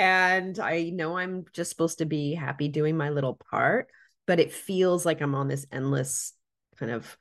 and 0.00 0.58
I 0.58 0.84
know 0.84 1.18
I'm 1.18 1.44
just 1.52 1.68
supposed 1.68 1.98
to 1.98 2.06
be 2.06 2.32
happy 2.32 2.68
doing 2.68 2.96
my 2.96 3.10
little 3.10 3.38
part, 3.50 3.88
but 4.26 4.40
it 4.40 4.50
feels 4.50 5.04
like 5.04 5.20
I'm 5.20 5.34
on 5.34 5.46
this 5.46 5.66
endless 5.70 6.32
kind 6.78 6.90
of 6.90 7.18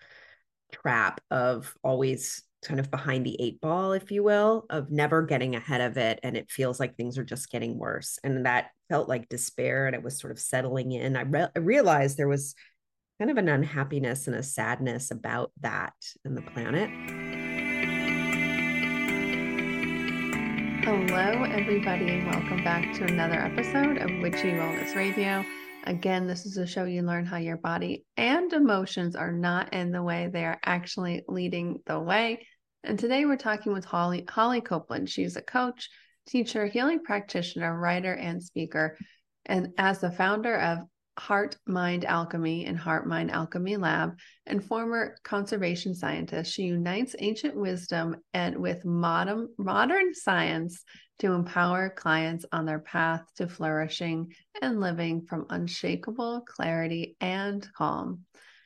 trap 0.71 1.19
of 1.29 1.75
always 1.83 2.41
kind 2.63 2.79
of 2.79 2.89
behind 2.89 3.25
the 3.25 3.35
eight 3.41 3.59
ball, 3.59 3.91
if 3.91 4.11
you 4.11 4.23
will, 4.23 4.65
of 4.69 4.91
never 4.91 5.23
getting 5.23 5.57
ahead 5.57 5.81
of 5.81 5.97
it. 5.97 6.21
And 6.23 6.37
it 6.37 6.49
feels 6.49 6.79
like 6.79 6.95
things 6.95 7.17
are 7.17 7.25
just 7.25 7.51
getting 7.51 7.77
worse. 7.77 8.17
And 8.23 8.45
that 8.45 8.67
felt 8.87 9.09
like 9.09 9.27
despair 9.27 9.87
and 9.87 9.93
it 9.93 10.01
was 10.01 10.17
sort 10.17 10.31
of 10.31 10.39
settling 10.39 10.93
in. 10.93 11.17
I, 11.17 11.23
re- 11.23 11.49
I 11.53 11.59
realized 11.59 12.15
there 12.15 12.29
was 12.29 12.55
kind 13.19 13.29
of 13.29 13.35
an 13.35 13.49
unhappiness 13.49 14.27
and 14.27 14.37
a 14.37 14.43
sadness 14.43 15.11
about 15.11 15.51
that 15.59 15.95
in 16.23 16.33
the 16.33 16.41
planet. 16.41 17.28
Hello, 21.21 21.43
everybody, 21.43 22.07
and 22.07 22.27
welcome 22.27 22.63
back 22.63 22.93
to 22.93 23.03
another 23.03 23.33
episode 23.33 23.97
of 23.97 24.09
Witchy 24.21 24.53
Wellness 24.53 24.95
Radio. 24.95 25.43
Again, 25.83 26.27
this 26.27 26.45
is 26.45 26.55
a 26.55 26.65
show 26.65 26.85
you 26.85 27.01
learn 27.01 27.25
how 27.25 27.35
your 27.35 27.57
body 27.57 28.05
and 28.15 28.53
emotions 28.53 29.17
are 29.17 29.33
not 29.33 29.73
in 29.73 29.91
the 29.91 30.01
way, 30.01 30.29
they 30.31 30.45
are 30.45 30.61
actually 30.63 31.23
leading 31.27 31.81
the 31.85 31.99
way. 31.99 32.47
And 32.85 32.97
today 32.97 33.25
we're 33.25 33.35
talking 33.35 33.73
with 33.73 33.83
Holly, 33.83 34.23
Holly 34.29 34.61
Copeland. 34.61 35.09
She's 35.09 35.35
a 35.35 35.41
coach, 35.41 35.89
teacher, 36.25 36.67
healing 36.67 37.03
practitioner, 37.03 37.77
writer, 37.77 38.13
and 38.13 38.41
speaker. 38.41 38.97
And 39.45 39.73
as 39.77 39.99
the 39.99 40.11
founder 40.11 40.55
of 40.55 40.79
Heart 41.19 41.57
Mind 41.67 42.05
Alchemy 42.05 42.65
and 42.65 42.79
HeartMind 42.79 43.29
Alchemy 43.29 43.75
Lab, 43.75 44.17
and 44.45 44.63
former 44.63 45.17
conservation 45.23 45.93
scientist, 45.93 46.53
she 46.53 46.63
unites 46.63 47.15
ancient 47.19 47.55
wisdom 47.55 48.15
and 48.33 48.57
with 48.57 48.85
modern 48.85 49.49
modern 49.57 50.13
science 50.13 50.83
to 51.19 51.33
empower 51.33 51.89
clients 51.89 52.45
on 52.53 52.65
their 52.65 52.79
path 52.79 53.21
to 53.35 53.47
flourishing 53.47 54.33
and 54.61 54.79
living 54.79 55.25
from 55.27 55.45
unshakable 55.49 56.41
clarity 56.47 57.17
and 57.19 57.67
calm. 57.77 58.21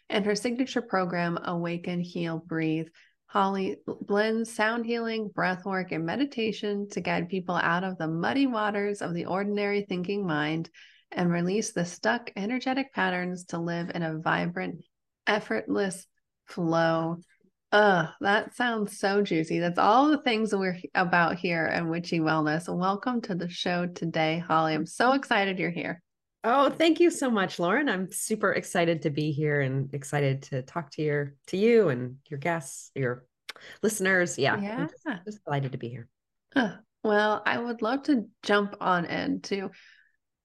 And 0.10 0.24
her 0.26 0.36
signature 0.36 0.84
program, 0.84 1.40
Awaken, 1.44 2.02
Heal, 2.02 2.38
Breathe, 2.38 2.88
Holly 3.26 3.78
blends 3.88 4.54
sound 4.54 4.86
healing, 4.86 5.28
breath 5.34 5.66
work, 5.66 5.92
and 5.92 6.06
meditation 6.06 6.88
to 6.92 7.02
guide 7.02 7.30
people 7.30 7.56
out 7.56 7.84
of 7.84 7.98
the 7.98 8.08
muddy 8.08 8.46
waters 8.46 9.02
of 9.02 9.16
the 9.16 9.26
ordinary 9.26 9.88
thinking 9.90 10.28
mind 10.28 10.70
and 11.16 11.32
release 11.32 11.74
the 11.74 11.86
stuck 11.86 12.32
energetic 12.36 12.94
patterns 12.94 13.46
to 13.46 13.60
live 13.60 13.92
in 13.94 14.04
a 14.04 14.18
vibrant, 14.18 14.84
effortless 15.28 16.06
flow. 16.46 17.18
Ugh, 17.72 18.10
that 18.22 18.56
sounds 18.56 19.00
so 19.00 19.22
juicy. 19.22 19.60
That's 19.60 19.80
all 19.80 20.10
the 20.10 20.22
things 20.22 20.54
we're 20.54 20.78
about 20.94 21.38
here 21.38 21.66
at 21.66 21.88
Witchy 21.88 22.20
Wellness. 22.20 22.74
Welcome 22.74 23.22
to 23.22 23.36
the 23.36 23.50
show 23.50 23.88
today, 23.88 24.38
Holly. 24.40 24.74
I'm 24.74 24.86
so 24.86 25.14
excited 25.14 25.58
you're 25.58 25.72
here. 25.72 26.02
Oh, 26.44 26.70
thank 26.70 27.00
you 27.00 27.10
so 27.10 27.32
much, 27.32 27.58
Lauren. 27.58 27.88
I'm 27.88 28.12
super 28.12 28.52
excited 28.52 29.04
to 29.04 29.10
be 29.10 29.32
here 29.32 29.62
and 29.62 29.94
excited 29.94 30.44
to 30.44 30.62
talk 30.62 30.92
to 30.92 31.02
your 31.02 31.36
to 31.48 31.58
you 31.58 31.90
and 31.90 32.18
your 32.30 32.38
guests, 32.38 32.92
your 32.96 33.26
listeners. 33.82 34.38
Yeah, 34.38 34.60
yeah. 34.60 34.88
Just, 34.88 35.26
just, 35.26 35.46
delighted 35.46 35.72
to 35.72 35.78
be 35.78 35.88
here. 35.90 36.08
Uh, 36.56 36.76
well, 37.04 37.42
I 37.46 37.58
would 37.58 37.82
love 37.82 38.04
to 38.04 38.28
jump 38.44 38.76
on 38.82 39.06
into, 39.06 39.72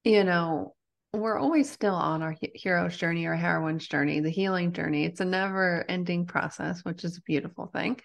you 0.03 0.23
know, 0.23 0.75
we're 1.13 1.39
always 1.39 1.69
still 1.69 1.95
on 1.95 2.21
our 2.21 2.35
hero's 2.53 2.95
journey 2.95 3.25
or 3.25 3.35
heroine's 3.35 3.87
journey, 3.87 4.19
the 4.19 4.29
healing 4.29 4.73
journey. 4.73 5.05
It's 5.05 5.21
a 5.21 5.25
never 5.25 5.83
ending 5.89 6.25
process, 6.25 6.81
which 6.83 7.03
is 7.03 7.17
a 7.17 7.21
beautiful 7.21 7.67
thing. 7.67 7.99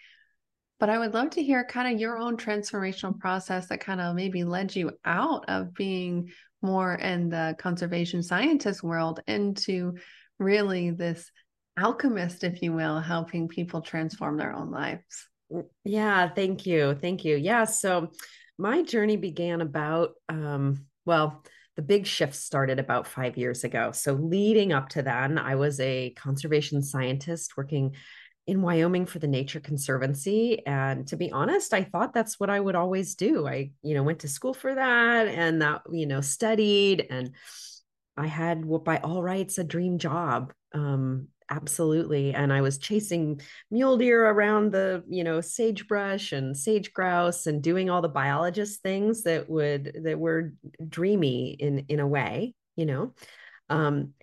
But 0.80 0.90
I 0.90 0.98
would 0.98 1.14
love 1.14 1.30
to 1.30 1.42
hear 1.42 1.64
kind 1.64 1.94
of 1.94 2.00
your 2.00 2.18
own 2.18 2.36
transformational 2.36 3.18
process 3.18 3.68
that 3.68 3.80
kind 3.80 4.00
of 4.00 4.16
maybe 4.16 4.44
led 4.44 4.74
you 4.74 4.92
out 5.04 5.44
of 5.48 5.74
being 5.74 6.30
more 6.62 6.94
in 6.94 7.28
the 7.28 7.54
conservation 7.58 8.22
scientist 8.22 8.82
world 8.82 9.20
into 9.26 9.94
really 10.38 10.90
this 10.90 11.30
alchemist, 11.78 12.42
if 12.42 12.62
you 12.62 12.72
will, 12.72 13.00
helping 13.00 13.48
people 13.48 13.82
transform 13.82 14.36
their 14.36 14.54
own 14.54 14.70
lives. 14.70 15.28
Mm, 15.52 15.64
yeah, 15.84 16.28
thank 16.28 16.66
you. 16.66 16.96
Thank 17.00 17.24
you. 17.24 17.36
Yeah. 17.36 17.64
So 17.64 18.10
my 18.58 18.82
journey 18.82 19.16
began 19.16 19.60
about, 19.60 20.10
um, 20.28 20.86
well, 21.04 21.44
the 21.76 21.82
big 21.82 22.06
shift 22.06 22.34
started 22.34 22.78
about 22.78 23.06
five 23.06 23.36
years 23.36 23.64
ago. 23.64 23.92
So 23.92 24.12
leading 24.12 24.72
up 24.72 24.90
to 24.90 25.02
then, 25.02 25.38
I 25.38 25.56
was 25.56 25.80
a 25.80 26.10
conservation 26.10 26.82
scientist 26.82 27.56
working 27.56 27.94
in 28.46 28.62
Wyoming 28.62 29.06
for 29.06 29.18
the 29.18 29.26
Nature 29.26 29.60
Conservancy. 29.60 30.64
And 30.66 31.06
to 31.08 31.16
be 31.16 31.32
honest, 31.32 31.72
I 31.72 31.82
thought 31.82 32.12
that's 32.12 32.38
what 32.38 32.50
I 32.50 32.60
would 32.60 32.74
always 32.74 33.14
do. 33.14 33.46
I, 33.46 33.70
you 33.82 33.94
know, 33.94 34.02
went 34.02 34.20
to 34.20 34.28
school 34.28 34.54
for 34.54 34.74
that 34.74 35.28
and 35.28 35.62
that, 35.62 35.82
you 35.90 36.06
know, 36.06 36.20
studied 36.20 37.06
and 37.08 37.32
I 38.16 38.26
had 38.26 38.64
what 38.64 38.84
by 38.84 38.98
all 38.98 39.22
rights 39.22 39.58
a 39.58 39.64
dream 39.64 39.98
job. 39.98 40.52
Um, 40.72 41.28
absolutely. 41.50 42.34
And 42.34 42.52
I 42.52 42.60
was 42.60 42.78
chasing 42.78 43.40
mule 43.70 43.96
deer 43.96 44.28
around 44.28 44.72
the, 44.72 45.04
you 45.08 45.24
know, 45.24 45.40
sagebrush 45.40 46.32
and 46.32 46.56
sage 46.56 46.92
grouse 46.92 47.46
and 47.46 47.62
doing 47.62 47.90
all 47.90 48.02
the 48.02 48.08
biologist 48.08 48.82
things 48.82 49.22
that 49.24 49.48
would 49.48 50.00
that 50.04 50.18
were 50.18 50.52
dreamy 50.88 51.52
in 51.52 51.80
in 51.88 52.00
a 52.00 52.06
way, 52.06 52.54
you 52.76 52.86
know. 52.86 53.14
Um, 53.68 54.14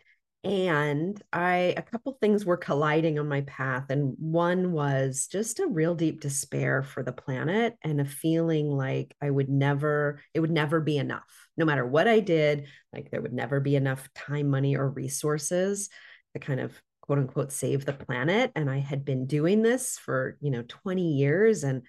and 0.43 1.21
i 1.31 1.75
a 1.77 1.83
couple 1.83 2.17
things 2.19 2.43
were 2.45 2.57
colliding 2.57 3.19
on 3.19 3.27
my 3.27 3.41
path 3.41 3.85
and 3.91 4.15
one 4.17 4.71
was 4.71 5.27
just 5.31 5.59
a 5.59 5.67
real 5.67 5.93
deep 5.93 6.19
despair 6.19 6.81
for 6.81 7.03
the 7.03 7.11
planet 7.11 7.77
and 7.83 8.01
a 8.01 8.05
feeling 8.05 8.67
like 8.67 9.15
i 9.21 9.29
would 9.29 9.49
never 9.49 10.19
it 10.33 10.39
would 10.39 10.49
never 10.49 10.79
be 10.79 10.97
enough 10.97 11.47
no 11.57 11.65
matter 11.65 11.85
what 11.85 12.07
i 12.07 12.19
did 12.19 12.65
like 12.91 13.11
there 13.11 13.21
would 13.21 13.33
never 13.33 13.59
be 13.59 13.75
enough 13.75 14.09
time 14.15 14.49
money 14.49 14.75
or 14.75 14.89
resources 14.89 15.89
to 16.33 16.39
kind 16.39 16.59
of 16.59 16.73
quote 17.11 17.19
unquote 17.19 17.51
save 17.51 17.83
the 17.83 17.91
planet 17.91 18.53
and 18.55 18.69
i 18.69 18.77
had 18.77 19.03
been 19.03 19.27
doing 19.27 19.61
this 19.61 19.97
for 19.97 20.37
you 20.39 20.49
know 20.49 20.63
20 20.65 21.11
years 21.11 21.65
and 21.65 21.81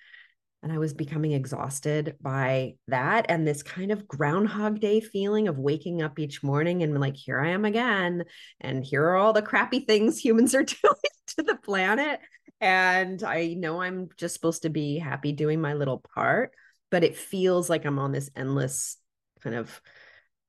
and 0.64 0.72
I 0.72 0.78
was 0.78 0.94
becoming 0.94 1.32
exhausted 1.32 2.14
by 2.20 2.74
that 2.86 3.26
and 3.28 3.44
this 3.44 3.64
kind 3.64 3.90
of 3.90 4.06
groundhog 4.06 4.78
day 4.78 5.00
feeling 5.00 5.48
of 5.48 5.58
waking 5.58 6.02
up 6.02 6.20
each 6.20 6.40
morning 6.44 6.84
and 6.84 7.00
like, 7.00 7.16
here 7.16 7.40
I 7.40 7.48
am 7.48 7.64
again. 7.64 8.22
And 8.60 8.84
here 8.84 9.04
are 9.04 9.16
all 9.16 9.32
the 9.32 9.42
crappy 9.42 9.80
things 9.80 10.20
humans 10.20 10.54
are 10.54 10.62
doing 10.82 10.94
to 11.36 11.42
the 11.42 11.56
planet. 11.64 12.20
And 12.60 13.24
I 13.24 13.54
know 13.54 13.82
I'm 13.82 14.10
just 14.16 14.34
supposed 14.34 14.62
to 14.62 14.70
be 14.70 14.98
happy 14.98 15.32
doing 15.32 15.60
my 15.60 15.74
little 15.74 16.00
part, 16.14 16.52
but 16.92 17.02
it 17.02 17.16
feels 17.16 17.68
like 17.68 17.84
I'm 17.84 17.98
on 17.98 18.12
this 18.12 18.30
endless 18.36 18.98
kind 19.42 19.56
of 19.56 19.80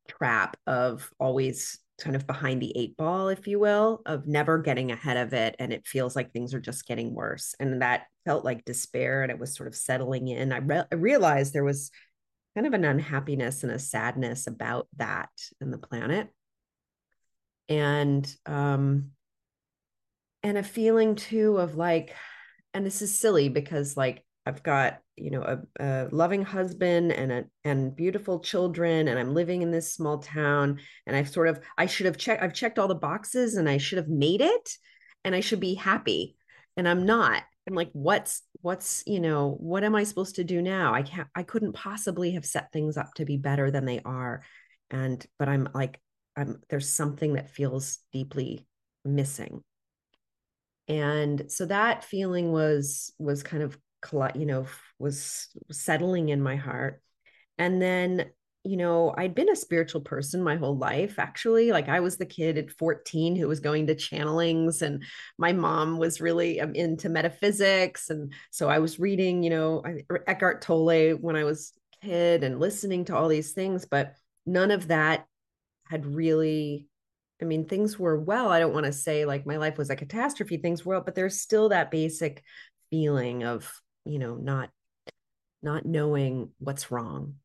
trap 0.07 0.57
of 0.67 1.11
always 1.19 1.79
kind 2.03 2.15
of 2.15 2.27
behind 2.27 2.61
the 2.61 2.77
eight 2.77 2.97
ball, 2.97 3.29
if 3.29 3.47
you 3.47 3.59
will, 3.59 4.01
of 4.05 4.27
never 4.27 4.57
getting 4.57 4.91
ahead 4.91 5.17
of 5.17 5.33
it. 5.33 5.55
And 5.57 5.71
it 5.71 5.87
feels 5.87 6.15
like 6.15 6.31
things 6.31 6.53
are 6.53 6.59
just 6.59 6.85
getting 6.85 7.15
worse. 7.15 7.55
And 7.59 7.81
that 7.81 8.07
felt 8.25 8.43
like 8.43 8.65
despair 8.65 9.23
and 9.23 9.31
it 9.31 9.39
was 9.39 9.55
sort 9.55 9.67
of 9.67 9.75
settling 9.75 10.27
in. 10.27 10.51
I, 10.51 10.57
re- 10.57 10.83
I 10.91 10.95
realized 10.95 11.53
there 11.53 11.63
was 11.63 11.91
kind 12.55 12.67
of 12.67 12.73
an 12.73 12.83
unhappiness 12.83 13.63
and 13.63 13.71
a 13.71 13.79
sadness 13.79 14.45
about 14.47 14.87
that 14.97 15.29
in 15.61 15.71
the 15.71 15.77
planet. 15.77 16.29
And, 17.69 18.31
um, 18.45 19.11
and 20.43 20.57
a 20.57 20.63
feeling 20.63 21.15
too 21.15 21.57
of 21.57 21.75
like, 21.75 22.13
and 22.73 22.85
this 22.85 23.01
is 23.01 23.17
silly 23.17 23.47
because 23.47 23.95
like 23.95 24.25
I've 24.45 24.63
got 24.63 24.99
you 25.15 25.31
know 25.31 25.41
a, 25.41 25.83
a, 25.83 26.07
loving 26.11 26.43
husband 26.43 27.11
and 27.11 27.31
a 27.31 27.45
and 27.63 27.95
beautiful 27.95 28.39
children 28.39 29.07
and 29.07 29.19
i'm 29.19 29.35
living 29.35 29.61
in 29.61 29.69
this 29.69 29.93
small 29.93 30.17
town 30.17 30.79
and 31.05 31.15
i've 31.15 31.29
sort 31.29 31.47
of 31.47 31.59
i 31.77 31.85
should 31.85 32.07
have 32.07 32.17
checked 32.17 32.41
i've 32.41 32.55
checked 32.55 32.79
all 32.79 32.87
the 32.87 32.95
boxes 32.95 33.55
and 33.55 33.69
i 33.69 33.77
should 33.77 33.99
have 33.99 34.07
made 34.07 34.41
it 34.41 34.71
and 35.23 35.35
i 35.35 35.39
should 35.39 35.59
be 35.59 35.75
happy 35.75 36.35
and 36.77 36.87
i'm 36.87 37.05
not. 37.05 37.43
I'm 37.67 37.75
like 37.75 37.91
what's 37.93 38.41
what's 38.61 39.03
you 39.05 39.21
know 39.21 39.55
what 39.59 39.83
am 39.83 39.95
i 39.95 40.03
supposed 40.03 40.35
to 40.35 40.43
do 40.43 40.61
now? 40.61 40.93
I 40.93 41.03
can't 41.03 41.29
i 41.35 41.43
couldn't 41.43 41.73
possibly 41.73 42.31
have 42.31 42.45
set 42.45 42.71
things 42.73 42.97
up 42.97 43.13
to 43.15 43.25
be 43.25 43.37
better 43.37 43.71
than 43.71 43.85
they 43.85 44.01
are 44.03 44.43
and 44.89 45.25
but 45.39 45.47
i'm 45.47 45.69
like 45.73 46.01
i'm 46.35 46.59
there's 46.69 46.89
something 46.89 47.35
that 47.35 47.51
feels 47.51 47.99
deeply 48.11 48.67
missing. 49.05 49.63
And 50.87 51.45
so 51.47 51.65
that 51.65 52.03
feeling 52.03 52.51
was 52.51 53.13
was 53.17 53.43
kind 53.43 53.63
of 53.63 53.77
you 54.35 54.45
know 54.45 54.65
was 54.99 55.49
settling 55.71 56.29
in 56.29 56.41
my 56.41 56.55
heart. 56.55 57.01
And 57.57 57.81
then 57.81 58.31
you 58.65 58.77
know 58.77 59.13
i'd 59.17 59.35
been 59.35 59.49
a 59.49 59.55
spiritual 59.57 59.99
person 59.99 60.41
my 60.41 60.55
whole 60.55 60.77
life 60.77 61.19
actually. 61.19 61.71
Like 61.71 61.89
i 61.89 61.99
was 61.99 62.17
the 62.17 62.25
kid 62.25 62.57
at 62.57 62.71
14 62.71 63.35
who 63.35 63.47
was 63.47 63.59
going 63.59 63.87
to 63.87 63.95
channelings 63.95 64.81
and 64.81 65.03
my 65.37 65.51
mom 65.51 65.97
was 65.97 66.21
really 66.21 66.61
um, 66.61 66.73
into 66.73 67.09
metaphysics. 67.09 68.09
And 68.09 68.33
so 68.51 68.69
i 68.69 68.79
was 68.79 68.99
reading 68.99 69.43
you 69.43 69.49
know 69.49 69.83
eckhart 70.27 70.61
tolle 70.61 71.11
when 71.15 71.35
i 71.35 71.43
was 71.43 71.73
kid 72.01 72.43
and 72.43 72.59
listening 72.59 73.05
to 73.05 73.15
all 73.15 73.29
these 73.29 73.51
things 73.51 73.85
but 73.85 74.13
none 74.45 74.71
of 74.71 74.89
that 74.89 75.25
had 75.89 76.05
really 76.05 76.87
i 77.41 77.45
mean 77.45 77.65
things 77.65 77.99
were 77.99 78.19
well. 78.19 78.49
I 78.49 78.59
don't 78.59 78.73
want 78.73 78.85
to 78.85 78.93
say 78.93 79.25
like 79.25 79.45
my 79.45 79.57
life 79.57 79.77
was 79.77 79.89
a 79.89 79.95
catastrophe 79.95 80.57
things 80.57 80.85
were 80.85 81.01
but 81.01 81.15
there's 81.15 81.41
still 81.41 81.69
that 81.69 81.91
basic 81.91 82.43
feeling 82.89 83.43
of 83.43 83.69
you 84.05 84.19
know 84.19 84.35
not 84.35 84.69
not 85.61 85.85
knowing 85.85 86.49
what's 86.59 86.91
wrong 86.91 87.35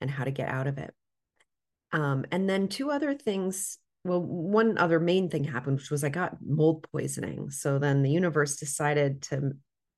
and 0.00 0.10
how 0.10 0.24
to 0.24 0.30
get 0.30 0.48
out 0.48 0.66
of 0.66 0.78
it. 0.78 0.94
Um, 1.92 2.24
and 2.30 2.48
then 2.48 2.68
two 2.68 2.90
other 2.90 3.14
things. 3.14 3.78
Well, 4.04 4.22
one 4.22 4.78
other 4.78 4.98
main 4.98 5.28
thing 5.28 5.44
happened, 5.44 5.76
which 5.76 5.90
was 5.90 6.02
I 6.02 6.08
got 6.08 6.38
mold 6.40 6.86
poisoning. 6.90 7.50
So 7.50 7.78
then 7.78 8.02
the 8.02 8.10
universe 8.10 8.56
decided 8.56 9.22
to 9.22 9.52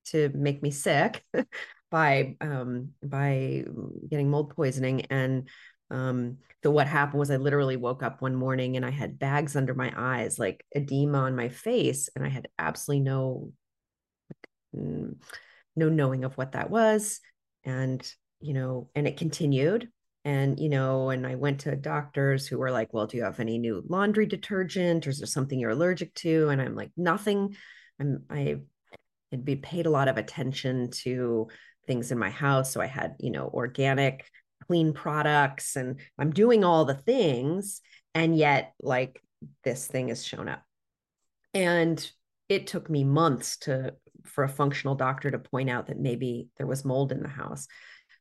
to 0.07 0.31
make 0.35 0.61
me 0.63 0.73
sick 0.73 1.23
by 1.91 2.37
um, 2.41 2.91
by 3.03 3.65
getting 4.11 4.29
mold 4.29 4.57
poisoning. 4.57 5.03
And 5.03 5.49
um, 5.91 6.39
so 6.65 6.71
what 6.71 6.89
happened 6.89 7.21
was 7.21 7.31
I 7.31 7.37
literally 7.37 7.77
woke 7.77 8.03
up 8.03 8.23
one 8.23 8.35
morning 8.35 8.77
and 8.77 8.85
I 8.85 8.91
had 8.91 9.19
bags 9.19 9.55
under 9.55 9.75
my 9.75 9.93
eyes, 9.97 10.39
like 10.39 10.65
edema 10.75 11.19
on 11.19 11.37
my 11.37 11.49
face, 11.49 12.09
and 12.17 12.25
I 12.25 12.29
had 12.29 12.49
absolutely 12.59 13.05
no 13.05 13.53
mm, 14.75 15.15
no 15.77 15.89
knowing 15.89 16.25
of 16.25 16.37
what 16.37 16.53
that 16.53 16.71
was. 16.71 17.21
And 17.65 18.07
you 18.41 18.55
know, 18.55 18.89
and 18.95 19.07
it 19.07 19.17
continued. 19.17 19.89
And 20.25 20.61
you 20.61 20.69
know 20.69 21.11
and 21.11 21.27
i 21.27 21.35
went 21.35 21.63
to 21.63 21.75
doctors 21.75 22.47
who 22.47 22.57
were 22.57 22.71
like 22.71 22.95
well 22.95 23.09
do 23.09 23.17
you 23.17 23.25
have 23.25 23.41
any 23.41 23.59
new 23.59 23.83
laundry 23.89 24.25
detergent? 24.25 25.05
Or 25.05 25.11
is 25.11 25.19
there 25.19 25.27
something 25.27 25.59
you're 25.59 25.71
allergic 25.71 26.15
to? 26.15 26.49
And 26.49 26.63
i'm 26.63 26.77
like 26.77 26.93
nothing. 26.97 27.57
I'm 28.01 28.23
i 28.31 28.59
had 29.33 29.45
been 29.45 29.63
paid 29.63 29.87
a 29.87 29.91
lot 29.91 30.07
of 30.07 30.19
attention 30.19 30.91
to 31.03 31.49
things 31.89 32.13
in 32.13 32.19
my 32.19 32.31
house 32.31 32.71
so 32.71 32.81
i 32.81 32.87
had 32.87 33.17
you 33.19 33.33
know 33.33 33.51
organic 33.53 34.25
clean 34.69 34.93
products 34.93 35.75
and 35.75 35.99
i'm 36.19 36.31
doing 36.31 36.63
all 36.63 36.85
the 36.85 36.95
things 36.95 37.81
and 38.15 38.37
yet 38.37 38.75
like 38.81 39.21
this 39.65 39.87
thing 39.87 40.09
has 40.09 40.25
shown 40.25 40.49
up. 40.49 40.63
And 41.55 42.11
it 42.49 42.67
took 42.67 42.89
me 42.89 43.05
months 43.05 43.59
to 43.59 43.95
for 44.25 44.45
a 44.45 44.49
functional 44.49 44.95
doctor 44.95 45.31
to 45.31 45.39
point 45.39 45.71
out 45.71 45.87
that 45.87 45.99
maybe 45.99 46.49
there 46.57 46.67
was 46.67 46.85
mold 46.85 47.13
in 47.13 47.23
the 47.23 47.29
house 47.29 47.69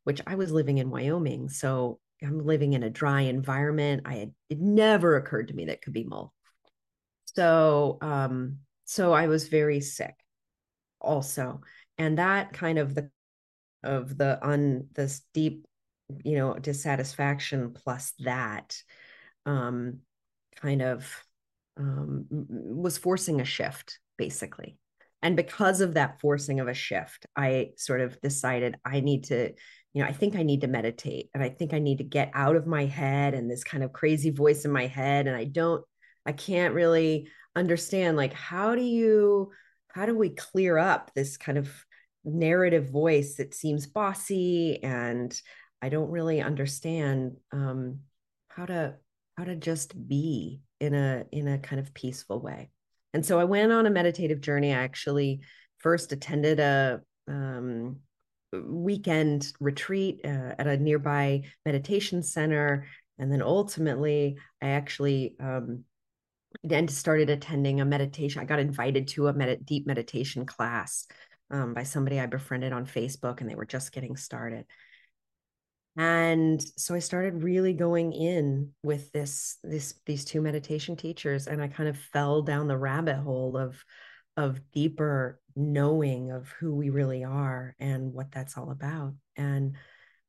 which 0.04 0.22
I 0.26 0.36
was 0.36 0.52
living 0.52 0.78
in 0.78 0.90
Wyoming. 0.90 1.50
So 1.50 2.00
I'm 2.24 2.46
living 2.46 2.74
in 2.74 2.84
a 2.84 2.90
dry 2.90 3.22
environment. 3.22 4.04
I 4.06 4.16
had 4.16 4.34
it 4.50 4.60
never 4.60 5.16
occurred 5.16 5.50
to 5.50 5.56
me 5.56 5.66
that 5.66 5.82
could 5.82 5.94
be 5.94 6.04
mold. 6.04 6.32
So 7.36 7.98
um, 8.02 8.60
so 8.86 9.14
I 9.14 9.28
was 9.28 9.48
very 9.48 9.82
sick 9.82 10.16
also. 11.00 11.62
And 11.98 12.18
that 12.18 12.54
kind 12.54 12.78
of 12.78 12.96
the 12.96 13.10
of 13.84 14.18
the 14.18 14.44
on 14.44 14.88
this 14.94 15.22
deep, 15.34 15.66
you 16.24 16.38
know, 16.38 16.54
dissatisfaction 16.54 17.74
plus 17.74 18.14
that 18.20 18.78
um 19.48 20.00
kind 20.56 20.84
of 20.84 21.26
um 21.78 22.26
was 22.30 22.98
forcing 22.98 23.42
a 23.42 23.46
shift 23.46 23.98
basically 24.18 24.78
and 25.22 25.36
because 25.36 25.82
of 25.82 25.94
that 25.94 26.20
forcing 26.20 26.60
of 26.60 26.68
a 26.68 26.74
shift 26.74 27.26
i 27.36 27.70
sort 27.78 28.02
of 28.02 28.20
decided 28.22 28.76
i 28.86 29.00
need 29.00 29.24
to 29.26 29.54
you 29.94 30.02
know, 30.02 30.08
I 30.08 30.14
think 30.14 30.36
I 30.36 30.44
need 30.44 30.62
to 30.62 30.68
meditate 30.68 31.30
and 31.34 31.44
I 31.44 31.50
think 31.50 31.74
I 31.74 31.80
need 31.80 31.98
to 31.98 32.04
get 32.04 32.32
out 32.34 32.56
of 32.56 32.68
my 32.68 32.86
head 32.86 33.34
and 33.34 33.50
this 33.50 33.64
kind 33.64 33.84
of 33.84 33.92
crazy 33.92 34.30
voice 34.30 34.64
in 34.64 34.72
my 34.72 34.88
head. 34.88 35.28
And 35.28 35.36
I 35.36 35.46
don't, 35.46 35.84
I 36.26 36.32
can't 36.32 36.74
really 36.74 37.28
understand 37.56 38.16
like, 38.16 38.34
how 38.34 38.76
do 38.76 38.82
you, 38.82 39.52
how 39.90 40.06
do 40.06 40.18
we 40.18 40.30
clear 40.30 40.78
up 40.78 41.12
this 41.14 41.36
kind 41.36 41.58
of 41.58 41.70
narrative 42.24 42.90
voice 42.90 43.36
that 43.36 43.54
seems 43.54 43.86
bossy 43.86 44.82
and 44.82 45.40
I 45.82 45.90
don't 45.90 46.12
really 46.12 46.40
understand 46.40 47.38
um, 47.52 48.00
how 48.48 48.68
to, 48.68 48.96
how 49.38 49.44
to 49.44 49.56
just 49.56 50.08
be 50.08 50.62
in 50.80 50.94
a, 50.94 51.26
in 51.32 51.48
a 51.48 51.58
kind 51.58 51.82
of 51.82 51.94
peaceful 51.94 52.40
way. 52.40 52.70
And 53.14 53.26
so 53.26 53.40
I 53.40 53.44
went 53.44 53.72
on 53.72 53.86
a 53.86 53.92
meditative 53.92 54.42
journey. 54.42 54.74
I 54.74 54.84
actually 54.84 55.42
first 55.80 56.12
attended 56.12 56.60
a, 56.60 57.02
um, 57.28 57.98
weekend 58.54 59.52
retreat 59.60 60.22
uh, 60.26 60.56
at 60.58 60.68
a 60.68 60.78
nearby 60.78 61.44
meditation 61.66 62.24
center. 62.24 62.88
And 63.18 63.32
then 63.32 63.42
ultimately, 63.42 64.38
I 64.62 64.70
actually 64.70 65.36
um, 65.40 65.86
then 66.64 66.88
started 66.88 67.30
attending 67.30 67.82
a 67.82 67.86
meditation. 67.86 68.42
I 68.42 68.46
got 68.46 68.60
invited 68.60 69.08
to 69.10 69.28
a 69.28 69.34
med- 69.34 69.66
deep 69.66 69.88
meditation 69.88 70.46
class 70.46 71.08
um, 71.50 71.74
by 71.74 71.84
somebody 71.84 72.20
I 72.20 72.26
befriended 72.26 72.74
on 72.74 72.86
Facebook, 72.86 73.42
and 73.42 73.50
they 73.50 73.56
were 73.56 73.66
just 73.66 73.92
getting 73.92 74.16
started. 74.16 74.66
And 75.98 76.62
so 76.78 76.96
I 76.96 77.00
started 77.00 77.44
really 77.44 77.74
going 77.74 78.14
in 78.14 78.72
with 78.82 79.12
this, 79.12 79.58
this, 79.64 79.96
these 80.06 80.24
two 80.24 80.42
meditation 80.42 80.96
teachers, 80.96 81.48
and 81.48 81.62
I 81.62 81.68
kind 81.68 81.90
of 81.90 81.98
fell 81.98 82.42
down 82.42 82.68
the 82.68 82.78
rabbit 82.78 83.18
hole 83.18 83.58
of 83.58 83.84
of 84.38 84.62
deeper 84.72 85.40
knowing 85.56 86.32
of 86.32 86.50
who 86.60 86.74
we 86.74 86.90
really 86.90 87.24
are 87.24 87.76
and 87.80 88.14
what 88.14 88.32
that's 88.32 88.58
all 88.58 88.72
about. 88.72 89.14
And 89.36 89.76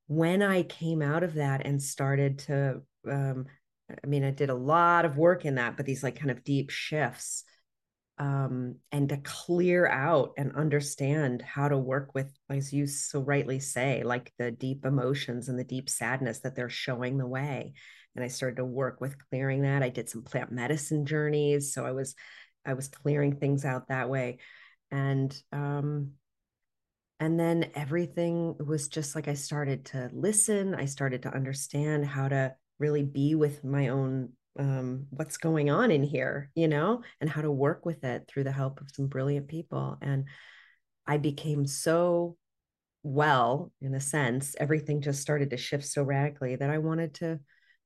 when 0.09 0.43
I 0.43 0.65
came 0.65 1.03
out 1.03 1.23
of 1.23 1.35
that 1.35 1.65
and 1.65 1.81
started 1.81 2.41
to, 2.41 2.83
um, 3.09 3.47
I 3.91 4.07
mean, 4.07 4.25
I 4.25 4.31
did 4.31 4.51
a 4.51 4.55
lot 4.55 5.05
of 5.05 5.17
work 5.17 5.45
in 5.45 5.55
that, 5.57 5.77
but 5.77 5.87
these 5.87 6.03
like 6.03 6.17
kind 6.19 6.31
of 6.31 6.45
deep 6.45 6.71
shifts 6.71 7.45
um, 8.19 8.77
and 8.91 9.09
to 9.09 9.17
clear 9.19 9.87
out 9.87 10.33
and 10.37 10.55
understand 10.55 11.43
how 11.43 11.69
to 11.69 11.79
work 11.79 12.15
with, 12.15 12.33
as 12.51 12.73
you 12.73 12.87
so 12.87 13.21
rightly 13.21 13.59
say, 13.59 14.03
like 14.05 14.33
the 14.39 14.51
deep 14.51 14.85
emotions 14.85 15.49
and 15.49 15.59
the 15.59 15.65
deep 15.65 15.89
sadness 15.89 16.41
that 16.41 16.55
they're 16.55 16.69
showing 16.69 17.19
the 17.19 17.27
way. 17.27 17.73
And 18.15 18.25
I 18.25 18.29
started 18.29 18.57
to 18.57 18.65
work 18.65 19.01
with 19.01 19.17
clearing 19.31 19.63
that. 19.63 19.83
I 19.83 19.89
did 19.89 20.09
some 20.09 20.23
plant 20.23 20.53
medicine 20.53 21.07
journeys. 21.07 21.73
So 21.73 21.87
I 21.87 21.93
was 21.93 22.15
I 22.65 22.75
was 22.75 22.89
clearing 22.89 23.37
things 23.37 23.65
out 23.65 23.89
that 23.89 24.09
way. 24.11 24.39
And 24.91 25.35
um 25.53 26.13
and 27.19 27.39
then 27.39 27.71
everything 27.75 28.57
was 28.59 28.89
just 28.89 29.15
like 29.15 29.29
I 29.29 29.35
started 29.35 29.87
to 29.87 30.11
listen, 30.13 30.75
I 30.75 30.85
started 30.87 31.23
to 31.23 31.35
understand 31.35 32.05
how 32.05 32.29
to 32.29 32.55
really 32.79 33.05
be 33.05 33.35
with 33.35 33.63
my 33.65 33.89
own 33.89 34.31
um 34.59 35.07
what's 35.11 35.39
going 35.39 35.71
on 35.71 35.91
in 35.91 36.03
here, 36.03 36.51
you 36.55 36.69
know, 36.69 37.03
and 37.21 37.31
how 37.31 37.43
to 37.43 37.51
work 37.51 37.87
with 37.87 38.05
it 38.05 38.25
through 38.29 38.45
the 38.45 38.53
help 38.53 38.81
of 38.81 38.89
some 38.95 39.07
brilliant 39.07 39.49
people 39.49 39.99
and 40.03 40.25
I 41.07 41.17
became 41.19 41.67
so 41.67 42.37
well 43.03 43.73
in 43.81 43.95
a 43.95 44.01
sense 44.01 44.55
everything 44.61 45.01
just 45.01 45.21
started 45.21 45.51
to 45.51 45.57
shift 45.57 45.85
so 45.85 46.05
radically 46.05 46.55
that 46.55 46.71
I 46.71 46.79
wanted 46.79 47.15
to 47.15 47.41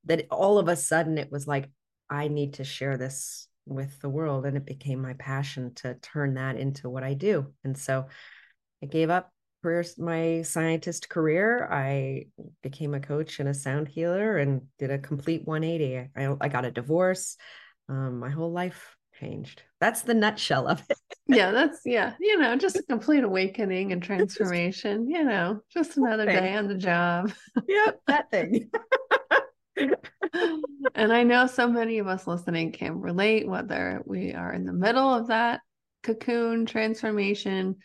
that 0.05 0.27
all 0.31 0.59
of 0.59 0.69
a 0.69 0.77
sudden 0.77 1.17
it 1.17 1.33
was 1.33 1.47
like 1.47 1.71
I 2.11 2.29
need 2.29 2.55
to 2.55 2.65
share 2.65 2.97
this 2.97 3.49
with 3.67 4.01
the 4.01 4.09
world 4.09 4.47
and 4.47 4.57
it 4.57 4.65
became 4.65 5.03
my 5.03 5.15
passion 5.15 5.75
to 5.77 5.95
turn 5.95 6.35
that 6.35 6.57
into 6.57 6.89
what 6.89 7.03
I 7.03 7.15
do. 7.15 7.53
And 7.65 7.77
so 7.77 8.07
I 8.83 8.87
gave 8.87 9.11
up 9.11 9.31
career, 9.67 9.85
my 9.99 10.43
scientist 10.43 11.09
career. 11.09 11.69
I 11.69 12.27
became 12.63 12.95
a 12.95 13.01
coach 13.01 13.41
and 13.41 13.49
a 13.49 13.55
sound 13.55 13.89
healer 13.89 14.39
and 14.39 14.63
did 14.79 14.93
a 14.93 14.99
complete 14.99 15.45
180. 15.45 16.11
I, 16.17 16.37
I 16.41 16.49
got 16.49 16.65
a 16.65 16.71
divorce. 16.71 17.37
Um, 17.89 18.21
my 18.21 18.31
whole 18.31 18.53
life 18.53 18.97
changed. 19.19 19.65
That's 19.81 20.03
the 20.03 20.15
nutshell 20.15 20.69
of 20.69 20.85
it. 20.89 20.99
yeah, 21.27 21.51
that's 21.51 21.81
yeah, 21.85 22.13
you 22.21 22.39
know, 22.39 22.55
just 22.67 22.77
a 22.77 22.83
complete 22.85 23.25
awakening 23.25 23.91
and 23.91 24.01
transformation, 24.01 25.11
you 25.11 25.25
know, 25.25 25.63
just 25.75 25.97
another 25.97 26.27
day 26.27 26.55
on 26.55 26.69
the 26.69 26.77
job. 26.77 27.33
yep, 27.67 28.01
that 28.07 28.31
thing 28.31 28.71
and 30.95 31.13
I 31.13 31.25
know 31.25 31.49
so 31.49 31.69
many 31.69 31.99
of 31.99 32.07
us 32.07 32.29
listening 32.29 32.71
can 32.71 33.01
relate, 33.01 33.49
whether 33.49 34.01
we 34.07 34.33
are 34.33 34.53
in 34.53 34.65
the 34.65 34.73
middle 34.73 35.13
of 35.13 35.27
that 35.27 35.61
cocoon 36.05 36.67
transformation 36.67 37.77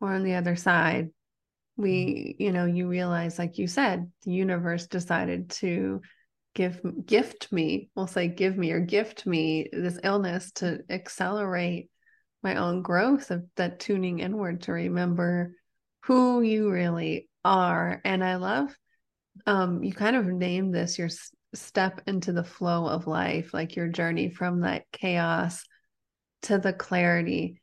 or 0.00 0.12
on 0.12 0.24
the 0.24 0.34
other 0.34 0.56
side. 0.56 1.10
We, 1.76 2.36
you 2.38 2.52
know, 2.52 2.64
you 2.64 2.88
realize, 2.88 3.38
like 3.38 3.58
you 3.58 3.66
said, 3.66 4.10
the 4.24 4.32
universe 4.32 4.86
decided 4.86 5.50
to 5.50 6.00
give 6.54 6.80
gift 7.04 7.52
me, 7.52 7.90
we'll 7.94 8.06
say 8.06 8.28
give 8.28 8.56
me 8.56 8.72
or 8.72 8.80
gift 8.80 9.26
me 9.26 9.68
this 9.72 9.98
illness 10.02 10.52
to 10.52 10.80
accelerate 10.88 11.90
my 12.42 12.56
own 12.56 12.80
growth 12.80 13.30
of 13.30 13.44
that 13.56 13.78
tuning 13.78 14.20
inward 14.20 14.62
to 14.62 14.72
remember 14.72 15.52
who 16.04 16.40
you 16.40 16.70
really 16.70 17.28
are. 17.44 18.00
And 18.04 18.24
I 18.24 18.36
love 18.36 18.74
um, 19.44 19.82
you 19.82 19.92
kind 19.92 20.16
of 20.16 20.26
named 20.26 20.74
this 20.74 20.98
your 20.98 21.10
step 21.54 22.00
into 22.06 22.32
the 22.32 22.44
flow 22.44 22.86
of 22.86 23.06
life, 23.06 23.52
like 23.52 23.76
your 23.76 23.88
journey 23.88 24.30
from 24.30 24.60
that 24.60 24.84
chaos 24.92 25.64
to 26.42 26.58
the 26.58 26.72
clarity. 26.72 27.60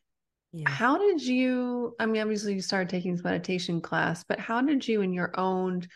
Yeah. 0.54 0.70
How 0.70 1.00
did 1.00 1.22
you? 1.26 1.96
I 2.00 2.06
mean, 2.06 2.22
obviously, 2.22 2.54
you 2.54 2.62
started 2.62 2.90
taking 2.90 3.14
this 3.16 3.24
meditation 3.24 3.82
class, 3.82 4.24
but 4.24 4.40
how 4.40 4.62
did 4.62 4.88
you, 4.88 5.02
in 5.02 5.12
your 5.12 5.38
own 5.38 5.88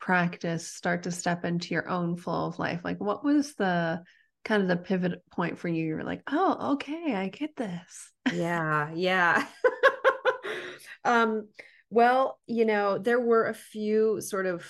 practice, 0.00 0.66
start 0.66 1.02
to 1.02 1.10
step 1.10 1.44
into 1.44 1.74
your 1.74 1.86
own 1.86 2.16
flow 2.16 2.46
of 2.46 2.58
life? 2.58 2.80
Like, 2.82 2.98
what 2.98 3.22
was 3.22 3.54
the 3.56 4.02
kind 4.42 4.62
of 4.62 4.68
the 4.68 4.76
pivot 4.76 5.22
point 5.30 5.58
for 5.58 5.68
you? 5.68 5.84
You 5.84 5.94
were 5.96 6.04
like, 6.04 6.22
oh, 6.28 6.72
okay, 6.72 7.14
I 7.14 7.28
get 7.28 7.56
this. 7.56 8.10
Yeah, 8.32 8.90
yeah. 8.94 9.46
um, 11.04 11.48
well, 11.90 12.38
you 12.46 12.64
know, 12.64 12.96
there 12.96 13.20
were 13.20 13.48
a 13.48 13.54
few 13.54 14.22
sort 14.22 14.46
of 14.46 14.64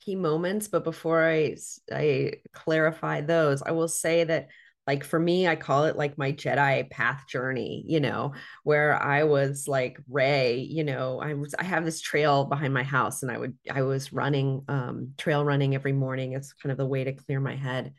key 0.00 0.14
moments 0.14 0.68
but 0.68 0.84
before 0.84 1.22
i 1.24 1.56
i 1.92 2.32
clarify 2.52 3.20
those 3.20 3.62
i 3.62 3.72
will 3.72 3.88
say 3.88 4.24
that 4.24 4.48
like 4.88 5.04
for 5.04 5.20
me 5.20 5.46
i 5.46 5.54
call 5.54 5.84
it 5.84 5.96
like 5.96 6.16
my 6.16 6.32
jedi 6.32 6.88
path 6.90 7.24
journey 7.28 7.84
you 7.86 8.00
know 8.00 8.32
where 8.64 9.00
i 9.00 9.22
was 9.22 9.68
like 9.68 10.00
Rey 10.08 10.60
you 10.60 10.82
know 10.82 11.20
i 11.20 11.34
was 11.34 11.54
i 11.54 11.62
have 11.62 11.84
this 11.84 12.00
trail 12.00 12.46
behind 12.46 12.72
my 12.72 12.82
house 12.82 13.22
and 13.22 13.30
i 13.30 13.36
would 13.36 13.54
i 13.70 13.82
was 13.82 14.14
running 14.14 14.64
um 14.66 15.12
trail 15.18 15.44
running 15.44 15.74
every 15.74 15.92
morning 15.92 16.32
it's 16.32 16.54
kind 16.54 16.72
of 16.72 16.78
the 16.78 16.86
way 16.86 17.04
to 17.04 17.12
clear 17.12 17.38
my 17.38 17.54
head 17.54 17.92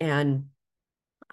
and 0.00 0.44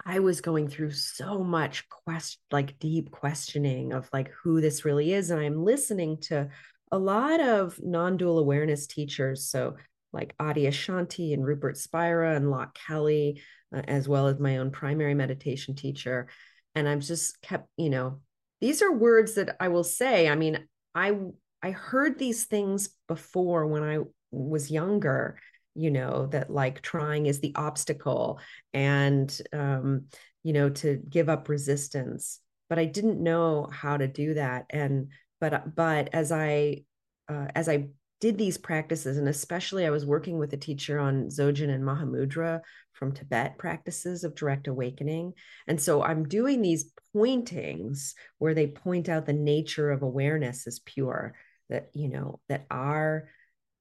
I 0.03 0.19
was 0.19 0.41
going 0.41 0.67
through 0.67 0.91
so 0.91 1.43
much 1.43 1.87
quest 1.89 2.39
like 2.49 2.79
deep 2.79 3.11
questioning 3.11 3.93
of 3.93 4.09
like 4.11 4.31
who 4.41 4.61
this 4.61 4.83
really 4.83 5.13
is. 5.13 5.29
And 5.29 5.39
I'm 5.39 5.63
listening 5.63 6.17
to 6.21 6.49
a 6.91 6.97
lot 6.97 7.39
of 7.39 7.79
non-dual 7.83 8.39
awareness 8.39 8.87
teachers. 8.87 9.49
So 9.49 9.75
like 10.13 10.35
Adyashanti 10.37 11.33
and 11.33 11.45
Rupert 11.45 11.77
Spira 11.77 12.35
and 12.35 12.51
Loch 12.51 12.75
Kelly, 12.75 13.41
uh, 13.75 13.81
as 13.87 14.07
well 14.07 14.27
as 14.27 14.39
my 14.39 14.57
own 14.57 14.71
primary 14.71 15.13
meditation 15.13 15.75
teacher. 15.75 16.27
And 16.75 16.87
I've 16.87 16.99
just 16.99 17.41
kept, 17.41 17.67
you 17.77 17.89
know, 17.89 18.21
these 18.59 18.81
are 18.81 18.91
words 18.91 19.35
that 19.35 19.55
I 19.59 19.69
will 19.69 19.83
say. 19.83 20.29
I 20.29 20.35
mean, 20.35 20.67
I 20.93 21.17
I 21.63 21.71
heard 21.71 22.17
these 22.17 22.45
things 22.45 22.89
before 23.07 23.67
when 23.67 23.83
I 23.83 23.99
was 24.31 24.71
younger 24.71 25.37
you 25.75 25.91
know 25.91 26.27
that 26.27 26.49
like 26.49 26.81
trying 26.81 27.25
is 27.25 27.39
the 27.39 27.53
obstacle 27.55 28.39
and 28.73 29.41
um 29.53 30.05
you 30.43 30.53
know 30.53 30.69
to 30.69 31.01
give 31.09 31.29
up 31.29 31.47
resistance 31.47 32.39
but 32.69 32.79
i 32.79 32.85
didn't 32.85 33.21
know 33.21 33.67
how 33.71 33.97
to 33.97 34.07
do 34.07 34.33
that 34.33 34.65
and 34.69 35.09
but 35.39 35.73
but 35.75 36.09
as 36.13 36.31
i 36.31 36.83
uh, 37.29 37.47
as 37.55 37.69
i 37.69 37.87
did 38.21 38.37
these 38.37 38.57
practices 38.57 39.17
and 39.17 39.27
especially 39.27 39.85
i 39.85 39.89
was 39.89 40.05
working 40.05 40.37
with 40.37 40.53
a 40.53 40.57
teacher 40.57 40.99
on 40.99 41.25
dzogchen 41.25 41.69
and 41.69 41.83
mahamudra 41.83 42.61
from 43.01 43.11
tibet 43.11 43.57
practices 43.57 44.23
of 44.23 44.35
direct 44.35 44.67
awakening. 44.67 45.33
And 45.67 45.81
so 45.81 46.03
i'm 46.03 46.27
doing 46.27 46.61
these 46.61 46.91
pointings 47.13 48.13
where 48.37 48.53
they 48.53 48.67
point 48.67 49.09
out 49.09 49.25
the 49.25 49.33
nature 49.33 49.89
of 49.89 50.03
awareness 50.03 50.67
as 50.67 50.79
pure 50.79 51.33
that 51.69 51.89
you 51.93 52.09
know 52.09 52.39
that 52.47 52.67
our 52.69 53.27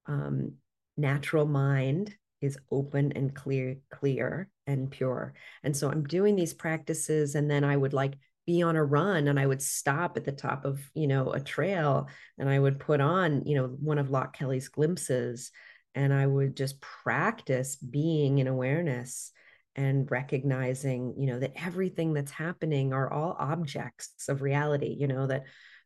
um, 0.07 0.53
natural 0.97 1.45
mind 1.45 2.15
is 2.41 2.57
open 2.71 3.11
and 3.15 3.35
clear 3.35 3.77
clear 3.93 4.49
and 4.65 4.89
pure. 4.89 5.35
And 5.63 5.77
so 5.77 5.91
i'm 5.91 6.03
doing 6.03 6.35
these 6.35 6.55
practices 6.55 7.35
and 7.35 7.49
then 7.49 7.63
i 7.63 7.77
would 7.77 7.93
like 7.93 8.15
be 8.51 8.61
on 8.63 8.75
a 8.75 8.83
run 8.83 9.29
and 9.29 9.39
i 9.39 9.47
would 9.47 9.61
stop 9.61 10.17
at 10.17 10.25
the 10.25 10.31
top 10.31 10.65
of 10.65 10.81
you 10.93 11.07
know 11.07 11.31
a 11.31 11.39
trail 11.39 12.09
and 12.37 12.49
i 12.49 12.59
would 12.59 12.79
put 12.79 12.99
on 12.99 13.45
you 13.45 13.55
know 13.55 13.67
one 13.67 13.97
of 13.97 14.09
loch 14.09 14.35
kelly's 14.35 14.67
glimpses 14.67 15.51
and 15.95 16.13
i 16.13 16.27
would 16.27 16.57
just 16.57 16.81
practice 16.81 17.77
being 17.77 18.39
in 18.39 18.47
awareness 18.47 19.31
and 19.77 20.11
recognizing 20.11 21.13
you 21.17 21.27
know 21.27 21.39
that 21.39 21.53
everything 21.55 22.13
that's 22.13 22.31
happening 22.31 22.91
are 22.91 23.09
all 23.09 23.37
objects 23.39 24.27
of 24.27 24.41
reality 24.41 24.97
you 24.99 25.07
know 25.07 25.25
that 25.27 25.43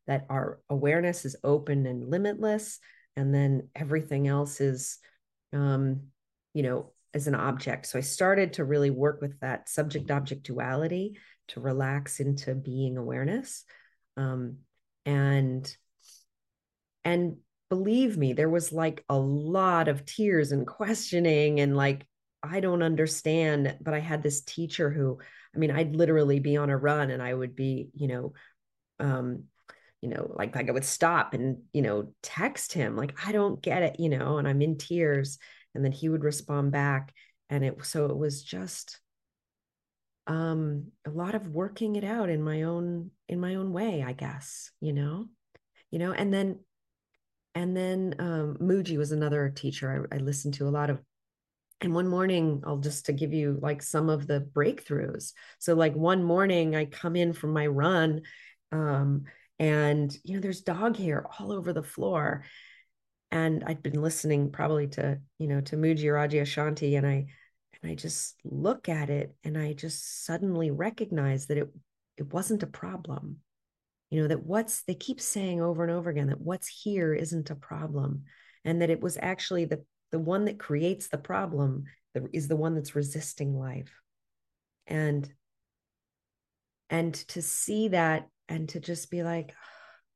that 0.07 0.25
our 0.31 0.59
awareness 0.67 1.23
is 1.23 1.35
open 1.43 1.85
and 1.85 2.09
limitless 2.09 2.79
and 3.15 3.31
then 3.31 3.69
everything 3.75 4.27
else 4.27 4.59
is 4.59 4.97
um 5.53 6.01
you 6.55 6.63
know 6.63 6.91
as 7.13 7.27
an 7.27 7.35
object. 7.35 7.85
So 7.85 7.97
i 7.97 8.01
started 8.01 8.53
to 8.53 8.65
really 8.65 8.89
work 8.89 9.21
with 9.21 9.39
that 9.39 9.69
subject 9.69 10.11
object 10.11 10.43
duality 10.43 11.15
to 11.49 11.59
relax 11.59 12.19
into 12.19 12.55
being 12.55 12.97
awareness. 12.97 13.63
Um 14.17 14.57
and 15.05 15.75
and 17.03 17.37
believe 17.69 18.17
me 18.17 18.33
there 18.33 18.49
was 18.49 18.71
like 18.71 19.03
a 19.09 19.17
lot 19.17 19.87
of 19.87 20.05
tears 20.05 20.51
and 20.51 20.65
questioning 20.65 21.59
and 21.59 21.75
like 21.75 22.05
i 22.41 22.59
don't 22.59 22.81
understand 22.81 23.77
but 23.81 23.93
i 23.93 23.99
had 23.99 24.23
this 24.23 24.41
teacher 24.41 24.89
who 24.89 25.19
i 25.53 25.57
mean 25.57 25.71
i'd 25.71 25.95
literally 25.95 26.39
be 26.39 26.57
on 26.57 26.69
a 26.69 26.77
run 26.77 27.11
and 27.11 27.21
i 27.21 27.33
would 27.33 27.55
be 27.55 27.89
you 27.93 28.07
know 28.07 28.33
um 28.99 29.43
you 30.05 30.11
know, 30.11 30.31
like 30.35 30.55
like 30.55 30.69
I 30.69 30.71
would 30.71 30.85
stop 30.85 31.33
and 31.33 31.63
you 31.73 31.81
know 31.81 32.13
text 32.21 32.73
him 32.73 32.95
like 32.95 33.17
I 33.25 33.31
don't 33.31 33.59
get 33.59 33.81
it, 33.81 33.99
you 33.99 34.09
know, 34.09 34.37
and 34.37 34.47
I'm 34.47 34.61
in 34.61 34.77
tears, 34.77 35.39
and 35.73 35.83
then 35.83 35.91
he 35.91 36.09
would 36.09 36.23
respond 36.23 36.71
back, 36.71 37.11
and 37.49 37.65
it 37.65 37.83
so 37.83 38.05
it 38.05 38.15
was 38.15 38.43
just 38.43 38.99
um 40.27 40.91
a 41.05 41.09
lot 41.09 41.35
of 41.35 41.47
working 41.49 41.95
it 41.95 42.03
out 42.03 42.29
in 42.29 42.41
my 42.41 42.63
own 42.63 43.11
in 43.29 43.39
my 43.39 43.55
own 43.55 43.71
way, 43.73 44.03
I 44.03 44.13
guess, 44.13 44.71
you 44.81 44.93
know, 44.93 45.27
you 45.91 45.99
know, 45.99 46.11
and 46.11 46.33
then 46.33 46.59
and 47.53 47.75
then 47.75 48.15
um, 48.19 48.57
Mooji 48.59 48.97
was 48.97 49.11
another 49.11 49.49
teacher 49.49 50.07
I, 50.11 50.15
I 50.15 50.19
listened 50.19 50.55
to 50.55 50.67
a 50.67 50.69
lot 50.69 50.89
of. 50.89 50.99
And 51.81 51.93
one 51.93 52.07
morning 52.07 52.63
i'll 52.65 52.77
just 52.77 53.05
to 53.07 53.13
give 53.13 53.33
you 53.33 53.59
like 53.61 53.81
some 53.81 54.09
of 54.09 54.27
the 54.27 54.39
breakthroughs. 54.39 55.33
So 55.59 55.75
like 55.75 55.93
one 55.93 56.23
morning 56.23 56.75
i 56.75 56.85
come 56.85 57.15
in 57.15 57.33
from 57.33 57.53
my 57.53 57.67
run 57.67 58.21
um, 58.71 59.23
and 59.59 60.15
you 60.23 60.35
know 60.35 60.41
there's 60.41 60.61
dog 60.61 60.97
hair 60.97 61.25
all 61.39 61.51
over 61.51 61.73
the 61.73 61.83
floor. 61.83 62.43
And 63.31 63.63
i'd 63.67 63.83
been 63.83 64.01
listening 64.01 64.51
probably 64.51 64.87
to 64.87 65.19
you 65.37 65.47
know 65.47 65.61
to 65.61 65.75
Mooji 65.75 66.05
or 66.05 66.15
Adyashanti 66.15 66.97
and 66.97 67.05
i 67.05 67.27
and 67.85 67.91
i 67.91 67.95
just 67.95 68.35
look 68.43 68.89
at 68.89 69.09
it 69.09 69.35
and 69.43 69.57
i 69.57 69.73
just 69.73 70.25
suddenly 70.25 70.71
recognize 70.71 71.47
that 71.47 71.57
it 71.57 71.69
it 72.17 72.33
wasn't 72.33 72.63
a 72.63 72.67
problem 72.67 73.37
you 74.09 74.21
know 74.21 74.27
that 74.27 74.43
what's 74.43 74.83
they 74.83 74.95
keep 74.95 75.21
saying 75.21 75.61
over 75.61 75.83
and 75.83 75.91
over 75.91 76.09
again 76.09 76.27
that 76.27 76.41
what's 76.41 76.67
here 76.67 77.13
isn't 77.13 77.49
a 77.49 77.55
problem 77.55 78.23
and 78.63 78.81
that 78.81 78.89
it 78.89 79.01
was 79.01 79.17
actually 79.21 79.65
the 79.65 79.83
the 80.11 80.19
one 80.19 80.45
that 80.45 80.59
creates 80.59 81.07
the 81.09 81.17
problem 81.17 81.83
that 82.13 82.23
is 82.33 82.47
the 82.47 82.55
one 82.55 82.75
that's 82.75 82.95
resisting 82.95 83.57
life 83.57 83.91
and 84.87 85.31
and 86.89 87.13
to 87.13 87.41
see 87.41 87.89
that 87.89 88.27
and 88.47 88.69
to 88.69 88.79
just 88.79 89.09
be 89.09 89.23
like, 89.23 89.53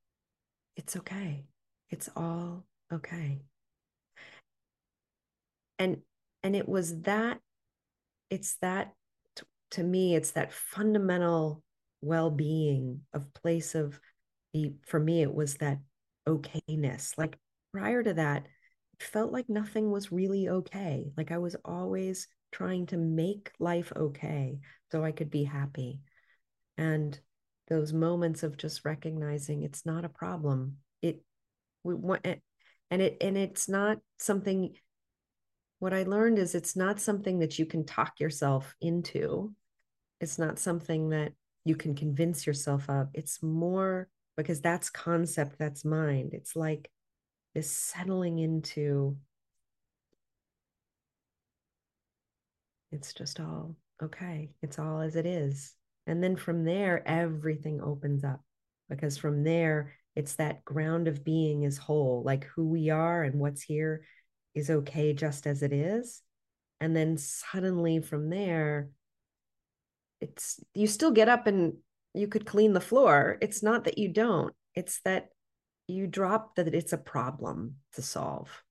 it's 0.76 0.96
okay. 0.98 1.46
It's 1.90 2.10
all 2.16 2.66
okay. 2.94 3.42
And 5.78 5.98
and 6.44 6.56
it 6.56 6.68
was 6.68 7.02
that 7.02 7.40
it's 8.29 8.57
that 8.62 8.93
to 9.71 9.83
me 9.83 10.15
it's 10.15 10.31
that 10.31 10.51
fundamental 10.51 11.63
well-being 12.01 13.01
of 13.13 13.33
place 13.33 13.75
of 13.75 14.00
the 14.53 14.74
for 14.86 15.00
me 15.00 15.21
it 15.21 15.33
was 15.33 15.55
that 15.55 15.79
okayness. 16.27 17.17
Like 17.17 17.38
prior 17.71 18.01
to 18.03 18.13
that 18.15 18.48
it 19.00 19.03
felt 19.03 19.31
like 19.31 19.50
nothing 19.50 19.91
was 19.91 20.12
really 20.12 20.50
okay. 20.50 21.12
Like 21.17 21.31
i 21.31 21.38
was 21.38 21.55
always 21.65 22.27
trying 22.51 22.88
to 22.88 22.98
make 22.98 23.51
life 23.59 23.93
okay 23.95 24.59
so 24.91 25.03
i 25.03 25.12
could 25.12 25.29
be 25.29 25.43
happy. 25.43 26.00
And 26.77 27.19
those 27.67 27.93
moments 27.93 28.41
of 28.43 28.57
just 28.57 28.83
recognizing 28.83 29.62
it's 29.62 29.86
not 29.86 30.03
a 30.03 30.09
problem 30.09 30.77
it 31.03 31.21
we 31.83 31.93
want 31.93 32.21
eh, 32.25 32.36
and 32.89 33.01
it 33.01 33.17
and 33.21 33.38
it's 33.38 33.69
not 33.69 34.00
something 34.17 34.74
what 35.79 35.93
i 35.93 36.03
learned 36.03 36.38
is 36.38 36.55
it's 36.55 36.75
not 36.75 37.00
something 37.00 37.39
that 37.39 37.57
you 37.57 37.65
can 37.65 37.86
talk 37.86 38.19
yourself 38.19 38.75
into. 38.81 39.53
It's 40.21 40.38
not 40.38 40.59
something 40.59 41.09
that 41.09 41.31
you 41.63 41.75
can 41.75 41.95
convince 41.95 42.45
yourself 42.45 42.89
of. 42.89 43.07
It's 43.13 43.41
more 43.41 44.09
because 44.36 44.62
that's 44.62 44.89
concept 44.89 45.57
that's 45.57 45.86
mind. 45.86 46.33
It's 46.33 46.55
like 46.55 46.89
this 47.55 47.71
settling 47.71 48.39
into 48.39 49.17
it's 52.91 53.13
just 53.13 53.39
all 53.39 53.75
okay. 54.03 54.50
It's 54.62 54.79
all 54.79 55.00
as 55.00 55.15
it 55.15 55.25
is. 55.25 55.74
And 56.07 56.24
then 56.24 56.36
from 56.36 56.65
there, 56.65 57.07
everything 57.07 57.81
opens 57.81 58.24
up 58.24 58.41
because 58.89 59.17
from 59.17 59.43
there, 59.43 59.93
it's 60.15 60.36
that 60.36 60.65
ground 60.65 61.07
of 61.07 61.24
being 61.24 61.63
is 61.63 61.77
whole, 61.77 62.24
like 62.25 62.45
who 62.45 62.67
we 62.67 62.89
are 62.89 63.24
and 63.24 63.39
what's 63.39 63.62
here 63.62 64.01
is 64.56 64.70
okay 64.70 65.13
just 65.13 65.48
as 65.48 65.63
it 65.63 65.74
is. 65.74 66.22
And 66.79 66.96
then 66.96 67.18
suddenly 67.18 68.00
from 68.00 68.29
there, 68.29 68.89
it's 70.22 70.60
you 70.74 70.88
still 70.88 71.12
get 71.12 71.29
up 71.29 71.48
and 71.48 71.74
you 72.13 72.27
could 72.27 72.46
clean 72.46 72.74
the 72.74 72.82
floor. 72.82 73.38
It's 73.41 73.63
not 73.63 73.86
that 73.86 73.98
you 73.98 74.10
don't, 74.10 74.53
it's 74.75 75.01
that 75.06 75.29
you 75.88 76.08
drop 76.08 76.56
that 76.56 76.74
it's 76.74 76.94
a 76.94 76.98
problem 76.98 77.75
to 77.94 78.01
solve. 78.01 78.63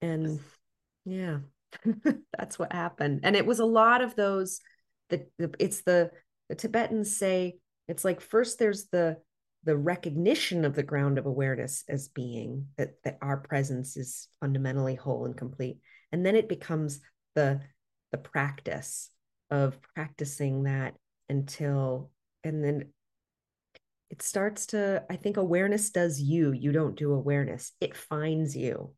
And 0.00 0.40
yeah. 1.04 1.38
That's 2.38 2.58
what 2.58 2.72
happened. 2.72 3.20
And 3.24 3.36
it 3.36 3.46
was 3.46 3.58
a 3.58 3.64
lot 3.64 4.00
of 4.00 4.14
those 4.14 4.60
the, 5.10 5.26
the 5.38 5.54
it's 5.58 5.82
the 5.82 6.10
the 6.48 6.54
Tibetans 6.54 7.16
say 7.16 7.58
it's 7.88 8.04
like 8.04 8.20
first 8.20 8.58
there's 8.58 8.86
the 8.86 9.18
the 9.64 9.76
recognition 9.76 10.64
of 10.64 10.74
the 10.74 10.82
ground 10.82 11.18
of 11.18 11.26
awareness 11.26 11.84
as 11.88 12.08
being 12.08 12.68
that 12.76 13.02
that 13.04 13.18
our 13.22 13.38
presence 13.38 13.96
is 13.96 14.28
fundamentally 14.40 14.94
whole 14.94 15.26
and 15.26 15.36
complete. 15.36 15.78
And 16.12 16.24
then 16.24 16.36
it 16.36 16.48
becomes 16.48 17.00
the 17.34 17.60
the 18.12 18.18
practice 18.18 19.10
of 19.50 19.78
practicing 19.94 20.64
that 20.64 20.94
until 21.28 22.10
and 22.44 22.62
then 22.62 22.90
it 24.10 24.22
starts 24.22 24.66
to 24.66 25.02
i 25.10 25.16
think 25.16 25.36
awareness 25.36 25.90
does 25.90 26.20
you 26.20 26.52
you 26.52 26.72
don't 26.72 26.96
do 26.96 27.12
awareness. 27.12 27.72
It 27.80 27.96
finds 27.96 28.56
you 28.56 28.94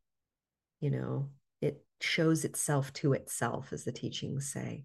you 0.81 0.91
know? 0.91 1.31
It 1.61 1.85
shows 2.01 2.45
itself 2.45 2.93
to 2.95 3.13
itself 3.15 3.73
as 3.73 3.85
the 3.85 3.93
teachings 3.93 4.53
say. 4.53 4.85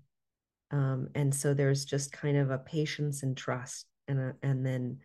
Um, 0.71 1.09
and 1.15 1.35
so 1.35 1.53
there's 1.53 1.85
just 1.85 2.13
kind 2.13 2.37
of 2.37 2.49
a 2.49 2.57
patience 2.57 3.23
and 3.23 3.35
trust 3.35 3.85
and 4.07 4.19
a, 4.19 4.35
and 4.41 4.65
then 4.65 4.99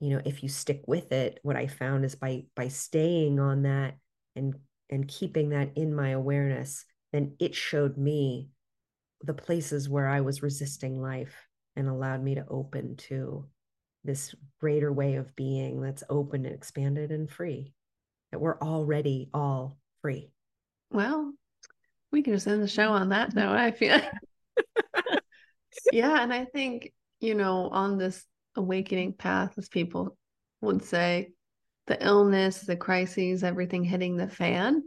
you 0.00 0.10
know 0.10 0.20
if 0.24 0.42
you 0.42 0.48
stick 0.48 0.82
with 0.86 1.12
it 1.12 1.38
what 1.42 1.56
i 1.56 1.66
found 1.66 2.04
is 2.04 2.14
by 2.14 2.42
by 2.54 2.68
staying 2.68 3.38
on 3.38 3.62
that 3.62 3.96
and 4.36 4.54
and 4.90 5.08
keeping 5.08 5.50
that 5.50 5.70
in 5.76 5.94
my 5.94 6.10
awareness 6.10 6.84
then 7.12 7.34
it 7.38 7.54
showed 7.54 7.96
me 7.96 8.50
the 9.22 9.34
places 9.34 9.88
where 9.88 10.08
i 10.08 10.20
was 10.20 10.42
resisting 10.42 11.00
life 11.00 11.34
and 11.76 11.88
allowed 11.88 12.22
me 12.22 12.34
to 12.34 12.46
open 12.48 12.96
to 12.96 13.46
this 14.04 14.34
greater 14.60 14.92
way 14.92 15.14
of 15.14 15.34
being 15.34 15.80
that's 15.80 16.04
open 16.10 16.44
and 16.44 16.54
expanded 16.54 17.10
and 17.10 17.30
free 17.30 17.72
that 18.30 18.40
we're 18.40 18.58
already 18.58 19.30
all 19.32 19.78
free. 20.02 20.30
Well 20.90 21.32
we 22.14 22.22
can 22.22 22.32
just 22.32 22.46
end 22.46 22.62
the 22.62 22.68
show 22.68 22.92
on 22.92 23.08
that 23.08 23.34
note 23.34 23.56
i 23.56 23.72
feel 23.72 24.00
yeah 25.92 26.22
and 26.22 26.32
i 26.32 26.44
think 26.44 26.92
you 27.20 27.34
know 27.34 27.68
on 27.70 27.98
this 27.98 28.24
awakening 28.56 29.14
path 29.14 29.54
as 29.56 29.68
people 29.68 30.16
would 30.60 30.82
say. 30.84 31.30
The 31.86 32.02
illness 32.04 32.60
the 32.60 32.76
crises 32.76 33.44
everything 33.44 33.84
hitting 33.84 34.16
the 34.16 34.28
fan 34.28 34.82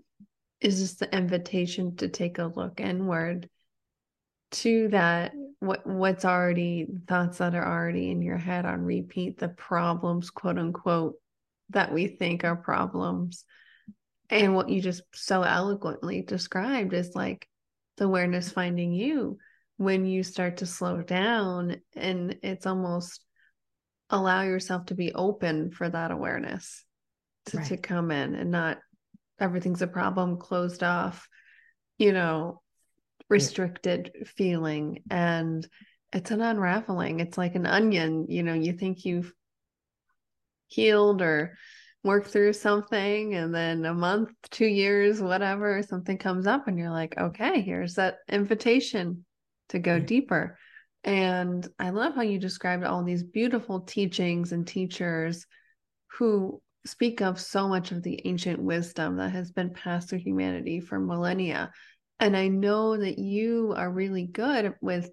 is 0.60 0.80
just 0.80 1.00
the 1.00 1.16
invitation 1.16 1.96
to 1.98 2.08
take 2.08 2.40
a 2.40 2.46
look 2.46 2.80
inward 2.80 3.48
to 4.50 4.88
that 4.88 5.34
what 5.60 5.86
what's 5.86 6.26
already 6.26 6.88
thoughts 7.08 7.38
that 7.40 7.54
are 7.54 7.68
already 7.68 8.10
in 8.10 8.22
your 8.22 8.38
head 8.38 8.66
on 8.66 8.82
repeat 8.82 9.38
the 9.38 9.50
problems 9.50 10.30
quote 10.30 10.58
unquote 10.58 11.16
that 11.70 11.94
we 11.94 12.08
think 12.08 12.44
are 12.44 12.56
problems. 12.56 13.44
And 14.30 14.56
what 14.56 14.70
you 14.70 14.82
just 14.82 15.04
so 15.14 15.44
eloquently 15.44 16.22
described 16.22 16.94
is 16.94 17.16
like 17.16 17.48
the 17.98 18.06
awareness 18.06 18.52
finding 18.52 18.94
you 18.94 19.38
when 19.78 20.06
you 20.06 20.24
start 20.24 20.58
to 20.58 20.66
slow 20.66 21.02
down 21.02 21.78
and 21.96 22.38
it's 22.44 22.66
almost 22.66 23.22
allow 24.10 24.44
yourself 24.44 24.86
to 24.86 24.96
be 24.96 25.14
open 25.14 25.72
for 25.72 25.90
that 25.90 26.12
awareness 26.12 26.84
to, 27.48 27.58
right. 27.58 27.68
to 27.68 27.78
come 27.78 28.12
in 28.12 28.36
and 28.36 28.52
not 28.52 28.78
everything's 29.40 29.82
a 29.82 29.88
problem 29.88 30.38
closed 30.38 30.84
off 30.84 31.28
you 31.98 32.14
know 32.14 32.62
restricted 33.30 34.12
yeah. 34.16 34.24
feeling 34.36 35.04
and 35.10 35.68
it's 36.14 36.32
an 36.32 36.42
unraveling 36.42 37.20
it's 37.20 37.38
like 37.38 37.56
an 37.56 37.66
onion 37.66 38.26
you 38.30 38.44
know 38.44 38.54
you 38.54 38.74
think 38.74 39.04
you've 39.04 39.34
healed 40.68 41.22
or 41.22 41.58
worked 42.04 42.30
through 42.30 42.54
something 42.54 43.36
and 43.36 43.54
then 43.54 43.86
a 43.86 43.94
month 43.94 44.30
two 44.50 44.66
years 44.66 45.22
whatever 45.22 45.84
something 45.84 46.18
comes 46.18 46.48
up 46.48 46.68
and 46.68 46.80
you're 46.80 46.90
like 46.90 47.18
okay 47.18 47.62
here's 47.62 47.96
that 47.96 48.18
invitation 48.30 49.26
to 49.70 49.80
go 49.80 50.00
deeper 50.00 50.58
and 51.08 51.68
i 51.80 51.90
love 51.90 52.14
how 52.14 52.22
you 52.22 52.38
described 52.38 52.84
all 52.84 53.04
these 53.04 53.24
beautiful 53.24 53.80
teachings 53.80 54.52
and 54.52 54.68
teachers 54.68 55.46
who 56.20 56.62
speak 56.86 57.22
of 57.22 57.40
so 57.40 57.68
much 57.68 57.92
of 57.92 58.04
the 58.04 58.22
ancient 58.26 58.62
wisdom 58.62 59.18
that 59.18 59.32
has 59.32 59.52
been 59.52 59.74
passed 59.74 60.10
through 60.10 60.20
humanity 60.20 60.80
for 60.80 61.00
millennia. 61.00 61.72
And 62.20 62.36
i 62.36 62.48
know 62.48 62.98
that 62.98 63.18
you 63.20 63.74
are 63.76 63.92
really 63.92 64.26
good 64.26 64.76
with 64.82 65.10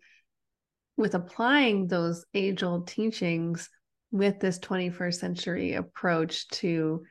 with 0.97 1.15
applying 1.15 1.87
those 1.87 2.25
age 2.35 2.63
old 2.63 2.87
teachings 2.87 3.69
with 4.13 4.39
this 4.39 4.59
21st 4.61 5.15
century 5.15 5.75
approach 5.75 6.47
to 6.49 7.03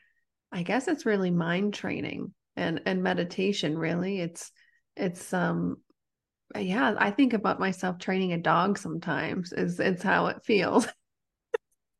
i 0.51 0.63
guess 0.63 0.87
it's 0.87 1.05
really 1.05 1.31
mind 1.31 1.73
training 1.73 2.33
and 2.55 2.81
and 2.85 3.03
meditation 3.03 3.77
really. 3.77 4.19
It's 4.19 4.51
it's 4.95 5.33
um 5.33 5.77
yeah 6.59 6.95
i 6.97 7.11
think 7.11 7.33
about 7.33 7.59
myself 7.59 7.97
training 7.97 8.33
a 8.33 8.37
dog 8.37 8.77
sometimes 8.77 9.51
is 9.53 9.79
it's 9.79 10.03
how 10.03 10.27
it 10.27 10.43
feels 10.43 10.87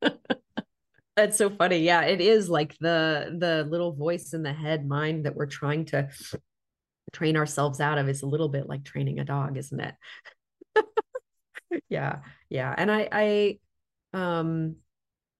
that's 1.16 1.38
so 1.38 1.50
funny 1.50 1.78
yeah 1.78 2.02
it 2.02 2.20
is 2.20 2.48
like 2.48 2.76
the 2.78 3.36
the 3.38 3.66
little 3.70 3.92
voice 3.92 4.32
in 4.32 4.42
the 4.42 4.52
head 4.52 4.86
mind 4.86 5.24
that 5.24 5.34
we're 5.34 5.46
trying 5.46 5.84
to 5.84 6.08
train 7.14 7.36
ourselves 7.36 7.80
out 7.80 7.96
of 7.96 8.08
is 8.08 8.22
a 8.22 8.26
little 8.26 8.48
bit 8.48 8.68
like 8.68 8.84
training 8.84 9.20
a 9.20 9.24
dog, 9.24 9.56
isn't 9.56 9.80
it? 9.80 9.94
yeah, 11.88 12.18
yeah. 12.50 12.74
And 12.76 12.90
I, 12.90 13.08
I, 13.10 13.58
um, 14.12 14.76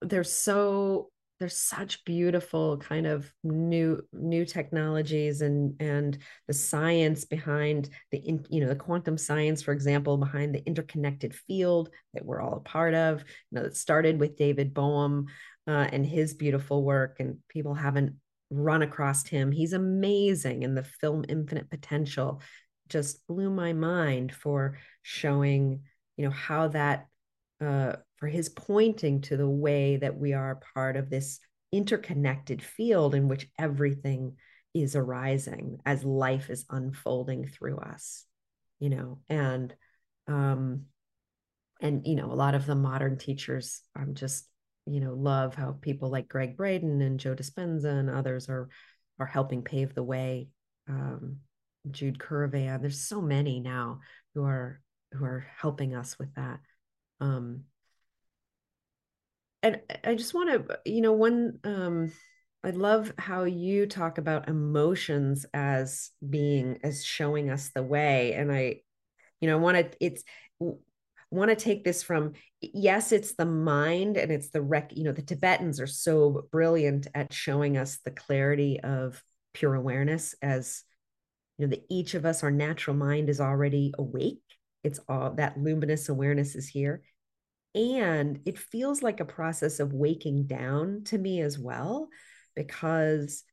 there's 0.00 0.32
so 0.32 1.10
there's 1.40 1.56
such 1.56 2.04
beautiful 2.04 2.78
kind 2.78 3.06
of 3.06 3.30
new 3.42 4.00
new 4.12 4.44
technologies 4.44 5.40
and 5.40 5.74
and 5.80 6.18
the 6.46 6.54
science 6.54 7.24
behind 7.24 7.90
the 8.12 8.18
in, 8.18 8.44
you 8.50 8.60
know 8.60 8.68
the 8.68 8.76
quantum 8.76 9.18
science 9.18 9.62
for 9.62 9.72
example 9.72 10.16
behind 10.16 10.54
the 10.54 10.64
interconnected 10.66 11.34
field 11.34 11.90
that 12.12 12.24
we're 12.24 12.40
all 12.40 12.58
a 12.58 12.60
part 12.60 12.94
of 12.94 13.20
you 13.50 13.58
know 13.58 13.62
it 13.62 13.76
started 13.76 14.18
with 14.20 14.36
david 14.36 14.72
bohm 14.72 15.26
uh, 15.66 15.88
and 15.92 16.06
his 16.06 16.34
beautiful 16.34 16.84
work 16.84 17.16
and 17.20 17.38
people 17.48 17.74
haven't 17.74 18.14
run 18.50 18.82
across 18.82 19.26
him. 19.26 19.52
He's 19.52 19.72
amazing 19.72 20.64
and 20.64 20.76
the 20.76 20.84
film 20.84 21.24
Infinite 21.28 21.70
Potential. 21.70 22.40
Just 22.88 23.26
blew 23.26 23.50
my 23.50 23.72
mind 23.72 24.32
for 24.34 24.78
showing, 25.02 25.80
you 26.16 26.24
know, 26.24 26.30
how 26.30 26.68
that 26.68 27.06
uh, 27.60 27.96
for 28.24 28.28
his 28.28 28.48
pointing 28.48 29.20
to 29.20 29.36
the 29.36 29.46
way 29.46 29.98
that 29.98 30.16
we 30.16 30.32
are 30.32 30.58
part 30.72 30.96
of 30.96 31.10
this 31.10 31.40
interconnected 31.72 32.62
field 32.62 33.14
in 33.14 33.28
which 33.28 33.50
everything 33.58 34.34
is 34.72 34.96
arising 34.96 35.76
as 35.84 36.06
life 36.06 36.48
is 36.48 36.64
unfolding 36.70 37.46
through 37.46 37.76
us, 37.76 38.24
you 38.80 38.88
know, 38.88 39.18
and 39.28 39.74
um 40.26 40.86
and 41.82 42.06
you 42.06 42.14
know, 42.14 42.32
a 42.32 42.40
lot 42.44 42.54
of 42.54 42.64
the 42.64 42.74
modern 42.74 43.18
teachers 43.18 43.82
I'm 43.94 44.14
just 44.14 44.48
you 44.86 45.00
know 45.00 45.12
love 45.12 45.54
how 45.54 45.76
people 45.82 46.08
like 46.08 46.26
gregg 46.26 46.56
Braden 46.56 47.02
and 47.02 47.20
Joe 47.20 47.34
Dispenza 47.34 47.92
and 47.92 48.08
others 48.08 48.48
are 48.48 48.70
are 49.18 49.26
helping 49.26 49.60
pave 49.60 49.94
the 49.94 50.02
way. 50.02 50.48
Um, 50.88 51.40
Jude 51.90 52.18
Currivan, 52.18 52.80
there's 52.80 53.02
so 53.02 53.20
many 53.20 53.60
now 53.60 54.00
who 54.34 54.44
are 54.44 54.80
who 55.12 55.26
are 55.26 55.46
helping 55.60 55.94
us 55.94 56.18
with 56.18 56.34
that. 56.36 56.60
Um, 57.20 57.64
and 59.64 59.80
I 60.04 60.14
just 60.14 60.34
want 60.34 60.68
to, 60.68 60.78
you 60.84 61.00
know, 61.00 61.12
one 61.12 61.58
um, 61.64 62.12
I 62.62 62.70
love 62.70 63.12
how 63.18 63.44
you 63.44 63.86
talk 63.86 64.18
about 64.18 64.48
emotions 64.48 65.46
as 65.54 66.10
being 66.28 66.78
as 66.84 67.04
showing 67.04 67.50
us 67.50 67.70
the 67.74 67.82
way, 67.82 68.34
and 68.34 68.52
I, 68.52 68.82
you 69.40 69.48
know, 69.48 69.56
I 69.56 69.60
want 69.60 69.78
to. 69.78 69.90
It's 70.00 70.22
want 71.30 71.50
to 71.50 71.56
take 71.56 71.82
this 71.82 72.00
from 72.00 72.32
yes 72.60 73.10
it's 73.10 73.34
the 73.34 73.44
mind 73.44 74.16
and 74.16 74.30
it's 74.30 74.50
the 74.50 74.62
rec 74.62 74.96
you 74.96 75.02
know 75.02 75.10
the 75.10 75.20
tibetans 75.20 75.80
are 75.80 75.86
so 75.86 76.46
brilliant 76.52 77.08
at 77.12 77.32
showing 77.32 77.76
us 77.76 77.98
the 78.04 78.10
clarity 78.12 78.78
of 78.80 79.20
pure 79.52 79.74
awareness 79.74 80.36
as 80.42 80.84
you 81.58 81.66
know 81.66 81.70
that 81.70 81.84
each 81.90 82.14
of 82.14 82.24
us 82.24 82.44
our 82.44 82.52
natural 82.52 82.96
mind 82.96 83.28
is 83.28 83.40
already 83.40 83.92
awake 83.98 84.42
it's 84.84 85.00
all 85.08 85.32
that 85.32 85.58
luminous 85.58 86.08
awareness 86.08 86.54
is 86.54 86.68
here 86.68 87.02
and 87.74 88.40
it 88.44 88.58
feels 88.58 89.02
like 89.02 89.20
a 89.20 89.24
process 89.24 89.80
of 89.80 89.92
waking 89.92 90.46
down 90.46 91.02
to 91.04 91.18
me 91.18 91.40
as 91.40 91.58
well 91.58 92.08
because 92.54 93.44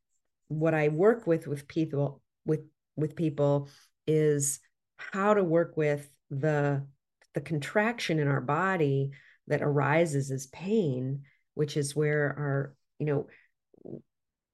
what 0.48 0.74
i 0.74 0.90
work 0.90 1.26
with 1.26 1.48
with 1.48 1.68
people 1.68 2.22
with 2.46 2.62
with 2.96 3.16
people 3.16 3.70
is 4.08 4.60
how 4.98 5.34
to 5.34 5.44
work 5.44 5.76
with 5.78 6.10
the 6.30 6.86
the 7.34 7.42
contraction 7.42 8.20
in 8.20 8.28
our 8.28 8.42
body 8.42 9.12
that 9.48 9.62
arises 9.62 10.32
as 10.32 10.48
pain, 10.48 11.24
which 11.54 11.78
is 11.78 11.96
where 11.96 12.36
our, 12.38 12.76
you 13.00 13.06
know, 13.06 13.28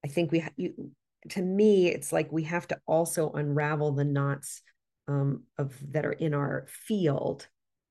I 0.03 0.07
think 0.07 0.31
we, 0.31 0.43
you, 0.55 0.91
to 1.29 1.41
me, 1.41 1.87
it's 1.87 2.13
like 2.13 2.31
we 2.31 2.43
have 2.43 2.67
to 2.69 2.79
also 2.85 3.31
unravel 3.31 3.91
the 3.93 4.05
knots 4.05 4.61
um, 5.07 5.43
of 5.57 5.75
that 5.91 6.05
are 6.05 6.13
in 6.13 6.33
our 6.33 6.65
field. 6.67 7.47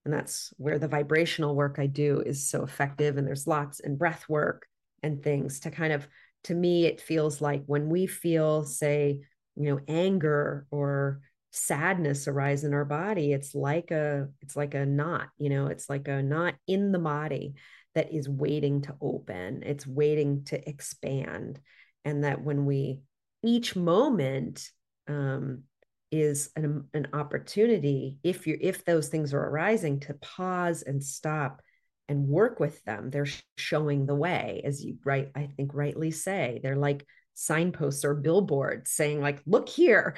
And 0.06 0.14
that's 0.14 0.52
where 0.56 0.78
the 0.78 0.86
vibrational 0.86 1.56
work 1.56 1.76
I 1.80 1.86
do 1.86 2.20
is 2.24 2.48
so 2.48 2.62
effective. 2.62 3.16
And 3.16 3.26
there's 3.26 3.48
lots 3.48 3.80
and 3.80 3.98
breath 3.98 4.28
work 4.28 4.66
and 5.02 5.20
things 5.20 5.60
to 5.60 5.70
kind 5.72 5.92
of, 5.92 6.06
to 6.44 6.54
me, 6.54 6.86
it 6.86 7.00
feels 7.00 7.40
like 7.40 7.64
when 7.66 7.88
we 7.88 8.06
feel, 8.06 8.64
say, 8.64 9.20
you 9.56 9.64
know, 9.64 9.80
anger 9.88 10.66
or 10.70 11.22
sadness 11.50 12.28
arise 12.28 12.64
in 12.64 12.74
our 12.74 12.84
body 12.84 13.32
it's 13.32 13.54
like 13.54 13.90
a 13.90 14.28
it's 14.42 14.56
like 14.56 14.74
a 14.74 14.84
knot 14.84 15.28
you 15.38 15.48
know 15.48 15.68
it's 15.68 15.88
like 15.88 16.06
a 16.06 16.22
knot 16.22 16.54
in 16.66 16.92
the 16.92 16.98
body 16.98 17.54
that 17.94 18.12
is 18.12 18.28
waiting 18.28 18.82
to 18.82 18.94
open 19.00 19.62
it's 19.64 19.86
waiting 19.86 20.44
to 20.44 20.68
expand 20.68 21.58
and 22.04 22.24
that 22.24 22.42
when 22.42 22.66
we 22.66 23.00
each 23.42 23.74
moment 23.74 24.70
um, 25.08 25.62
is 26.10 26.50
an, 26.56 26.84
an 26.94 27.08
opportunity 27.12 28.18
if 28.22 28.46
you 28.46 28.56
if 28.60 28.84
those 28.84 29.08
things 29.08 29.34
are 29.34 29.44
arising 29.44 30.00
to 30.00 30.14
pause 30.14 30.82
and 30.82 31.02
stop 31.02 31.60
and 32.08 32.28
work 32.28 32.60
with 32.60 32.82
them. 32.84 33.10
They're 33.10 33.26
showing 33.56 34.06
the 34.06 34.14
way 34.14 34.62
as 34.64 34.84
you 34.84 34.96
right 35.04 35.30
i 35.34 35.48
think 35.56 35.74
rightly 35.74 36.10
say. 36.10 36.60
They're 36.62 36.76
like 36.76 37.04
signposts 37.34 38.04
or 38.04 38.14
billboards 38.14 38.90
saying 38.90 39.20
like 39.20 39.42
look 39.46 39.68
here. 39.68 40.16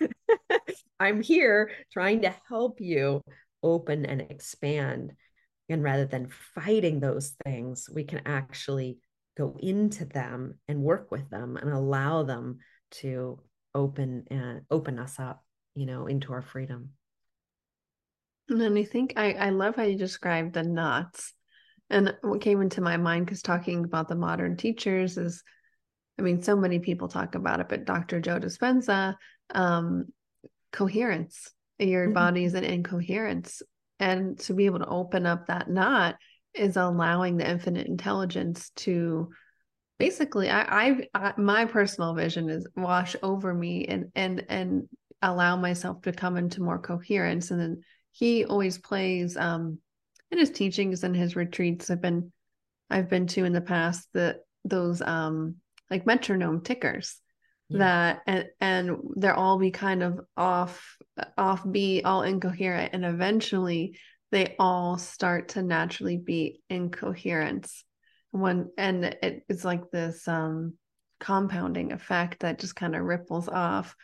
I'm 1.00 1.22
here 1.22 1.70
trying 1.92 2.22
to 2.22 2.34
help 2.48 2.80
you 2.80 3.20
open 3.62 4.06
and 4.06 4.20
expand. 4.20 5.12
And 5.68 5.82
rather 5.82 6.04
than 6.04 6.30
fighting 6.54 7.00
those 7.00 7.34
things 7.44 7.88
we 7.92 8.04
can 8.04 8.22
actually 8.26 8.98
go 9.36 9.56
into 9.60 10.04
them 10.04 10.58
and 10.68 10.80
work 10.80 11.10
with 11.10 11.28
them 11.30 11.56
and 11.56 11.70
allow 11.70 12.22
them 12.22 12.58
to 12.92 13.40
open 13.74 14.24
and 14.30 14.62
open 14.70 14.98
us 14.98 15.18
up 15.18 15.44
you 15.74 15.86
know 15.86 16.06
into 16.06 16.32
our 16.32 16.42
freedom 16.42 16.90
and 18.48 18.60
then 18.60 18.76
i 18.76 18.84
think 18.84 19.14
i 19.16 19.32
i 19.32 19.50
love 19.50 19.76
how 19.76 19.82
you 19.82 19.96
described 19.96 20.54
the 20.54 20.62
knots 20.62 21.32
and 21.90 22.14
what 22.22 22.40
came 22.40 22.62
into 22.62 22.80
my 22.80 22.96
mind 22.96 23.26
because 23.26 23.42
talking 23.42 23.84
about 23.84 24.08
the 24.08 24.14
modern 24.14 24.56
teachers 24.56 25.18
is 25.18 25.42
I 26.18 26.22
mean, 26.22 26.42
so 26.42 26.56
many 26.56 26.78
people 26.78 27.08
talk 27.08 27.34
about 27.34 27.60
it, 27.60 27.68
but 27.68 27.84
Dr. 27.84 28.20
Joe 28.20 28.38
Dispenza, 28.38 29.16
um, 29.50 30.06
coherence, 30.72 31.50
your 31.78 32.04
mm-hmm. 32.04 32.14
body 32.14 32.44
is 32.44 32.54
an 32.54 32.64
incoherence. 32.64 33.62
And 33.98 34.38
to 34.40 34.54
be 34.54 34.66
able 34.66 34.80
to 34.80 34.88
open 34.88 35.26
up 35.26 35.46
that 35.46 35.70
knot 35.70 36.16
is 36.52 36.76
allowing 36.76 37.36
the 37.36 37.48
infinite 37.48 37.86
intelligence 37.86 38.70
to 38.76 39.30
basically 39.98 40.50
I, 40.50 40.62
I, 40.62 41.08
I 41.14 41.32
my 41.36 41.64
personal 41.64 42.14
vision 42.14 42.48
is 42.48 42.66
wash 42.76 43.16
over 43.22 43.52
me 43.52 43.86
and 43.86 44.10
and 44.14 44.44
and 44.48 44.88
allow 45.22 45.56
myself 45.56 46.02
to 46.02 46.12
come 46.12 46.36
into 46.36 46.62
more 46.62 46.78
coherence. 46.78 47.50
And 47.50 47.60
then 47.60 47.82
he 48.12 48.44
always 48.44 48.78
plays 48.78 49.36
um 49.36 49.78
in 50.30 50.38
his 50.38 50.50
teachings 50.50 51.04
and 51.04 51.14
his 51.14 51.36
retreats 51.36 51.90
i've 51.90 52.00
been 52.00 52.32
i've 52.90 53.08
been 53.08 53.26
to 53.26 53.44
in 53.44 53.52
the 53.52 53.60
past 53.60 54.08
that 54.14 54.38
those 54.64 55.00
um 55.00 55.56
like 55.90 56.06
metronome 56.06 56.60
tickers 56.60 57.20
yeah. 57.68 57.78
that 57.78 58.22
and 58.26 58.46
and 58.60 58.98
they're 59.16 59.34
all 59.34 59.58
be 59.58 59.70
kind 59.70 60.02
of 60.02 60.20
off 60.36 60.96
off 61.36 61.62
beat 61.70 62.04
all 62.04 62.22
incoherent. 62.22 62.94
And 62.94 63.04
eventually 63.04 63.98
they 64.30 64.56
all 64.58 64.98
start 64.98 65.50
to 65.50 65.62
naturally 65.62 66.16
be 66.16 66.60
in 66.68 66.90
when 68.34 68.68
and 68.76 69.04
it, 69.04 69.44
it's 69.48 69.64
like 69.64 69.90
this 69.92 70.26
um 70.26 70.74
compounding 71.20 71.92
effect 71.92 72.40
that 72.40 72.58
just 72.58 72.74
kind 72.74 72.96
of 72.96 73.02
ripples 73.02 73.48
off. 73.48 73.94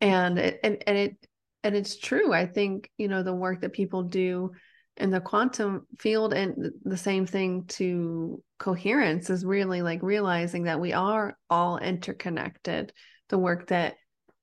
And 0.00 0.38
it 0.38 0.60
and, 0.62 0.82
and 0.86 0.96
it 0.96 1.16
and 1.64 1.74
it's 1.74 1.98
true. 1.98 2.32
I 2.32 2.46
think 2.46 2.88
you 2.96 3.08
know 3.08 3.24
the 3.24 3.34
work 3.34 3.62
that 3.62 3.72
people 3.72 4.04
do 4.04 4.52
in 4.96 5.10
the 5.10 5.20
quantum 5.20 5.86
field 5.98 6.32
and 6.32 6.70
the 6.84 6.96
same 6.96 7.26
thing 7.26 7.64
to 7.66 8.40
coherence 8.58 9.30
is 9.30 9.44
really 9.44 9.82
like 9.82 10.02
realizing 10.02 10.64
that 10.64 10.80
we 10.80 10.92
are 10.92 11.36
all 11.50 11.78
interconnected. 11.78 12.92
The 13.30 13.38
work 13.38 13.68
that 13.68 13.96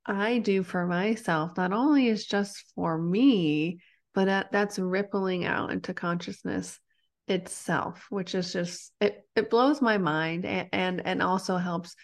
i 0.05 0.39
do 0.39 0.63
for 0.63 0.87
myself 0.87 1.51
not 1.57 1.73
only 1.73 2.07
is 2.07 2.25
just 2.25 2.71
for 2.73 2.97
me 2.97 3.79
but 4.15 4.25
that, 4.25 4.51
that's 4.51 4.79
rippling 4.79 5.45
out 5.45 5.71
into 5.71 5.93
consciousness 5.93 6.79
itself 7.29 8.05
which 8.09 8.33
is 8.35 8.51
just 8.51 8.91
it, 8.99 9.23
it 9.35 9.49
blows 9.49 9.81
my 9.81 9.97
mind 9.97 10.45
and, 10.45 10.69
and 10.71 11.05
and 11.05 11.21
also 11.21 11.57
helps 11.57 11.95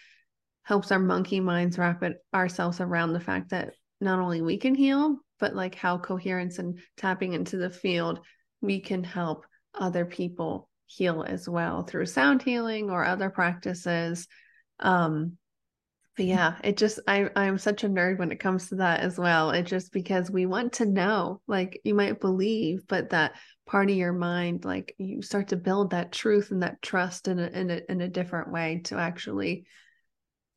helps 0.62 0.90
our 0.92 0.98
monkey 0.98 1.40
minds 1.40 1.78
wrap 1.78 2.02
it 2.02 2.16
ourselves 2.34 2.80
around 2.80 3.12
the 3.12 3.20
fact 3.20 3.50
that 3.50 3.72
not 4.00 4.18
only 4.20 4.40
we 4.40 4.56
can 4.56 4.74
heal 4.74 5.16
but 5.38 5.54
like 5.54 5.74
how 5.74 5.98
coherence 5.98 6.58
and 6.58 6.78
tapping 6.96 7.32
into 7.32 7.56
the 7.56 7.70
field 7.70 8.20
we 8.60 8.80
can 8.80 9.04
help 9.04 9.44
other 9.74 10.04
people 10.04 10.68
heal 10.86 11.24
as 11.26 11.48
well 11.48 11.82
through 11.82 12.06
sound 12.06 12.42
healing 12.42 12.90
or 12.90 13.04
other 13.04 13.30
practices. 13.30 14.26
Um 14.80 15.36
but 16.16 16.24
yeah 16.24 16.56
it 16.64 16.76
just 16.76 16.98
i 17.06 17.28
i'm 17.36 17.58
such 17.58 17.84
a 17.84 17.88
nerd 17.88 18.18
when 18.18 18.32
it 18.32 18.40
comes 18.40 18.68
to 18.68 18.76
that 18.76 19.00
as 19.00 19.18
well. 19.18 19.50
It 19.50 19.64
just 19.64 19.92
because 19.92 20.30
we 20.30 20.46
want 20.46 20.74
to 20.74 20.86
know 20.86 21.40
like 21.46 21.80
you 21.84 21.94
might 21.94 22.20
believe 22.20 22.86
but 22.88 23.10
that 23.10 23.34
part 23.66 23.90
of 23.90 23.96
your 23.96 24.12
mind 24.12 24.64
like 24.64 24.94
you 24.98 25.22
start 25.22 25.48
to 25.48 25.56
build 25.56 25.90
that 25.90 26.12
truth 26.12 26.50
and 26.50 26.62
that 26.62 26.80
trust 26.80 27.28
in 27.28 27.38
a 27.38 27.46
in 27.46 27.70
a, 27.70 27.80
in 27.88 28.00
a 28.00 28.08
different 28.08 28.50
way 28.50 28.80
to 28.84 28.96
actually 28.96 29.66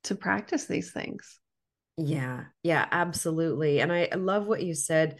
to 0.03 0.15
practice 0.15 0.65
these 0.65 0.91
things. 0.91 1.39
Yeah 1.97 2.45
yeah 2.63 2.87
absolutely. 2.89 3.81
And 3.81 3.91
i 3.91 4.09
love 4.15 4.47
what 4.47 4.63
you 4.63 4.73
said 4.73 5.17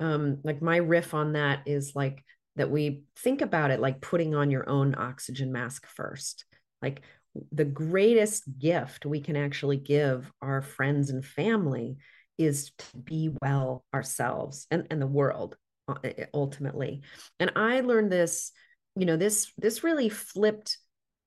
um 0.00 0.38
like 0.42 0.62
my 0.62 0.76
riff 0.76 1.12
on 1.12 1.34
that 1.34 1.60
is 1.66 1.92
like 1.94 2.24
that 2.56 2.70
we 2.70 3.04
think 3.16 3.40
about 3.40 3.70
it 3.70 3.80
like 3.80 4.00
putting 4.00 4.34
on 4.34 4.50
your 4.50 4.68
own 4.68 4.94
oxygen 4.96 5.52
mask 5.52 5.86
first. 5.86 6.46
Like 6.80 7.02
the 7.50 7.64
greatest 7.64 8.44
gift 8.58 9.06
we 9.06 9.20
can 9.20 9.36
actually 9.36 9.76
give 9.76 10.30
our 10.42 10.62
friends 10.62 11.10
and 11.10 11.24
family 11.24 11.96
is 12.38 12.72
to 12.78 12.98
be 12.98 13.30
well 13.40 13.84
ourselves 13.94 14.66
and, 14.70 14.86
and 14.90 15.00
the 15.00 15.06
world 15.06 15.56
uh, 15.88 15.94
ultimately 16.34 17.02
and 17.40 17.52
i 17.56 17.80
learned 17.80 18.10
this 18.10 18.52
you 18.96 19.06
know 19.06 19.16
this 19.16 19.52
this 19.58 19.84
really 19.84 20.08
flipped 20.08 20.78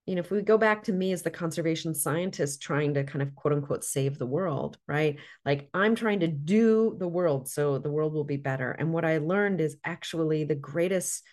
you 0.06 0.14
know, 0.14 0.20
if 0.20 0.30
we 0.30 0.42
go 0.42 0.58
back 0.58 0.84
to 0.84 0.94
me 0.94 1.12
as 1.14 1.24
the 1.24 1.32
conservation 1.32 1.96
scientist 1.96 2.62
trying 2.62 2.94
to 2.94 3.04
kind 3.04 3.24
of 3.24 3.34
quote 3.34 3.54
unquote 3.54 3.84
save 3.84 4.20
the 4.20 4.26
world, 4.26 4.78
right? 4.88 5.18
Like 5.44 5.68
I'm 5.74 5.96
trying 5.96 6.20
to 6.20 6.28
do 6.28 6.96
the 7.00 7.08
world 7.08 7.50
so 7.50 7.80
the 7.80 7.90
world 7.90 8.14
will 8.14 8.24
be 8.24 8.38
better. 8.38 8.72
And 8.72 8.94
what 8.94 9.04
I 9.04 9.18
learned 9.18 9.62
is 9.62 9.78
actually 9.84 10.44
the 10.44 10.56
greatest 10.56 11.24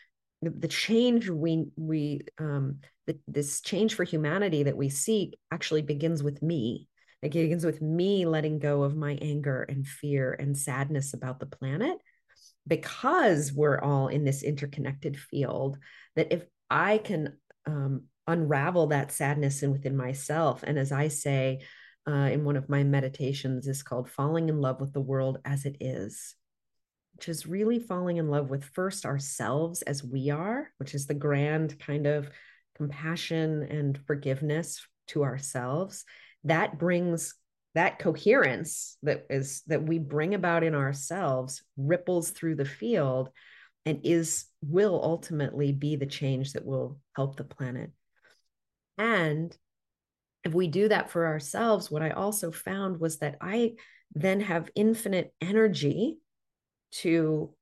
the 0.40 0.68
change 0.68 1.28
we 1.28 1.66
we 1.76 2.22
um 2.38 2.78
the, 3.07 3.19
this 3.27 3.61
change 3.61 3.95
for 3.95 4.05
humanity 4.05 4.62
that 4.62 4.77
we 4.77 4.88
seek 4.88 5.38
actually 5.51 5.83
begins 5.83 6.23
with 6.23 6.43
me 6.43 6.88
it 7.23 7.33
begins 7.33 7.65
with 7.65 7.81
me 7.81 8.27
letting 8.27 8.59
go 8.59 8.83
of 8.83 8.97
my 8.97 9.17
anger 9.23 9.62
and 9.62 9.87
fear 9.87 10.33
and 10.33 10.59
sadness 10.59 11.15
about 11.15 11.38
the 11.38 11.47
planet 11.47 11.97
because 12.67 13.53
we're 13.53 13.81
all 13.81 14.09
in 14.09 14.25
this 14.25 14.43
interconnected 14.43 15.19
field 15.19 15.79
that 16.17 16.33
if 16.33 16.45
i 16.71 16.99
can 16.99 17.37
um, 17.67 18.03
unravel 18.27 18.88
that 18.88 19.12
sadness 19.12 19.62
in 19.62 19.73
within 19.73 19.97
myself. 19.97 20.62
And 20.62 20.79
as 20.79 20.93
I 20.93 21.09
say 21.09 21.61
uh, 22.09 22.12
in 22.12 22.45
one 22.45 22.57
of 22.57 22.69
my 22.69 22.83
meditations, 22.83 23.67
is 23.67 23.83
called 23.83 24.11
falling 24.11 24.49
in 24.49 24.61
love 24.61 24.81
with 24.81 24.93
the 24.93 25.01
world 25.01 25.38
as 25.45 25.65
it 25.65 25.77
is, 25.81 26.35
which 27.15 27.29
is 27.29 27.47
really 27.47 27.79
falling 27.79 28.17
in 28.17 28.29
love 28.29 28.51
with 28.51 28.65
first 28.65 29.07
ourselves 29.07 29.83
as 29.83 30.05
we 30.05 30.31
are, 30.31 30.71
which 30.79 30.95
is 30.95 31.07
the 31.07 31.15
grand 31.15 31.79
kind 31.79 32.07
of 32.07 32.31
compassion 32.76 33.62
and 33.62 33.98
forgiveness 34.06 34.87
to 35.08 35.24
ourselves. 35.24 36.04
That 36.44 36.78
brings 36.78 37.35
that 37.74 37.98
coherence 37.98 38.98
that 39.02 39.26
is 39.30 39.62
that 39.66 39.82
we 39.82 39.98
bring 39.98 40.35
about 40.35 40.62
in 40.62 40.74
ourselves 40.74 41.62
ripples 41.76 42.30
through 42.30 42.56
the 42.56 42.66
field 42.66 43.30
and 43.87 44.00
is 44.04 44.44
will 44.62 45.00
ultimately 45.02 45.72
be 45.72 45.96
the 45.96 46.06
change 46.06 46.52
that 46.52 46.66
will 46.66 47.00
help 47.16 47.37
the 47.37 47.44
planet 47.44 47.90
and 48.98 49.56
if 50.44 50.54
we 50.54 50.66
do 50.66 50.88
that 50.88 51.11
for 51.11 51.26
ourselves, 51.26 51.90
what 51.90 52.02
I 52.02 52.11
also 52.11 52.50
found 52.50 52.98
was 52.98 53.18
that 53.18 53.37
I 53.40 53.74
then 54.14 54.40
have 54.40 54.70
infinite 54.74 55.32
energy 55.40 56.18
to 56.92 57.54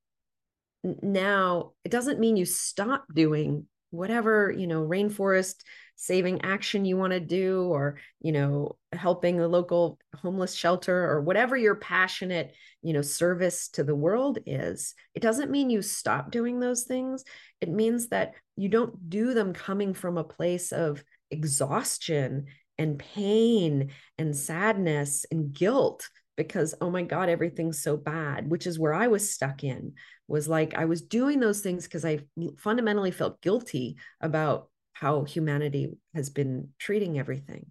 now, 0.83 1.73
it 1.83 1.91
doesn't 1.91 2.19
mean 2.19 2.37
you 2.37 2.45
stop 2.45 3.05
doing 3.13 3.67
whatever, 3.91 4.51
you 4.51 4.67
know, 4.67 4.81
rainforest 4.81 5.61
saving 5.95 6.41
action 6.41 6.83
you 6.83 6.97
want 6.97 7.13
to 7.13 7.19
do, 7.19 7.61
or, 7.63 7.99
you 8.21 8.31
know, 8.31 8.75
helping 8.91 9.39
a 9.39 9.47
local 9.47 9.99
homeless 10.15 10.55
shelter, 10.55 11.05
or 11.09 11.21
whatever 11.21 11.55
your 11.55 11.75
passionate, 11.75 12.55
you 12.81 12.91
know, 12.91 13.03
service 13.03 13.69
to 13.69 13.83
the 13.83 13.95
world 13.95 14.39
is. 14.47 14.95
It 15.13 15.21
doesn't 15.21 15.51
mean 15.51 15.69
you 15.69 15.83
stop 15.83 16.31
doing 16.31 16.59
those 16.59 16.85
things. 16.85 17.23
It 17.61 17.69
means 17.69 18.07
that 18.07 18.33
you 18.55 18.67
don't 18.67 19.09
do 19.09 19.35
them 19.35 19.53
coming 19.53 19.93
from 19.93 20.17
a 20.17 20.23
place 20.23 20.71
of 20.71 21.03
exhaustion 21.29 22.47
and 22.79 22.97
pain 22.97 23.91
and 24.17 24.35
sadness 24.35 25.27
and 25.29 25.53
guilt 25.53 26.09
because 26.37 26.73
oh 26.81 26.89
my 26.89 27.01
god 27.03 27.29
everything's 27.29 27.81
so 27.81 27.97
bad 27.97 28.49
which 28.49 28.65
is 28.65 28.79
where 28.79 28.93
i 28.93 29.07
was 29.07 29.33
stuck 29.33 29.63
in 29.63 29.93
was 30.27 30.47
like 30.47 30.73
i 30.75 30.85
was 30.85 31.01
doing 31.01 31.39
those 31.39 31.61
things 31.61 31.83
because 31.83 32.05
i 32.05 32.19
fundamentally 32.57 33.11
felt 33.11 33.41
guilty 33.41 33.97
about 34.21 34.69
how 34.93 35.23
humanity 35.23 35.91
has 36.13 36.29
been 36.29 36.69
treating 36.79 37.19
everything 37.19 37.65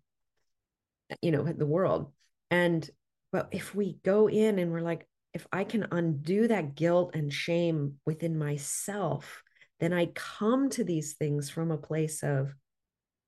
you 1.22 1.30
know 1.30 1.42
the 1.42 1.66
world 1.66 2.12
and 2.50 2.88
but 3.32 3.48
if 3.52 3.74
we 3.74 3.98
go 4.04 4.28
in 4.28 4.58
and 4.58 4.70
we're 4.70 4.80
like 4.80 5.06
if 5.34 5.46
i 5.52 5.64
can 5.64 5.86
undo 5.90 6.46
that 6.48 6.74
guilt 6.74 7.14
and 7.14 7.32
shame 7.32 7.94
within 8.04 8.38
myself 8.38 9.42
then 9.80 9.92
i 9.92 10.06
come 10.06 10.68
to 10.68 10.84
these 10.84 11.14
things 11.14 11.48
from 11.48 11.70
a 11.70 11.78
place 11.78 12.22
of 12.22 12.54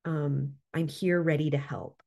um, 0.04 0.54
I'm 0.74 0.88
here 0.88 1.20
ready 1.20 1.50
to 1.50 1.58
help. 1.58 2.02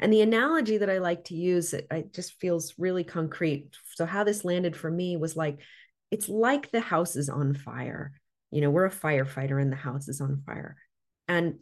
And 0.00 0.12
the 0.12 0.22
analogy 0.22 0.78
that 0.78 0.90
I 0.90 0.98
like 0.98 1.24
to 1.24 1.36
use, 1.36 1.74
it, 1.74 1.86
it 1.90 2.12
just 2.12 2.40
feels 2.40 2.74
really 2.78 3.04
concrete. 3.04 3.76
So, 3.94 4.06
how 4.06 4.24
this 4.24 4.44
landed 4.44 4.74
for 4.74 4.90
me 4.90 5.16
was 5.16 5.36
like, 5.36 5.60
it's 6.10 6.28
like 6.28 6.70
the 6.70 6.80
house 6.80 7.16
is 7.16 7.28
on 7.28 7.54
fire. 7.54 8.12
You 8.50 8.62
know, 8.62 8.70
we're 8.70 8.86
a 8.86 8.90
firefighter 8.90 9.60
and 9.60 9.70
the 9.70 9.76
house 9.76 10.08
is 10.08 10.20
on 10.20 10.42
fire. 10.44 10.76
And, 11.28 11.58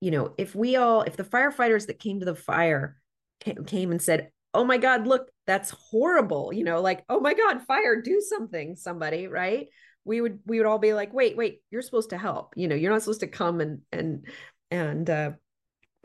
you 0.00 0.10
know, 0.10 0.34
if 0.38 0.54
we 0.54 0.76
all, 0.76 1.02
if 1.02 1.16
the 1.16 1.22
firefighters 1.22 1.86
that 1.86 2.00
came 2.00 2.18
to 2.20 2.26
the 2.26 2.34
fire 2.34 2.96
came 3.40 3.92
and 3.92 4.02
said, 4.02 4.30
oh 4.54 4.64
my 4.64 4.78
God, 4.78 5.06
look, 5.06 5.28
that's 5.46 5.70
horrible, 5.70 6.52
you 6.52 6.64
know, 6.64 6.80
like, 6.80 7.04
oh 7.08 7.20
my 7.20 7.34
God, 7.34 7.62
fire, 7.62 8.00
do 8.00 8.20
something, 8.20 8.74
somebody, 8.74 9.28
right? 9.28 9.68
We 10.04 10.20
would, 10.20 10.40
we 10.46 10.58
would 10.58 10.66
all 10.66 10.78
be 10.78 10.94
like, 10.94 11.12
wait, 11.12 11.36
wait, 11.36 11.60
you're 11.70 11.82
supposed 11.82 12.10
to 12.10 12.18
help, 12.18 12.54
you 12.56 12.66
know, 12.66 12.74
you're 12.74 12.90
not 12.90 13.02
supposed 13.02 13.20
to 13.20 13.28
come 13.28 13.60
and, 13.60 13.82
and, 13.92 14.26
and, 14.70 15.10
uh, 15.10 15.30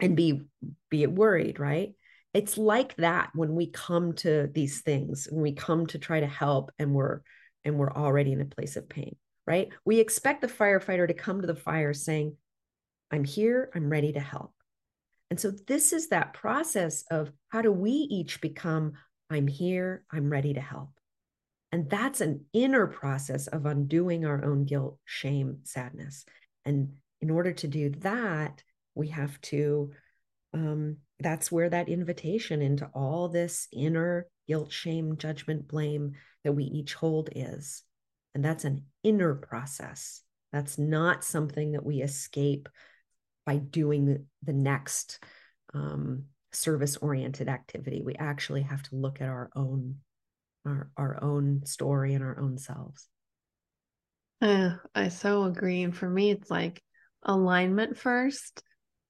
and 0.02 0.16
be, 0.16 0.42
be 0.90 1.06
worried, 1.08 1.60
right? 1.60 1.94
It's 2.34 2.58
like 2.58 2.96
that 2.98 3.30
when 3.36 3.56
we 3.56 3.68
come 3.68 4.14
to 4.14 4.50
these 4.54 4.82
things, 4.82 5.28
when 5.32 5.42
we 5.42 5.54
come 5.54 5.86
to 5.88 6.00
try 6.00 6.20
to 6.20 6.28
help 6.28 6.72
and 6.80 6.94
we're, 6.94 7.22
and 7.64 7.78
we're 7.78 7.94
already 7.94 8.32
in 8.32 8.42
a 8.42 8.46
place 8.46 8.76
of 8.76 8.90
pain, 8.90 9.16
right? 9.46 9.70
We 9.86 10.00
expect 10.00 10.42
the 10.42 10.48
firefighter 10.48 11.08
to 11.08 11.14
come 11.14 11.42
to 11.42 11.48
the 11.48 11.56
fire 11.56 11.94
saying, 11.94 12.36
I'm 13.12 13.24
here, 13.24 13.70
I'm 13.76 13.90
ready 13.90 14.14
to 14.14 14.20
help. 14.20 14.54
And 15.30 15.40
so 15.40 15.52
this 15.68 15.94
is 15.94 16.10
that 16.10 16.34
process 16.34 17.04
of 17.12 17.32
how 17.50 17.62
do 17.62 17.72
we 17.72 17.92
each 17.92 18.42
become, 18.42 18.94
I'm 19.30 19.48
here, 19.48 20.04
I'm 20.12 20.30
ready 20.30 20.54
to 20.54 20.62
help. 20.62 20.90
And 21.72 21.90
that's 21.90 22.20
an 22.20 22.46
inner 22.52 22.88
process 22.88 23.48
of 23.48 23.66
undoing 23.66 24.26
our 24.26 24.44
own 24.44 24.66
guilt, 24.66 24.98
shame, 25.06 25.60
sadness. 25.64 26.26
And 26.66 26.94
in 27.22 27.30
order 27.30 27.54
to 27.54 27.68
do 27.68 27.92
that, 28.00 28.62
we 28.96 29.10
have 29.10 29.40
to, 29.42 29.92
um, 30.54 30.98
that's 31.20 31.52
where 31.52 31.70
that 31.70 31.90
invitation 31.90 32.62
into 32.62 32.90
all 32.94 33.30
this 33.30 33.68
inner 33.72 34.28
guilt, 34.48 34.72
shame, 34.72 35.18
judgment, 35.18 35.68
blame 35.68 36.14
that 36.44 36.54
we 36.54 36.64
each 36.64 36.94
hold 36.94 37.30
is. 37.36 37.84
And 38.34 38.44
that's 38.44 38.66
an 38.66 38.86
inner 39.04 39.36
process. 39.36 40.22
That's 40.52 40.78
not 40.78 41.24
something 41.24 41.74
that 41.74 41.86
we 41.86 42.02
escape 42.02 42.68
by 43.46 43.58
doing 43.58 44.26
the 44.44 44.54
next 44.54 45.24
um, 45.74 46.26
service 46.52 46.98
oriented 46.98 47.48
activity. 47.48 48.02
We 48.04 48.16
actually 48.16 48.64
have 48.64 48.84
to 48.84 48.96
look 48.96 49.22
at 49.22 49.30
our 49.30 49.50
own 49.56 49.98
our, 50.66 50.92
our 50.96 51.24
own 51.24 51.66
story 51.66 52.14
and 52.14 52.24
our 52.24 52.40
own 52.40 52.58
selves. 52.58 53.08
Uh, 54.42 54.76
I 54.94 55.08
so 55.10 55.44
agree. 55.44 55.84
And 55.84 55.96
for 55.96 56.10
me, 56.10 56.32
it's 56.32 56.52
like 56.52 56.84
alignment 57.24 57.98
first 57.98 58.62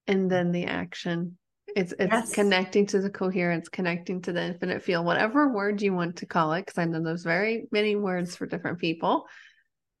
and 0.06 0.30
then 0.30 0.52
the 0.52 0.64
action. 0.64 1.38
It's 1.74 1.92
it's 1.92 2.12
yes. 2.12 2.34
connecting 2.34 2.86
to 2.88 3.00
the 3.00 3.08
coherence, 3.08 3.68
connecting 3.68 4.20
to 4.22 4.32
the 4.32 4.42
infinite 4.42 4.82
field, 4.82 5.06
whatever 5.06 5.48
word 5.48 5.80
you 5.80 5.94
want 5.94 6.16
to 6.16 6.26
call 6.26 6.52
it, 6.52 6.66
because 6.66 6.78
I 6.78 6.84
know 6.84 7.02
there's 7.02 7.22
very 7.22 7.66
many 7.72 7.96
words 7.96 8.36
for 8.36 8.46
different 8.46 8.78
people. 8.78 9.26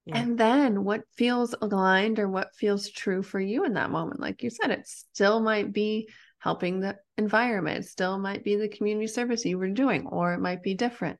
Yeah. 0.04 0.18
And 0.18 0.36
then 0.36 0.84
what 0.84 1.02
feels 1.16 1.54
aligned 1.62 2.18
or 2.18 2.28
what 2.28 2.54
feels 2.56 2.90
true 2.90 3.22
for 3.22 3.40
you 3.40 3.64
in 3.64 3.74
that 3.74 3.90
moment? 3.90 4.20
Like 4.20 4.42
you 4.42 4.50
said, 4.50 4.70
it 4.70 4.86
still 4.86 5.40
might 5.40 5.72
be 5.72 6.08
helping 6.38 6.80
the 6.80 6.96
environment, 7.16 7.84
it 7.84 7.88
still 7.88 8.18
might 8.18 8.42
be 8.42 8.56
the 8.56 8.68
community 8.68 9.06
service 9.06 9.44
you 9.44 9.58
were 9.58 9.70
doing, 9.70 10.06
or 10.06 10.34
it 10.34 10.40
might 10.40 10.62
be 10.62 10.74
different. 10.74 11.18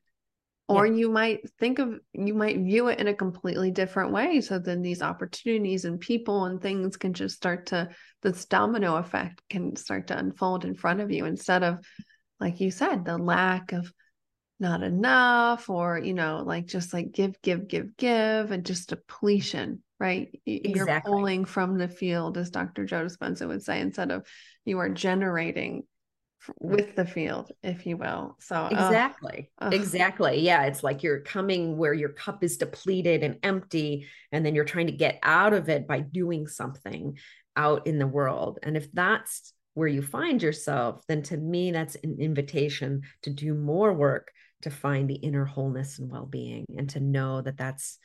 Or 0.69 0.85
yeah. 0.87 0.93
you 0.93 1.09
might 1.09 1.41
think 1.59 1.79
of, 1.79 1.99
you 2.13 2.33
might 2.33 2.57
view 2.57 2.87
it 2.87 2.99
in 2.99 3.07
a 3.07 3.13
completely 3.13 3.69
different 3.69 4.11
way. 4.11 4.39
So 4.39 4.59
then 4.59 4.81
these 4.81 5.01
opportunities 5.01 5.83
and 5.83 5.99
people 5.99 6.45
and 6.45 6.61
things 6.61 6.95
can 6.95 7.13
just 7.13 7.35
start 7.35 7.67
to, 7.67 7.89
this 8.21 8.45
domino 8.45 8.95
effect 8.95 9.41
can 9.49 9.75
start 9.75 10.07
to 10.07 10.17
unfold 10.17 10.63
in 10.63 10.73
front 10.73 11.01
of 11.01 11.11
you 11.11 11.25
instead 11.25 11.63
of, 11.63 11.85
like 12.39 12.61
you 12.61 12.71
said, 12.71 13.03
the 13.03 13.17
lack 13.17 13.73
of 13.73 13.91
not 14.59 14.81
enough 14.81 15.69
or 15.69 15.97
you 15.97 16.13
know 16.13 16.41
like 16.45 16.65
just 16.67 16.93
like 16.93 17.11
give 17.11 17.39
give 17.41 17.67
give 17.67 17.97
give 17.97 18.51
and 18.51 18.65
just 18.65 18.89
depletion 18.89 19.83
right 19.99 20.39
exactly. 20.45 20.73
you're 20.73 21.01
pulling 21.01 21.43
from 21.43 21.77
the 21.77 21.87
field 21.87 22.37
as 22.37 22.49
dr 22.49 22.85
joe 22.85 23.03
dispenza 23.03 23.47
would 23.47 23.61
say 23.61 23.81
instead 23.81 24.09
of 24.09 24.25
you 24.63 24.79
are 24.79 24.89
generating 24.89 25.83
with 26.59 26.95
the 26.95 27.05
field 27.05 27.51
if 27.63 27.85
you 27.85 27.97
will. 27.97 28.37
So 28.39 28.67
exactly 28.67 29.51
uh, 29.59 29.69
exactly. 29.71 30.39
Yeah 30.39 30.63
it's 30.63 30.83
like 30.83 31.03
you're 31.03 31.21
coming 31.21 31.77
where 31.77 31.93
your 31.93 32.09
cup 32.09 32.43
is 32.43 32.57
depleted 32.57 33.23
and 33.23 33.37
empty 33.43 34.07
and 34.31 34.45
then 34.45 34.55
you're 34.55 34.65
trying 34.65 34.87
to 34.87 34.93
get 34.93 35.19
out 35.23 35.53
of 35.53 35.69
it 35.69 35.87
by 35.87 35.99
doing 35.99 36.47
something 36.47 37.17
out 37.55 37.87
in 37.87 37.99
the 37.99 38.07
world. 38.07 38.59
And 38.63 38.75
if 38.75 38.91
that's 38.91 39.53
where 39.73 39.87
you 39.87 40.01
find 40.01 40.41
yourself 40.41 41.03
then 41.07 41.23
to 41.23 41.37
me 41.37 41.71
that's 41.71 41.95
an 42.03 42.17
invitation 42.19 43.01
to 43.23 43.29
do 43.29 43.53
more 43.53 43.93
work 43.93 44.31
to 44.61 44.69
find 44.69 45.09
the 45.09 45.15
inner 45.15 45.45
wholeness 45.45 45.99
and 45.99 46.09
well-being 46.09 46.65
and 46.77 46.89
to 46.89 46.99
know 46.99 47.41
that 47.41 47.57
that's 47.57 47.97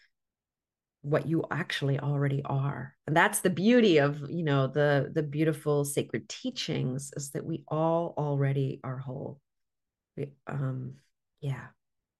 what 1.02 1.26
you 1.26 1.44
actually 1.50 1.98
already 1.98 2.42
are. 2.44 2.94
And 3.06 3.16
that's 3.16 3.40
the 3.40 3.50
beauty 3.50 3.98
of 3.98 4.28
you 4.30 4.42
know 4.42 4.66
the 4.66 5.10
the 5.12 5.22
beautiful 5.22 5.84
sacred 5.84 6.28
teachings 6.28 7.12
is 7.16 7.30
that 7.30 7.44
we 7.44 7.64
all 7.68 8.14
already 8.16 8.80
are 8.84 8.98
whole. 8.98 9.40
We, 10.16 10.32
um 10.48 10.94
yeah 11.40 11.66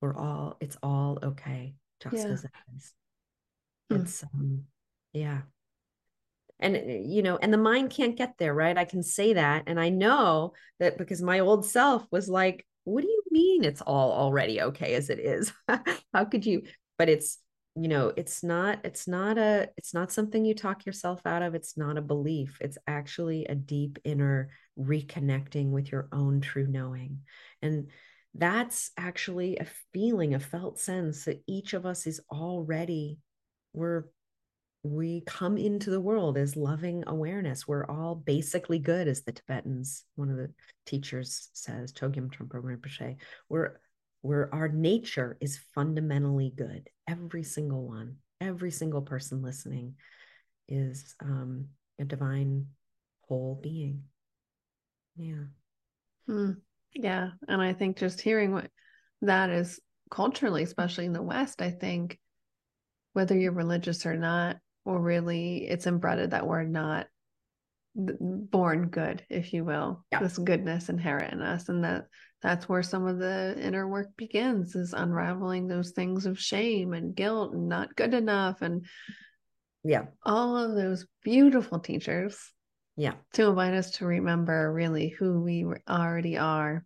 we're 0.01 0.17
all 0.17 0.57
it's 0.61 0.77
all 0.85 1.19
okay 1.21 1.75
just 2.01 2.15
yeah. 2.15 2.27
as 2.27 2.45
it 2.45 2.51
is 2.77 2.95
mm. 3.93 4.03
it's 4.03 4.23
um 4.23 4.65
yeah. 5.13 5.41
And 6.61 6.77
eh, 6.77 7.03
you 7.05 7.23
know 7.23 7.37
and 7.37 7.53
the 7.53 7.59
mind 7.59 7.91
can't 7.91 8.17
get 8.17 8.35
there 8.39 8.55
right? 8.55 8.79
I 8.79 8.85
can 8.85 9.03
say 9.03 9.33
that 9.35 9.65
and 9.67 9.81
i 9.81 9.89
know 9.89 10.53
that 10.79 10.99
because 10.99 11.21
my 11.23 11.41
old 11.41 11.67
self 11.67 12.07
was 12.11 12.29
like 12.29 12.65
what 12.85 13.03
do 13.03 13.09
you 13.09 13.23
mean 13.31 13.65
it's 13.65 13.83
all 13.83 14.13
already 14.13 14.63
okay 14.63 14.95
as 14.95 15.11
it 15.11 15.19
is? 15.19 15.53
How 16.15 16.25
could 16.25 16.47
you? 16.47 16.63
But 16.97 17.09
it's 17.09 17.39
you 17.79 17.89
know 17.89 18.13
it's 18.17 18.43
not 18.43 18.81
it's 18.85 19.07
not 19.07 19.39
a 19.39 19.69
it's 19.77 19.95
not 19.95 20.11
something 20.11 20.45
you 20.45 20.55
talk 20.55 20.85
yourself 20.85 21.21
out 21.25 21.43
of 21.43 21.55
it's 21.55 21.77
not 21.77 21.97
a 21.97 22.03
belief 22.03 22.59
it's 22.61 22.79
actually 22.87 23.45
a 23.45 23.55
deep 23.55 23.99
inner 24.05 24.51
reconnecting 24.79 25.71
with 25.71 25.93
your 25.93 26.09
own 26.13 26.41
true 26.41 26.67
knowing 26.67 27.21
and 27.63 27.89
that's 28.35 28.91
actually 28.97 29.57
a 29.59 29.67
feeling 29.93 30.35
a 30.35 30.41
felt 30.41 30.79
sense 30.79 31.25
that 31.25 31.43
each 31.47 31.73
of 31.73 31.87
us 31.87 32.07
is 32.07 32.21
already 32.31 33.19
we're 33.73 34.05
we 34.83 35.23
come 35.27 35.59
into 35.59 35.91
the 35.91 36.01
world 36.01 36.39
as 36.39 36.57
loving 36.57 37.03
awareness. 37.07 37.67
We're 37.67 37.87
all 37.87 38.15
basically 38.15 38.79
good, 38.79 39.09
as 39.09 39.23
the 39.23 39.33
Tibetans, 39.33 40.05
one 40.15 40.31
of 40.31 40.37
the 40.37 40.51
teachers 40.87 41.51
says, 41.53 41.93
Chogyam 41.93 42.31
Trungpa 42.31 42.63
Rinpoche. 42.63 43.17
We're, 43.49 43.81
we're, 44.29 44.51
our 44.53 44.69
nature 44.69 45.39
is 45.41 45.59
fundamentally 45.75 46.53
good. 46.55 46.91
Every 47.09 47.43
single 47.43 47.87
one, 47.87 48.17
every 48.43 48.71
single 48.71 49.01
person 49.01 49.43
listening 49.43 49.95
is 50.69 51.15
um, 51.23 51.69
a 51.99 52.05
divine 52.05 52.67
whole 53.23 53.59
being. 53.63 54.03
Yeah. 55.17 55.45
Hmm. 56.27 56.51
Yeah. 56.95 57.31
And 57.49 57.63
I 57.63 57.73
think 57.73 57.97
just 57.97 58.21
hearing 58.21 58.53
what 58.53 58.71
that 59.23 59.49
is 59.49 59.81
culturally, 60.11 60.63
especially 60.63 61.07
in 61.07 61.15
the 61.15 61.23
West, 61.23 61.63
I 61.63 61.71
think 61.71 62.19
whether 63.15 63.35
you're 63.35 63.53
religious 63.53 64.05
or 64.05 64.15
not, 64.15 64.59
or 64.85 65.01
really 65.01 65.67
it's 65.67 65.87
embedded 65.87 66.33
that 66.33 66.47
we're 66.47 66.65
not 66.65 67.07
born 67.99 68.89
good 68.89 69.25
if 69.29 69.53
you 69.53 69.65
will 69.65 70.05
yeah. 70.13 70.21
this 70.21 70.39
goodness 70.39 70.89
inherent 70.89 71.33
in 71.33 71.43
us 71.43 71.69
and 71.69 71.83
that 71.85 72.07
that's 72.41 72.69
where 72.69 72.83
some 72.83 73.07
of 73.07 73.19
the 73.19 73.57
inner 73.61 73.89
work 73.89 74.09
begins 74.17 74.77
is 74.77 74.93
unraveling 74.93 75.67
those 75.67 75.91
things 75.91 76.25
of 76.25 76.39
shame 76.39 76.93
and 76.93 77.17
guilt 77.17 77.55
and 77.55 77.69
not 77.69 77.97
good 77.97 78.15
enough 78.15 78.63
and 78.63 78.87
yeah 79.83 80.05
all 80.25 80.57
of 80.57 80.75
those 80.75 81.07
beautiful 81.25 81.81
teachers 81.81 82.39
yeah 82.97 83.15
to 83.33 83.49
invite 83.49 83.75
us 83.75 83.91
to 83.91 84.07
remember 84.07 84.73
really 84.73 85.09
who 85.09 85.41
we 85.41 85.67
already 85.89 86.39
are 86.39 86.85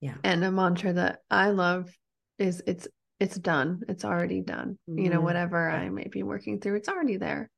yeah 0.00 0.14
and 0.24 0.44
a 0.44 0.52
mantra 0.52 0.92
that 0.92 1.20
i 1.30 1.48
love 1.48 1.90
is 2.38 2.62
it's 2.66 2.86
it's 3.20 3.36
done. 3.36 3.82
It's 3.88 4.04
already 4.04 4.40
done. 4.40 4.78
Mm-hmm. 4.88 4.98
You 4.98 5.10
know, 5.10 5.16
mm-hmm. 5.16 5.24
whatever 5.24 5.70
I 5.70 5.88
may 5.88 6.08
be 6.08 6.22
working 6.22 6.60
through, 6.60 6.76
it's 6.76 6.88
already 6.88 7.16
there. 7.16 7.50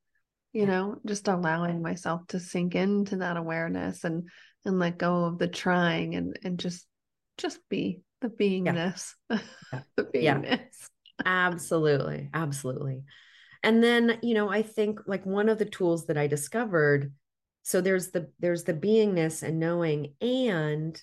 You 0.53 0.63
yeah. 0.63 0.69
know, 0.69 0.97
just 1.05 1.29
allowing 1.29 1.83
myself 1.83 2.27
to 2.29 2.41
sink 2.41 2.75
into 2.75 3.17
that 3.17 3.37
awareness 3.37 4.05
and 4.05 4.29
and 4.65 4.79
let 4.79 4.99
go 4.99 5.25
of 5.25 5.39
the 5.39 5.49
trying 5.49 6.15
and 6.15 6.39
and 6.43 6.59
just 6.59 6.87
just 7.39 7.59
be 7.69 8.01
the 8.21 8.29
beingness. 8.29 9.13
Yeah. 9.31 9.41
the 9.97 10.05
beingness. 10.05 10.89
Absolutely. 11.25 12.31
Absolutely. 12.33 13.03
And 13.63 13.83
then, 13.83 14.19
you 14.23 14.35
know, 14.35 14.49
I 14.49 14.63
think 14.63 15.01
like 15.07 15.27
one 15.27 15.49
of 15.49 15.59
the 15.59 15.65
tools 15.65 16.07
that 16.07 16.17
I 16.19 16.27
discovered 16.27 17.13
so 17.67 17.81
there's 17.81 18.13
the 18.13 18.31
there's 18.39 18.63
the 18.63 18.73
beingness 18.73 19.43
and 19.43 19.59
knowing 19.59 20.15
and 20.21 21.01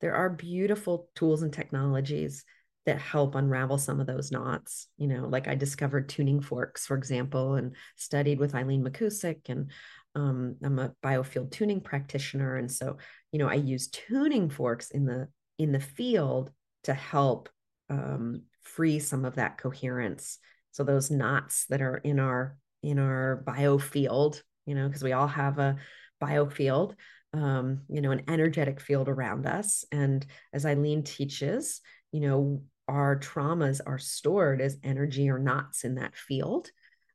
there 0.00 0.14
are 0.14 0.30
beautiful 0.30 1.10
tools 1.14 1.42
and 1.42 1.52
technologies 1.52 2.42
that 2.86 3.00
help 3.00 3.34
unravel 3.34 3.78
some 3.78 4.00
of 4.00 4.06
those 4.06 4.30
knots. 4.30 4.88
You 4.96 5.08
know, 5.08 5.26
like 5.26 5.48
I 5.48 5.54
discovered 5.56 6.08
tuning 6.08 6.40
forks, 6.40 6.86
for 6.86 6.96
example, 6.96 7.56
and 7.56 7.74
studied 7.96 8.38
with 8.38 8.54
Eileen 8.54 8.84
McKusick, 8.84 9.48
and 9.48 9.70
um, 10.14 10.56
I'm 10.62 10.78
a 10.78 10.92
biofield 11.04 11.50
tuning 11.50 11.80
practitioner, 11.80 12.56
and 12.56 12.70
so 12.70 12.98
you 13.32 13.38
know 13.38 13.48
I 13.48 13.54
use 13.54 13.88
tuning 13.88 14.48
forks 14.48 14.90
in 14.90 15.04
the 15.04 15.28
in 15.58 15.72
the 15.72 15.80
field 15.80 16.50
to 16.84 16.94
help 16.94 17.48
um, 17.90 18.42
free 18.62 18.98
some 18.98 19.24
of 19.24 19.34
that 19.34 19.58
coherence. 19.58 20.38
So 20.70 20.84
those 20.84 21.10
knots 21.10 21.66
that 21.70 21.82
are 21.82 21.96
in 21.96 22.20
our 22.20 22.56
in 22.82 22.98
our 22.98 23.42
biofield, 23.46 24.40
you 24.64 24.74
know, 24.74 24.86
because 24.86 25.02
we 25.02 25.12
all 25.12 25.26
have 25.26 25.58
a 25.58 25.76
biofield, 26.22 26.94
um, 27.32 27.82
you 27.88 28.00
know, 28.00 28.12
an 28.12 28.22
energetic 28.28 28.80
field 28.80 29.08
around 29.08 29.46
us. 29.46 29.84
And 29.90 30.24
as 30.52 30.64
Eileen 30.64 31.02
teaches, 31.02 31.80
you 32.12 32.20
know, 32.20 32.62
our 32.88 33.18
traumas 33.18 33.80
are 33.86 33.98
stored 33.98 34.60
as 34.60 34.78
energy 34.82 35.28
or 35.28 35.38
knots 35.38 35.84
in 35.84 35.96
that 35.96 36.14
field. 36.16 36.70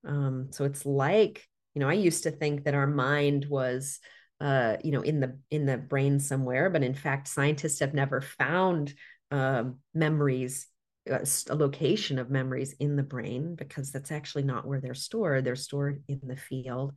Um, 0.05 0.47
so 0.51 0.65
it's 0.65 0.86
like, 0.86 1.47
you 1.73 1.79
know, 1.79 1.89
I 1.89 1.93
used 1.93 2.23
to 2.23 2.31
think 2.31 2.65
that 2.65 2.73
our 2.73 2.88
mind 2.88 3.45
was, 3.45 3.99
uh, 4.39 4.77
you 4.84 4.91
know, 4.91 5.01
in 5.01 5.19
the 5.19 5.38
in 5.49 5.65
the 5.65 5.77
brain 5.77 6.19
somewhere, 6.19 6.69
but 6.69 6.84
in 6.84 6.93
fact, 6.93 7.27
scientists 7.27 7.79
have 7.79 7.93
never 7.93 8.21
found 8.21 8.93
uh, 9.29 9.63
memories, 9.93 10.67
uh, 11.10 11.19
a 11.49 11.55
location 11.55 12.19
of 12.19 12.29
memories 12.29 12.73
in 12.79 12.95
the 12.95 13.03
brain 13.03 13.55
because 13.55 13.91
that's 13.91 14.12
actually 14.12 14.43
not 14.43 14.67
where 14.67 14.81
they're 14.81 14.93
stored. 14.93 15.45
They're 15.45 15.55
stored 15.55 16.03
in 16.07 16.19
the 16.23 16.36
field. 16.36 16.93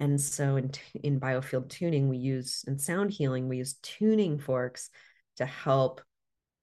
And 0.00 0.20
so 0.20 0.56
in, 0.56 0.70
in 1.02 1.20
biofield 1.20 1.68
tuning, 1.68 2.08
we 2.08 2.18
use, 2.18 2.64
in 2.66 2.78
sound 2.78 3.10
healing, 3.10 3.48
we 3.48 3.58
use 3.58 3.74
tuning 3.82 4.38
forks 4.38 4.90
to 5.36 5.46
help 5.46 6.00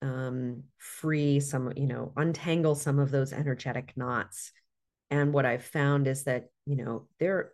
um, 0.01 0.63
free 0.77 1.39
some, 1.39 1.73
you 1.75 1.87
know, 1.87 2.13
untangle 2.15 2.75
some 2.75 2.99
of 2.99 3.11
those 3.11 3.33
energetic 3.33 3.93
knots. 3.95 4.51
And 5.09 5.33
what 5.33 5.45
I've 5.45 5.63
found 5.63 6.07
is 6.07 6.23
that, 6.23 6.49
you 6.65 6.75
know, 6.75 7.07
they're 7.19 7.53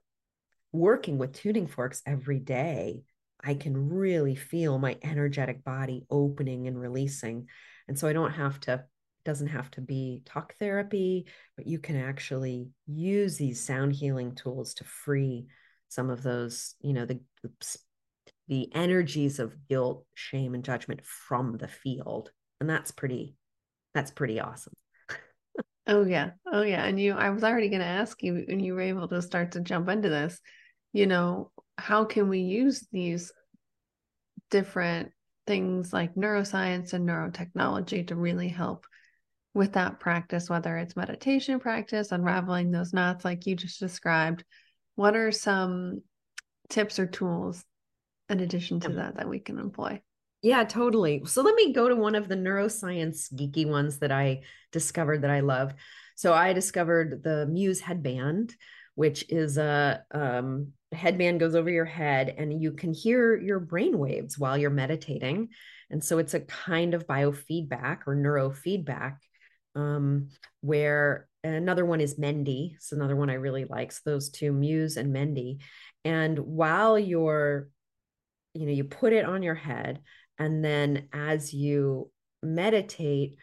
working 0.71 1.17
with 1.17 1.33
tuning 1.33 1.67
forks 1.67 2.01
every 2.05 2.39
day. 2.39 3.03
I 3.43 3.55
can 3.55 3.89
really 3.89 4.35
feel 4.35 4.77
my 4.77 4.97
energetic 5.03 5.63
body 5.63 6.05
opening 6.09 6.67
and 6.67 6.79
releasing. 6.79 7.47
And 7.87 7.97
so 7.97 8.07
I 8.07 8.13
don't 8.13 8.31
have 8.31 8.59
to, 8.61 8.85
doesn't 9.25 9.47
have 9.47 9.69
to 9.71 9.81
be 9.81 10.21
talk 10.25 10.55
therapy, 10.57 11.27
but 11.57 11.67
you 11.67 11.79
can 11.79 11.95
actually 11.95 12.69
use 12.87 13.37
these 13.37 13.59
sound 13.59 13.93
healing 13.93 14.35
tools 14.35 14.75
to 14.75 14.83
free 14.83 15.47
some 15.89 16.09
of 16.09 16.23
those, 16.23 16.75
you 16.81 16.93
know, 16.93 17.05
the 17.05 17.19
the 17.43 17.51
energies 18.73 19.39
of 19.39 19.55
guilt, 19.69 20.05
shame, 20.13 20.53
and 20.53 20.63
judgment 20.63 21.05
from 21.05 21.57
the 21.57 21.67
field. 21.67 22.31
And 22.59 22.69
that's 22.69 22.91
pretty, 22.91 23.35
that's 23.93 24.11
pretty 24.11 24.39
awesome. 24.39 24.73
oh 25.87 26.03
yeah. 26.03 26.31
Oh 26.51 26.61
yeah. 26.61 26.83
And 26.83 26.99
you 26.99 27.13
I 27.13 27.29
was 27.29 27.43
already 27.43 27.69
gonna 27.69 27.85
ask 27.85 28.21
you 28.21 28.45
and 28.47 28.63
you 28.63 28.75
were 28.75 28.81
able 28.81 29.07
to 29.07 29.21
start 29.21 29.53
to 29.53 29.61
jump 29.61 29.89
into 29.89 30.09
this, 30.09 30.39
you 30.91 31.07
know, 31.07 31.51
how 31.77 32.03
can 32.03 32.29
we 32.29 32.39
use 32.39 32.85
these 32.91 33.31
different 34.49 35.11
things 35.47 35.93
like 35.93 36.15
neuroscience 36.15 36.93
and 36.93 37.07
neurotechnology 37.07 38.07
to 38.07 38.15
really 38.15 38.49
help 38.49 38.85
with 39.53 39.73
that 39.73 39.99
practice, 39.99 40.49
whether 40.49 40.77
it's 40.77 40.95
meditation 40.95 41.59
practice, 41.59 42.11
unraveling 42.11 42.71
those 42.71 42.93
knots 42.93 43.25
like 43.25 43.45
you 43.45 43.55
just 43.55 43.79
described, 43.79 44.43
what 44.95 45.15
are 45.15 45.31
some 45.31 46.01
tips 46.69 46.99
or 46.99 47.05
tools 47.05 47.63
in 48.31 48.39
addition 48.39 48.79
to 48.81 48.89
that 48.89 49.17
that 49.17 49.29
we 49.29 49.39
can 49.39 49.59
employ? 49.59 50.01
Yeah, 50.41 50.63
totally. 50.63 51.23
So 51.25 51.43
let 51.43 51.55
me 51.55 51.71
go 51.71 51.87
to 51.87 51.95
one 51.95 52.15
of 52.15 52.27
the 52.27 52.35
neuroscience 52.35 53.31
geeky 53.33 53.67
ones 53.67 53.99
that 53.99 54.11
I 54.11 54.41
discovered 54.71 55.21
that 55.21 55.29
I 55.29 55.41
love. 55.41 55.73
So 56.15 56.33
I 56.33 56.53
discovered 56.53 57.21
the 57.23 57.45
Muse 57.45 57.79
headband, 57.79 58.55
which 58.95 59.25
is 59.29 59.57
a 59.57 60.03
um, 60.11 60.73
headband 60.91 61.39
goes 61.39 61.55
over 61.55 61.69
your 61.69 61.85
head 61.85 62.33
and 62.37 62.61
you 62.61 62.73
can 62.73 62.93
hear 62.93 63.35
your 63.35 63.59
brain 63.59 63.97
waves 63.97 64.37
while 64.37 64.57
you're 64.57 64.69
meditating. 64.69 65.49
And 65.89 66.03
so 66.03 66.17
it's 66.17 66.33
a 66.33 66.41
kind 66.41 66.93
of 66.93 67.07
biofeedback 67.07 67.99
or 68.07 68.15
neurofeedback 68.15 69.17
um, 69.75 70.29
where 70.61 71.27
another 71.43 71.85
one 71.85 72.01
is 72.01 72.17
Mendi. 72.17 72.73
It's 72.75 72.91
another 72.91 73.15
one 73.15 73.29
I 73.29 73.35
really 73.35 73.65
like. 73.65 73.91
So 73.91 74.01
those 74.05 74.29
two, 74.29 74.51
Muse 74.51 74.97
and 74.97 75.13
Mendi. 75.13 75.59
And 76.03 76.39
while 76.39 76.97
you're, 76.97 77.69
you 78.53 78.65
know, 78.65 78.71
you 78.71 78.83
put 78.83 79.13
it 79.13 79.25
on 79.25 79.43
your 79.43 79.55
head, 79.55 80.01
and 80.37 80.63
then 80.63 81.07
as 81.13 81.53
you 81.53 82.09
meditate, 82.43 83.37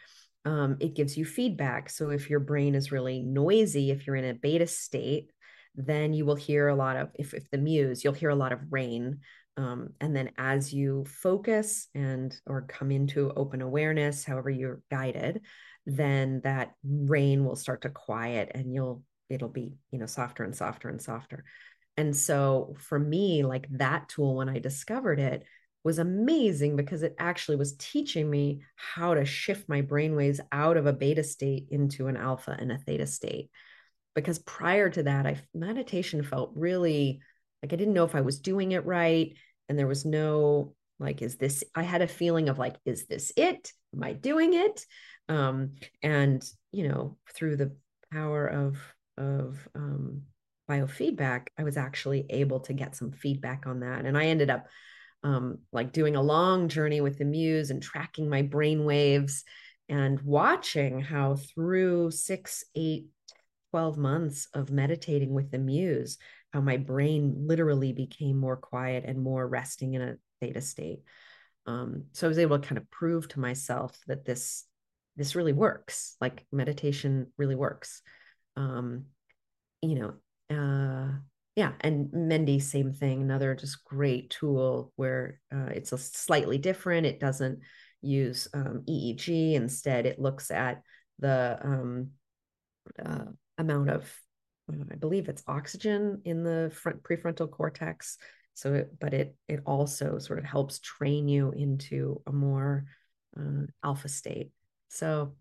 um, 0.45 0.77
it 0.81 0.95
gives 0.95 1.17
you 1.17 1.25
feedback. 1.25 1.91
So 1.91 2.11
if 2.11 2.31
your 2.31 2.41
brain 2.41 2.75
is 2.75 2.93
really 2.93 3.23
noisy, 3.23 3.91
if 3.91 4.07
you're 4.07 4.17
in 4.17 4.25
a 4.25 4.35
beta 4.35 4.67
state, 4.67 5.31
then 5.75 6.13
you 6.13 6.25
will 6.25 6.37
hear 6.37 6.69
a 6.69 6.75
lot 6.75 6.97
of, 6.97 7.11
if, 7.15 7.35
if 7.35 7.51
the 7.51 7.59
muse, 7.59 8.03
you'll 8.03 8.15
hear 8.15 8.31
a 8.31 8.35
lot 8.35 8.53
of 8.53 8.61
rain. 8.71 9.21
Um, 9.57 9.91
and 10.01 10.15
then 10.15 10.31
as 10.39 10.73
you 10.73 11.05
focus 11.07 11.89
and 11.95 12.35
or 12.47 12.63
come 12.63 12.91
into 12.91 13.33
open 13.33 13.61
awareness, 13.61 14.25
however 14.25 14.51
you're 14.51 14.81
guided, 14.91 15.43
then 15.87 16.41
that 16.45 16.73
rain 16.85 17.45
will 17.45 17.57
start 17.57 17.83
to 17.83 17.91
quiet 17.91 18.51
and 18.55 18.73
you'll 18.73 19.03
it'll 19.31 19.49
be 19.49 19.75
you 19.91 19.99
know 19.99 20.07
softer 20.07 20.45
and 20.45 20.55
softer 20.55 20.89
and 20.89 21.01
softer 21.01 21.45
and 21.99 22.17
so 22.17 22.75
for 22.79 22.99
me 22.99 23.43
like 23.43 23.69
that 23.73 24.09
tool 24.09 24.37
when 24.37 24.49
i 24.49 24.59
discovered 24.59 25.21
it 25.21 25.45
was 25.85 25.99
amazing 25.99 26.77
because 26.77 27.03
it 27.03 27.15
actually 27.19 27.57
was 27.57 27.77
teaching 27.77 28.29
me 28.29 28.61
how 28.77 29.15
to 29.15 29.25
shift 29.25 29.69
my 29.69 29.83
brainwaves 29.83 30.41
out 30.53 30.77
of 30.77 30.87
a 30.87 30.93
beta 30.93 31.23
state 31.23 31.67
into 31.71 32.09
an 32.09 32.17
alpha 32.17 32.57
and 32.59 32.73
a 32.73 32.79
theta 32.79 33.07
state. 33.07 33.51
Because 34.15 34.39
prior 34.41 34.91
to 34.91 35.05
that 35.05 35.27
i 35.27 35.41
meditation 35.55 36.23
felt 36.23 36.53
really 36.55 37.21
like 37.63 37.73
i 37.73 37.77
didn't 37.77 37.95
know 37.95 38.05
if 38.05 38.15
i 38.15 38.21
was 38.21 38.41
doing 38.41 38.73
it 38.73 38.85
right. 38.85 39.35
And 39.69 39.79
there 39.79 39.87
was 39.87 40.05
no 40.05 40.75
like 40.99 41.23
is 41.23 41.37
this 41.37 41.63
i 41.75 41.85
had 41.85 42.03
a 42.03 42.09
feeling 42.09 42.49
of 42.49 42.59
like 42.59 42.77
is 42.85 43.07
this 43.07 43.33
it? 43.37 43.73
Am 43.95 44.03
i 44.03 44.13
doing 44.13 44.55
it? 44.55 44.85
Um, 45.29 45.77
and 46.03 46.45
you 46.73 46.89
know 46.89 47.17
through 47.35 47.57
the 47.57 47.77
power 48.13 48.47
of 48.47 48.77
of 49.17 49.69
um, 49.75 50.23
biofeedback 50.69 51.49
i 51.59 51.63
was 51.63 51.77
actually 51.77 52.27
able 52.31 52.61
to 52.61 52.73
get 52.73 52.97
some 52.97 53.13
feedback 53.13 53.67
on 53.67 53.81
that. 53.81 54.05
And 54.05 54.17
i 54.17 54.27
ended 54.27 54.51
up 54.51 54.67
um, 55.25 55.59
like 55.73 55.93
doing 55.93 56.15
a 56.15 56.23
long 56.23 56.69
journey 56.69 57.01
with 57.01 57.19
the 57.19 57.25
muse 57.25 57.71
and 57.71 57.83
tracking 57.83 58.29
my 58.29 58.43
brain 58.43 58.85
waves 58.85 59.43
and 59.89 60.21
watching 60.23 61.01
how 61.01 61.37
through 61.37 62.13
six 62.13 62.65
eight 62.77 63.07
12 63.71 63.99
months 63.99 64.49
of 64.55 64.71
meditating 64.71 65.35
with 65.35 65.51
the 65.51 65.59
muse 65.59 66.19
how 66.53 66.61
my 66.61 66.77
brain 66.77 67.35
literally 67.47 67.93
became 67.93 68.39
more 68.39 68.57
quiet 68.57 69.05
and 69.07 69.23
more 69.23 69.47
resting 69.47 69.95
in 69.95 70.03
a 70.03 70.17
theta 70.41 70.61
state. 70.61 71.01
Um, 71.67 72.05
so 72.13 72.27
i 72.27 72.29
was 72.29 72.39
able 72.39 72.59
to 72.59 72.67
kind 72.67 72.79
of 72.79 72.91
prove 72.91 73.29
to 73.29 73.41
myself 73.41 73.99
that 74.07 74.25
this 74.25 74.65
this 75.17 75.35
really 75.35 75.53
works 75.53 76.17
like 76.21 76.47
meditation 76.53 77.33
really 77.37 77.57
works. 77.57 78.03
Um 78.57 79.07
you 79.83 79.95
know 79.97 80.15
uh 80.51 81.09
yeah 81.57 81.73
and 81.81 82.11
mendi 82.13 82.59
same 82.59 82.93
thing 82.93 83.21
another 83.21 83.55
just 83.55 83.85
great 83.85 84.31
tool 84.31 84.93
where 84.97 85.41
uh, 85.53 85.69
it's 85.75 85.93
a 85.93 85.99
slightly 85.99 86.59
different 86.59 87.07
it 87.07 87.21
doesn't 87.21 87.61
use 88.01 88.49
um, 88.55 88.83
eeg 88.89 89.55
instead 89.55 90.07
it 90.07 90.21
looks 90.21 90.51
at 90.51 90.83
the 91.19 91.59
um, 91.63 92.11
uh, 93.05 93.25
amount 93.59 93.91
of 93.91 94.11
uh, 94.73 94.85
i 94.93 94.95
believe 94.95 95.29
it's 95.29 95.43
oxygen 95.49 96.21
in 96.25 96.45
the 96.45 96.71
front 96.75 97.03
prefrontal 97.03 97.51
cortex 97.51 98.19
so 98.59 98.75
it, 98.75 98.99
but 98.99 99.15
it 99.15 99.37
it 99.47 99.61
also 99.67 100.19
sort 100.19 100.41
of 100.41 100.45
helps 100.45 100.81
train 100.81 101.29
you 101.29 101.53
into 101.53 102.21
a 102.27 102.33
more 102.33 102.87
uh, 103.39 103.67
alpha 103.85 104.09
state. 104.09 104.51
So 104.89 105.37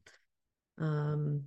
um 0.78 1.46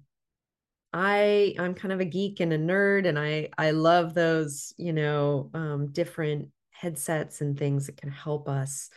I 0.93 1.55
I'm 1.59 1.75
kind 1.75 1.93
of 1.93 2.01
a 2.01 2.05
geek 2.05 2.41
and 2.41 2.53
a 2.53 2.59
nerd 2.59 3.07
and 3.07 3.19
I 3.19 3.49
I 3.57 3.71
love 3.71 4.15
those, 4.15 4.75
you 4.77 4.93
know, 4.93 5.51
um 5.55 5.93
different 5.93 6.49
headsets 6.71 7.41
and 7.41 7.59
things 7.59 7.87
that 7.87 7.97
can 7.97 8.11
help 8.11 8.49
us 8.49 8.91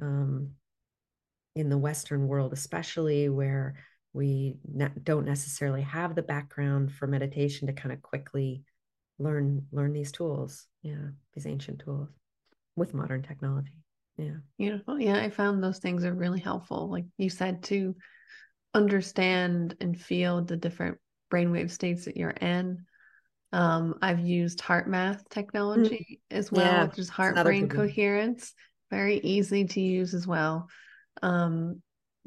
um 0.00 0.50
in 1.54 1.68
the 1.68 1.78
western 1.78 2.28
world 2.28 2.52
especially 2.52 3.28
where 3.28 3.74
we 4.12 4.56
ne- 4.72 4.90
don't 5.02 5.26
necessarily 5.26 5.82
have 5.82 6.14
the 6.14 6.22
background 6.22 6.92
for 6.92 7.06
meditation 7.06 7.66
to 7.66 7.72
kind 7.72 7.92
of 7.92 8.00
quickly 8.00 8.62
learn 9.18 9.66
learn 9.72 9.92
these 9.92 10.12
tools. 10.12 10.66
Yeah 10.82 11.08
these 11.34 11.46
ancient 11.46 11.80
tools 11.80 12.08
with 12.76 12.94
modern 12.94 13.22
technology. 13.22 13.72
Yeah. 14.16 14.36
Beautiful. 14.56 14.98
Yeah 15.00 15.18
i 15.20 15.30
found 15.30 15.62
those 15.62 15.78
things 15.78 16.04
are 16.04 16.14
really 16.14 16.40
helpful 16.40 16.90
like 16.90 17.04
you 17.16 17.30
said 17.30 17.62
to 17.64 17.94
understand 18.74 19.76
and 19.80 20.00
feel 20.00 20.42
the 20.44 20.56
different 20.56 20.98
brainwave 21.30 21.70
states 21.70 22.04
that 22.04 22.16
you're 22.16 22.30
in. 22.30 22.84
Um, 23.52 23.94
I've 24.02 24.20
used 24.20 24.60
HeartMath 24.60 25.28
technology 25.30 26.20
mm. 26.30 26.36
as 26.36 26.52
well, 26.52 26.66
yeah, 26.66 26.84
which 26.84 26.98
is 26.98 27.08
heart 27.08 27.42
brain 27.42 27.68
coherence, 27.68 28.52
very 28.90 29.18
easy 29.18 29.64
to 29.64 29.80
use 29.80 30.14
as 30.14 30.26
well. 30.26 30.68
Um, 31.22 31.82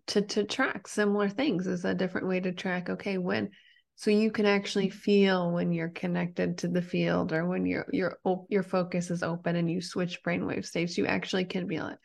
to 0.07 0.21
to 0.21 0.43
track 0.43 0.87
similar 0.87 1.29
things 1.29 1.67
is 1.67 1.85
a 1.85 1.93
different 1.93 2.27
way 2.27 2.39
to 2.39 2.51
track. 2.51 2.89
Okay, 2.89 3.17
when 3.17 3.51
so 3.95 4.09
you 4.09 4.31
can 4.31 4.47
actually 4.47 4.89
feel 4.89 5.51
when 5.51 5.71
you're 5.71 5.89
connected 5.89 6.57
to 6.59 6.67
the 6.67 6.81
field 6.81 7.33
or 7.33 7.45
when 7.45 7.67
your 7.67 7.85
your 7.91 8.17
your 8.49 8.63
focus 8.63 9.11
is 9.11 9.21
open 9.21 9.55
and 9.55 9.69
you 9.69 9.79
switch 9.79 10.23
brainwave 10.23 10.65
states. 10.65 10.97
You 10.97 11.05
actually 11.05 11.45
can 11.45 11.67
feel 11.67 11.87
it 11.87 11.99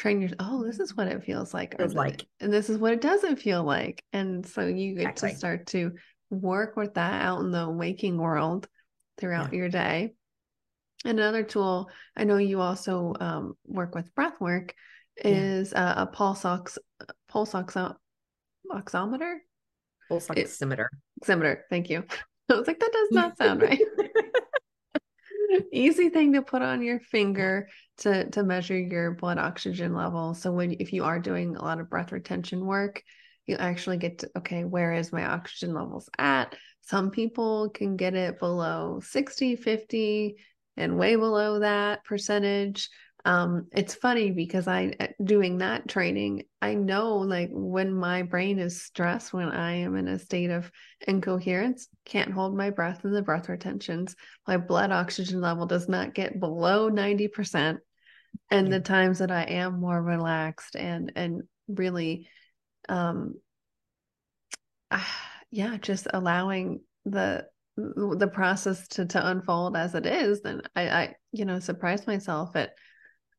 train 0.00 0.22
your 0.22 0.30
oh 0.38 0.64
this 0.64 0.80
is 0.80 0.96
what 0.96 1.08
it 1.08 1.22
feels 1.22 1.52
like 1.52 1.74
like 1.92 2.24
and 2.40 2.50
this 2.50 2.70
is 2.70 2.78
what 2.78 2.94
it 2.94 3.02
doesn't 3.02 3.36
feel 3.36 3.62
like 3.62 4.02
and 4.14 4.46
so 4.46 4.66
you 4.66 4.94
get 4.94 5.10
exactly. 5.10 5.30
to 5.30 5.36
start 5.36 5.66
to 5.66 5.92
work 6.30 6.76
with 6.76 6.94
that 6.94 7.22
out 7.22 7.40
in 7.40 7.50
the 7.50 7.68
waking 7.68 8.16
world 8.16 8.68
throughout 9.18 9.52
yeah. 9.52 9.58
your 9.58 9.68
day 9.68 10.14
And 11.04 11.18
Another 11.18 11.42
tool, 11.42 11.90
I 12.16 12.24
know 12.24 12.36
you 12.38 12.60
also 12.60 13.14
um, 13.20 13.54
work 13.66 13.94
with 13.94 14.14
breath 14.14 14.40
work, 14.40 14.74
is 15.16 15.72
yeah. 15.72 16.00
a, 16.00 16.02
a 16.02 16.06
pulse 16.06 16.44
ox 16.44 16.78
pulse 17.28 17.54
oxo- 17.54 17.96
oximeter. 18.70 19.38
Pulse 20.08 20.28
oximeter. 20.28 20.86
It, 20.86 21.24
oximeter. 21.24 21.58
Thank 21.68 21.90
you. 21.90 22.04
I 22.50 22.54
was 22.54 22.66
like, 22.66 22.80
that 22.80 22.92
does 22.92 23.10
not 23.12 23.36
sound 23.36 23.62
right. 23.62 23.80
Easy 25.72 26.08
thing 26.08 26.32
to 26.34 26.42
put 26.42 26.62
on 26.62 26.82
your 26.82 27.00
finger 27.00 27.68
to 27.98 28.28
to 28.30 28.42
measure 28.42 28.78
your 28.78 29.12
blood 29.12 29.38
oxygen 29.38 29.94
level. 29.94 30.34
So 30.34 30.52
when 30.52 30.76
if 30.78 30.92
you 30.92 31.04
are 31.04 31.18
doing 31.18 31.56
a 31.56 31.62
lot 31.62 31.80
of 31.80 31.90
breath 31.90 32.12
retention 32.12 32.64
work, 32.64 33.02
you 33.46 33.56
actually 33.56 33.96
get 33.96 34.18
to 34.18 34.30
okay, 34.38 34.64
where 34.64 34.92
is 34.92 35.12
my 35.12 35.24
oxygen 35.24 35.74
levels 35.74 36.08
at? 36.18 36.54
Some 36.82 37.10
people 37.10 37.70
can 37.70 37.96
get 37.96 38.14
it 38.14 38.38
below 38.38 39.00
60, 39.02 39.56
50 39.56 40.36
and 40.76 40.98
way 40.98 41.16
below 41.16 41.60
that 41.60 42.04
percentage. 42.04 42.88
Um 43.24 43.66
it's 43.72 43.94
funny 43.94 44.30
because 44.30 44.66
i 44.66 44.94
uh, 44.98 45.08
doing 45.22 45.58
that 45.58 45.86
training 45.86 46.44
i 46.62 46.72
know 46.72 47.16
like 47.18 47.50
when 47.52 47.92
my 47.92 48.22
brain 48.22 48.58
is 48.58 48.82
stressed 48.82 49.34
when 49.34 49.50
i 49.50 49.72
am 49.74 49.94
in 49.94 50.08
a 50.08 50.18
state 50.18 50.48
of 50.48 50.72
incoherence 51.06 51.86
can't 52.06 52.32
hold 52.32 52.56
my 52.56 52.70
breath 52.70 53.04
in 53.04 53.12
the 53.12 53.20
breath 53.20 53.50
retentions 53.50 54.16
my 54.48 54.56
blood 54.56 54.90
oxygen 54.90 55.42
level 55.42 55.66
does 55.66 55.86
not 55.86 56.14
get 56.14 56.40
below 56.40 56.88
90% 56.90 57.76
and 58.50 58.72
the 58.72 58.80
times 58.80 59.18
that 59.18 59.30
i 59.30 59.42
am 59.42 59.78
more 59.78 60.02
relaxed 60.02 60.74
and 60.74 61.12
and 61.14 61.42
really 61.68 62.26
um 62.88 63.34
yeah 65.50 65.76
just 65.78 66.06
allowing 66.12 66.80
the 67.04 67.46
the 67.76 68.30
process 68.32 68.86
to 68.88 69.06
to 69.06 69.30
unfold 69.30 69.76
as 69.76 69.94
it 69.94 70.06
is, 70.06 70.42
then 70.42 70.62
I, 70.74 70.88
I 70.88 71.14
you 71.32 71.44
know 71.44 71.58
surprise 71.58 72.06
myself 72.06 72.56
at 72.56 72.72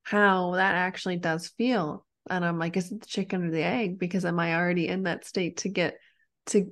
how 0.03 0.53
that 0.55 0.75
actually 0.75 1.17
does 1.17 1.47
feel. 1.49 2.05
And 2.29 2.45
I'm 2.45 2.59
like, 2.59 2.77
is 2.77 2.91
it 2.91 3.01
the 3.01 3.07
chicken 3.07 3.45
or 3.45 3.51
the 3.51 3.63
egg? 3.63 3.99
Because 3.99 4.25
am 4.25 4.39
I 4.39 4.55
already 4.55 4.87
in 4.87 5.03
that 5.03 5.25
state 5.25 5.57
to 5.57 5.69
get 5.69 5.95
to 6.47 6.71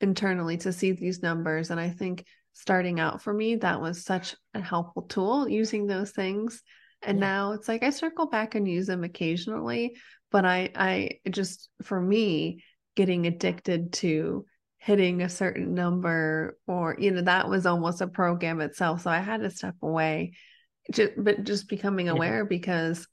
internally 0.00 0.56
to 0.58 0.72
see 0.72 0.92
these 0.92 1.22
numbers? 1.22 1.70
And 1.70 1.80
I 1.80 1.90
think 1.90 2.24
starting 2.52 3.00
out 3.00 3.22
for 3.22 3.32
me, 3.32 3.56
that 3.56 3.80
was 3.80 4.04
such 4.04 4.34
a 4.52 4.60
helpful 4.60 5.02
tool 5.02 5.48
using 5.48 5.86
those 5.86 6.10
things. 6.10 6.62
And 7.02 7.18
yeah. 7.18 7.26
now 7.26 7.52
it's 7.52 7.68
like 7.68 7.82
I 7.82 7.90
circle 7.90 8.26
back 8.26 8.54
and 8.54 8.68
use 8.68 8.86
them 8.86 9.04
occasionally, 9.04 9.96
but 10.34 10.44
I 10.44 10.70
I 10.74 11.20
just 11.30 11.68
for 11.84 12.00
me 12.00 12.64
getting 12.96 13.28
addicted 13.28 13.92
to 13.92 14.44
hitting 14.78 15.22
a 15.22 15.28
certain 15.28 15.74
number 15.74 16.58
or 16.66 16.96
you 16.98 17.12
know 17.12 17.22
that 17.22 17.48
was 17.48 17.66
almost 17.66 18.00
a 18.00 18.08
program 18.08 18.60
itself 18.60 19.02
so 19.02 19.10
i 19.10 19.18
had 19.18 19.40
to 19.40 19.50
step 19.50 19.74
away 19.80 20.32
just, 20.92 21.12
but 21.16 21.44
just 21.44 21.68
becoming 21.68 22.08
aware 22.10 22.40
yeah. 22.40 22.48
because 22.48 23.06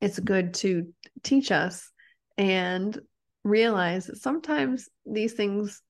it's 0.00 0.20
good 0.20 0.54
to 0.54 0.86
teach 1.24 1.50
us 1.50 1.90
and 2.38 3.00
realize 3.42 4.06
that 4.06 4.18
sometimes 4.18 4.88
these 5.04 5.32
things 5.32 5.82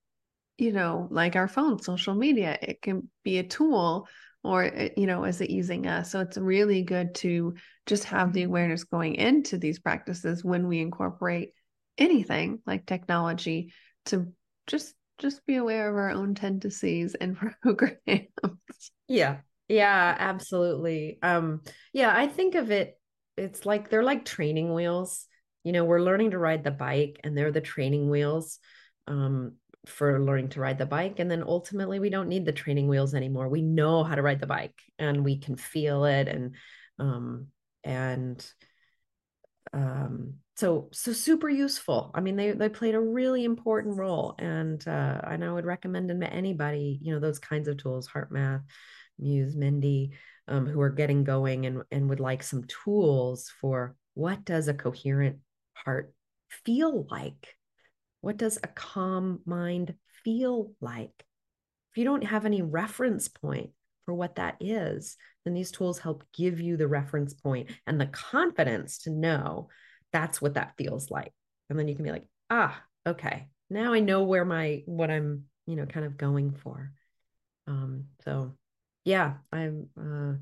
you 0.57 0.72
know 0.72 1.09
like 1.11 1.36
our 1.36 1.48
phone 1.48 1.82
social 1.82 2.14
media 2.14 2.57
it 2.62 2.80
can 2.80 3.11
be 3.24 3.38
a 3.38 3.42
tool 3.42 4.09
or 4.47 4.64
eh, 4.64 4.90
you 4.97 5.07
know 5.07 5.24
is 5.24 5.40
it 5.40 5.51
using 5.51 5.86
us 5.86 6.11
so 6.12 6.20
it's 6.20 6.38
really 6.38 6.82
good 6.82 7.14
to 7.14 7.55
just 7.86 8.05
have 8.05 8.32
the 8.32 8.44
awareness 8.44 8.84
going 8.84 9.14
into 9.16 9.59
these 9.59 9.78
practices 9.78 10.44
when 10.44 10.66
we 10.68 10.80
incorporate 10.80 11.53
anything 11.99 12.61
like 12.66 12.86
technology 12.86 13.72
to 14.07 14.32
just 14.66 14.94
just 15.18 15.44
be 15.47 15.57
aware 15.57 15.88
of 15.88 15.97
our 15.97 16.11
own 16.11 16.34
tendencies 16.34 17.14
and 17.14 17.36
programs. 17.62 18.28
Yeah. 19.09 19.38
Yeah, 19.68 20.14
absolutely. 20.18 21.18
Um 21.22 21.62
yeah, 21.92 22.12
I 22.14 22.26
think 22.26 22.55
of 22.55 22.70
it 22.70 22.99
it's 23.36 23.66
like 23.66 23.90
they're 23.90 24.03
like 24.03 24.24
training 24.24 24.72
wheels. 24.72 25.26
You 25.64 25.72
know, 25.72 25.84
we're 25.84 26.01
learning 26.01 26.30
to 26.32 26.38
ride 26.38 26.64
the 26.64 26.70
bike 26.70 27.20
and 27.24 27.36
they're 27.36 27.53
the 27.53 27.61
training 27.61 28.09
wheels 28.09 28.59
um 29.09 29.55
for 29.89 30.20
learning 30.20 30.49
to 30.51 30.61
ride 30.61 30.78
the 30.78 30.87
bike 30.87 31.18
and 31.18 31.30
then 31.30 31.43
ultimately 31.43 31.99
we 31.99 32.11
don't 32.11 32.28
need 32.28 32.45
the 32.45 32.53
training 32.53 32.89
wheels 32.89 33.14
anymore. 33.14 33.49
We 33.49 33.62
know 33.62 34.05
how 34.05 34.14
to 34.14 34.22
ride 34.22 34.41
the 34.41 34.47
bike 34.47 34.80
and 34.99 35.24
we 35.24 35.39
can 35.39 35.57
feel 35.57 36.05
it 36.05 36.28
and 36.28 36.55
um 36.99 37.49
and 37.84 38.45
um 39.72 40.34
so 40.57 40.89
so 40.93 41.12
super 41.12 41.51
useful 41.51 42.11
i 42.14 42.20
mean 42.20 42.37
they 42.37 42.53
they 42.53 42.68
played 42.68 42.95
a 42.95 43.01
really 43.01 43.45
important 43.45 43.97
role 43.97 44.34
and 44.39 44.87
uh 44.89 45.20
and 45.24 45.45
i 45.45 45.53
would 45.53 45.66
recommend 45.66 46.09
them 46.09 46.20
to 46.20 46.32
anybody 46.32 46.99
you 47.03 47.12
know 47.12 47.20
those 47.20 47.39
kinds 47.39 47.68
of 47.68 47.76
tools 47.76 48.09
HeartMath 48.09 48.62
muse 49.18 49.55
Mendi 49.57 50.12
um, 50.49 50.66
who 50.66 50.80
are 50.80 50.91
getting 50.91 51.24
going 51.24 51.66
and 51.66 51.82
and 51.91 52.09
would 52.09 52.20
like 52.20 52.43
some 52.43 52.64
tools 52.64 53.53
for 53.61 53.97
what 54.14 54.45
does 54.45 54.68
a 54.68 54.74
coherent 54.74 55.39
heart 55.74 56.12
feel 56.49 57.07
like 57.11 57.55
what 58.20 58.36
does 58.36 58.58
a 58.62 58.68
calm 58.68 59.40
mind 59.44 59.94
feel 60.24 60.72
like? 60.80 61.24
If 61.92 61.98
you 61.98 62.04
don't 62.04 62.24
have 62.24 62.44
any 62.44 62.62
reference 62.62 63.28
point 63.28 63.70
for 64.04 64.14
what 64.14 64.36
that 64.36 64.56
is 64.60 65.16
then 65.46 65.54
these 65.54 65.70
tools 65.70 66.00
help 66.00 66.24
give 66.34 66.60
you 66.60 66.76
the 66.76 66.88
reference 66.88 67.32
point 67.32 67.70
and 67.86 68.00
the 68.00 68.06
confidence 68.06 68.98
to 68.98 69.10
know 69.10 69.68
that's 70.12 70.42
what 70.42 70.54
that 70.54 70.74
feels 70.76 71.10
like. 71.10 71.32
And 71.70 71.78
then 71.78 71.88
you 71.88 71.94
can 71.94 72.04
be 72.04 72.10
like 72.10 72.26
ah 72.50 72.82
okay. 73.06 73.48
Now 73.70 73.92
i 73.94 74.00
know 74.00 74.24
where 74.24 74.44
my 74.44 74.82
what 74.86 75.10
i'm 75.10 75.44
you 75.66 75.76
know 75.76 75.86
kind 75.86 76.04
of 76.04 76.16
going 76.16 76.52
for. 76.52 76.92
Um 77.66 78.06
so 78.24 78.54
yeah 79.04 79.34
i'm 79.52 79.88
uh 79.98 80.34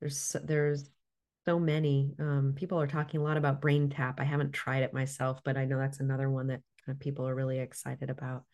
there's 0.00 0.36
there's 0.44 0.90
so 1.46 1.58
many. 1.60 2.14
Um 2.18 2.54
people 2.56 2.80
are 2.80 2.86
talking 2.88 3.20
a 3.20 3.24
lot 3.24 3.36
about 3.36 3.60
brain 3.60 3.90
tap. 3.90 4.18
i 4.18 4.24
haven't 4.24 4.52
tried 4.52 4.82
it 4.82 4.92
myself 4.92 5.40
but 5.44 5.56
i 5.56 5.64
know 5.64 5.78
that's 5.78 6.00
another 6.00 6.28
one 6.28 6.48
that 6.48 6.60
people 6.92 7.26
are 7.28 7.34
really 7.34 7.58
excited 7.58 8.10
about 8.10 8.44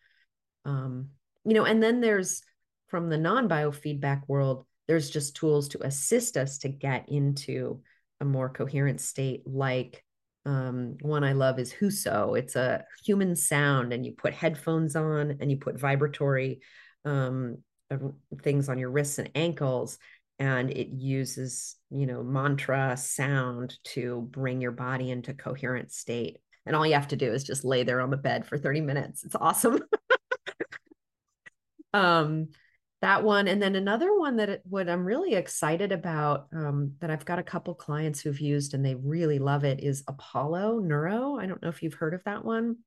um 0.65 1.09
you 1.43 1.53
know 1.53 1.65
and 1.65 1.81
then 1.81 2.01
there's 2.01 2.41
from 2.87 3.09
the 3.09 3.17
non-biofeedback 3.17 4.21
world 4.27 4.65
there's 4.87 5.09
just 5.09 5.35
tools 5.35 5.69
to 5.69 5.85
assist 5.85 6.37
us 6.37 6.59
to 6.59 6.69
get 6.69 7.09
into 7.09 7.81
a 8.19 8.25
more 8.25 8.49
coherent 8.49 9.01
state 9.01 9.41
like 9.45 10.03
um, 10.45 10.97
one 11.01 11.23
I 11.23 11.33
love 11.33 11.59
is 11.59 11.73
Huso. 11.73 12.37
It's 12.37 12.55
a 12.55 12.83
human 13.05 13.35
sound, 13.35 13.93
and 13.93 14.05
you 14.05 14.13
put 14.13 14.33
headphones 14.33 14.95
on 14.95 15.37
and 15.39 15.51
you 15.51 15.57
put 15.57 15.79
vibratory 15.79 16.61
um, 17.05 17.57
uh, 17.91 17.97
things 18.41 18.69
on 18.69 18.77
your 18.77 18.89
wrists 18.89 19.19
and 19.19 19.29
ankles, 19.35 19.99
and 20.39 20.71
it 20.71 20.87
uses, 20.87 21.75
you 21.91 22.07
know, 22.07 22.23
mantra 22.23 22.97
sound 22.97 23.77
to 23.83 24.27
bring 24.31 24.61
your 24.61 24.71
body 24.71 25.11
into 25.11 25.33
coherent 25.33 25.91
state. 25.91 26.37
And 26.65 26.75
all 26.75 26.85
you 26.85 26.93
have 26.93 27.09
to 27.09 27.15
do 27.15 27.31
is 27.31 27.43
just 27.43 27.65
lay 27.65 27.83
there 27.83 28.01
on 28.01 28.11
the 28.11 28.17
bed 28.17 28.45
for 28.45 28.57
30 28.57 28.81
minutes. 28.81 29.23
It's 29.23 29.35
awesome. 29.35 29.81
um, 31.93 32.49
that 33.01 33.23
one 33.23 33.47
and 33.47 33.61
then 33.61 33.75
another 33.75 34.15
one 34.17 34.37
that 34.37 34.49
it, 34.49 34.61
what 34.69 34.87
i'm 34.87 35.05
really 35.05 35.33
excited 35.33 35.91
about 35.91 36.47
um, 36.53 36.93
that 36.99 37.09
i've 37.09 37.25
got 37.25 37.39
a 37.39 37.43
couple 37.43 37.73
clients 37.73 38.21
who've 38.21 38.39
used 38.39 38.73
and 38.73 38.85
they 38.85 38.95
really 38.95 39.39
love 39.39 39.63
it 39.63 39.83
is 39.83 40.03
apollo 40.07 40.79
neuro 40.79 41.35
i 41.37 41.45
don't 41.45 41.61
know 41.61 41.69
if 41.69 41.83
you've 41.83 41.95
heard 41.95 42.13
of 42.13 42.23
that 42.23 42.45
one 42.45 42.77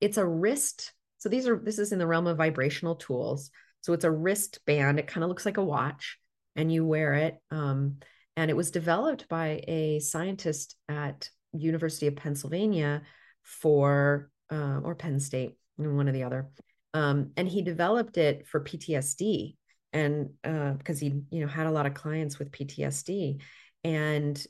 it's 0.00 0.16
a 0.16 0.26
wrist 0.26 0.92
so 1.18 1.28
these 1.28 1.46
are 1.46 1.58
this 1.58 1.78
is 1.78 1.92
in 1.92 1.98
the 1.98 2.06
realm 2.06 2.26
of 2.26 2.36
vibrational 2.36 2.94
tools 2.94 3.50
so 3.80 3.92
it's 3.92 4.04
a 4.04 4.10
wristband 4.10 4.98
it 4.98 5.06
kind 5.06 5.24
of 5.24 5.28
looks 5.28 5.44
like 5.44 5.58
a 5.58 5.64
watch 5.64 6.18
and 6.56 6.72
you 6.72 6.86
wear 6.86 7.14
it 7.14 7.36
um, 7.50 7.96
and 8.36 8.50
it 8.50 8.56
was 8.56 8.70
developed 8.70 9.28
by 9.28 9.62
a 9.66 9.98
scientist 10.00 10.76
at 10.88 11.28
university 11.52 12.06
of 12.06 12.16
pennsylvania 12.16 13.02
for 13.42 14.30
uh, 14.50 14.80
or 14.82 14.94
penn 14.94 15.20
state 15.20 15.56
one 15.76 16.08
or 16.08 16.12
the 16.12 16.24
other. 16.24 16.50
Um, 16.92 17.30
and 17.36 17.48
he 17.48 17.62
developed 17.62 18.18
it 18.18 18.46
for 18.46 18.60
PTSD 18.60 19.56
and 19.92 20.30
uh, 20.44 20.72
because 20.72 21.00
he 21.00 21.22
you 21.30 21.40
know 21.40 21.46
had 21.46 21.66
a 21.66 21.70
lot 21.70 21.86
of 21.86 21.94
clients 21.94 22.38
with 22.38 22.52
PTSD 22.52 23.40
and 23.84 24.46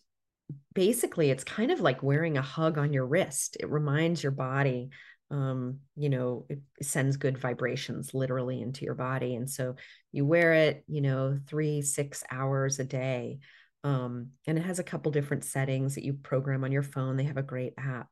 basically 0.74 1.30
it's 1.30 1.44
kind 1.44 1.70
of 1.70 1.80
like 1.80 2.02
wearing 2.02 2.36
a 2.36 2.42
hug 2.42 2.78
on 2.78 2.92
your 2.92 3.06
wrist. 3.06 3.56
It 3.60 3.70
reminds 3.70 4.22
your 4.22 4.32
body 4.32 4.90
um, 5.30 5.78
you 5.96 6.08
know 6.08 6.46
it 6.48 6.60
sends 6.82 7.16
good 7.16 7.38
vibrations 7.38 8.14
literally 8.14 8.60
into 8.60 8.84
your 8.84 8.94
body. 8.94 9.36
And 9.36 9.48
so 9.48 9.76
you 10.12 10.24
wear 10.24 10.54
it 10.54 10.84
you 10.88 11.00
know 11.02 11.38
three 11.46 11.82
six 11.82 12.24
hours 12.30 12.78
a 12.78 12.84
day 12.84 13.38
um, 13.84 14.28
and 14.46 14.58
it 14.58 14.62
has 14.62 14.78
a 14.78 14.84
couple 14.84 15.12
different 15.12 15.44
settings 15.44 15.94
that 15.94 16.04
you 16.04 16.12
program 16.12 16.64
on 16.64 16.72
your 16.72 16.82
phone 16.82 17.16
they 17.16 17.24
have 17.24 17.36
a 17.36 17.42
great 17.42 17.74
app 17.78 18.08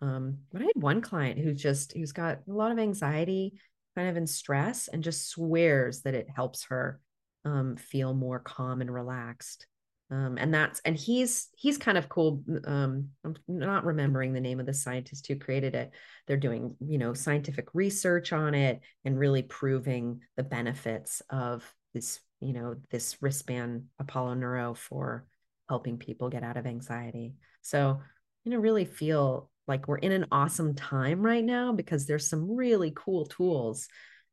um, 0.00 0.38
but 0.52 0.62
i 0.62 0.64
had 0.64 0.72
one 0.74 1.00
client 1.00 1.38
who's 1.38 1.60
just 1.60 1.92
who's 1.92 2.12
got 2.12 2.38
a 2.48 2.52
lot 2.52 2.72
of 2.72 2.78
anxiety 2.78 3.54
kind 3.96 4.08
of 4.08 4.16
in 4.16 4.26
stress 4.26 4.88
and 4.88 5.02
just 5.02 5.28
swears 5.28 6.02
that 6.02 6.14
it 6.14 6.28
helps 6.34 6.64
her 6.64 7.00
um, 7.44 7.76
feel 7.76 8.14
more 8.14 8.38
calm 8.38 8.80
and 8.80 8.92
relaxed. 8.92 9.66
Um, 10.10 10.36
and 10.38 10.52
that's 10.52 10.78
and 10.84 10.94
he's 10.94 11.48
he's 11.56 11.78
kind 11.78 11.96
of 11.96 12.08
cool. 12.08 12.42
Um, 12.66 13.08
I'm 13.24 13.34
not 13.48 13.86
remembering 13.86 14.34
the 14.34 14.40
name 14.40 14.60
of 14.60 14.66
the 14.66 14.74
scientist 14.74 15.26
who 15.26 15.36
created 15.36 15.74
it. 15.74 15.90
They're 16.26 16.36
doing 16.36 16.76
you 16.80 16.98
know 16.98 17.14
scientific 17.14 17.68
research 17.72 18.32
on 18.32 18.54
it 18.54 18.80
and 19.06 19.18
really 19.18 19.42
proving 19.42 20.20
the 20.36 20.42
benefits 20.42 21.22
of 21.30 21.64
this 21.94 22.20
you 22.42 22.52
know, 22.52 22.76
this 22.90 23.16
wristband 23.20 23.84
Apollo 23.98 24.34
Neuro 24.34 24.74
for 24.74 25.26
helping 25.68 25.96
people 25.96 26.28
get 26.28 26.42
out 26.42 26.56
of 26.56 26.66
anxiety. 26.66 27.34
So, 27.62 28.00
you 28.44 28.52
know, 28.52 28.58
really 28.58 28.84
feel 28.84 29.50
like 29.68 29.86
we're 29.86 29.98
in 29.98 30.12
an 30.12 30.26
awesome 30.32 30.74
time 30.74 31.22
right 31.22 31.44
now 31.44 31.72
because 31.72 32.06
there's 32.06 32.28
some 32.28 32.56
really 32.56 32.92
cool 32.94 33.26
tools 33.26 33.88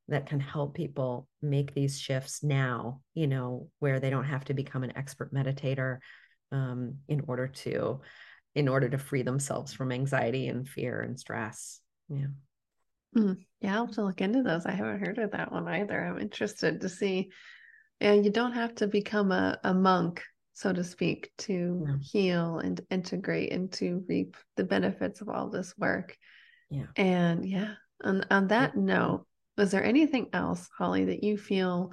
that 0.07 0.25
can 0.25 0.39
help 0.39 0.75
people 0.75 1.27
make 1.41 1.73
these 1.73 1.99
shifts 1.99 2.43
now, 2.43 3.01
you 3.13 3.27
know, 3.27 3.69
where 3.77 3.99
they 3.99 4.09
don't 4.09 4.23
have 4.23 4.43
to 4.45 4.55
become 4.55 4.83
an 4.83 4.97
expert 4.97 5.33
meditator 5.33 5.99
um, 6.51 6.95
in 7.07 7.23
order 7.27 7.47
to 7.47 8.01
in 8.55 8.67
order 8.67 8.89
to 8.89 8.97
free 8.97 9.21
themselves 9.21 9.71
from 9.71 9.91
anxiety 9.91 10.47
and 10.47 10.67
fear 10.67 11.01
and 11.01 11.19
stress. 11.19 11.79
Yeah. 12.09 12.27
Mm, 13.15 13.37
yeah, 13.61 13.75
I'll 13.75 13.85
have 13.85 13.95
to 13.95 14.03
look 14.03 14.21
into 14.21 14.41
those. 14.41 14.65
I 14.65 14.71
haven't 14.71 14.99
heard 14.99 15.19
of 15.19 15.31
that 15.31 15.51
one 15.51 15.67
either. 15.67 15.99
I'm 15.99 16.19
interested 16.19 16.81
to 16.81 16.89
see. 16.89 17.29
And 18.01 18.23
you 18.23 18.31
don't 18.31 18.53
have 18.53 18.75
to 18.75 18.87
become 18.87 19.31
a, 19.31 19.59
a 19.63 19.73
monk, 19.73 20.23
so 20.53 20.71
to 20.71 20.83
speak, 20.83 21.31
to 21.39 21.85
yeah. 21.85 21.95
heal 22.01 22.59
and 22.59 22.79
integrate 22.89 23.51
and 23.51 23.71
to 23.73 24.03
reap 24.07 24.37
the 24.55 24.63
benefits 24.63 25.21
of 25.21 25.29
all 25.29 25.49
this 25.49 25.73
work. 25.77 26.17
Yeah. 26.69 26.87
And 26.95 27.47
yeah, 27.47 27.73
on, 28.03 28.23
on 28.31 28.47
that 28.47 28.73
yeah. 28.75 28.81
note, 28.81 29.25
was 29.57 29.71
there 29.71 29.83
anything 29.83 30.27
else, 30.31 30.69
Holly, 30.77 31.05
that 31.05 31.23
you 31.23 31.37
feel 31.37 31.91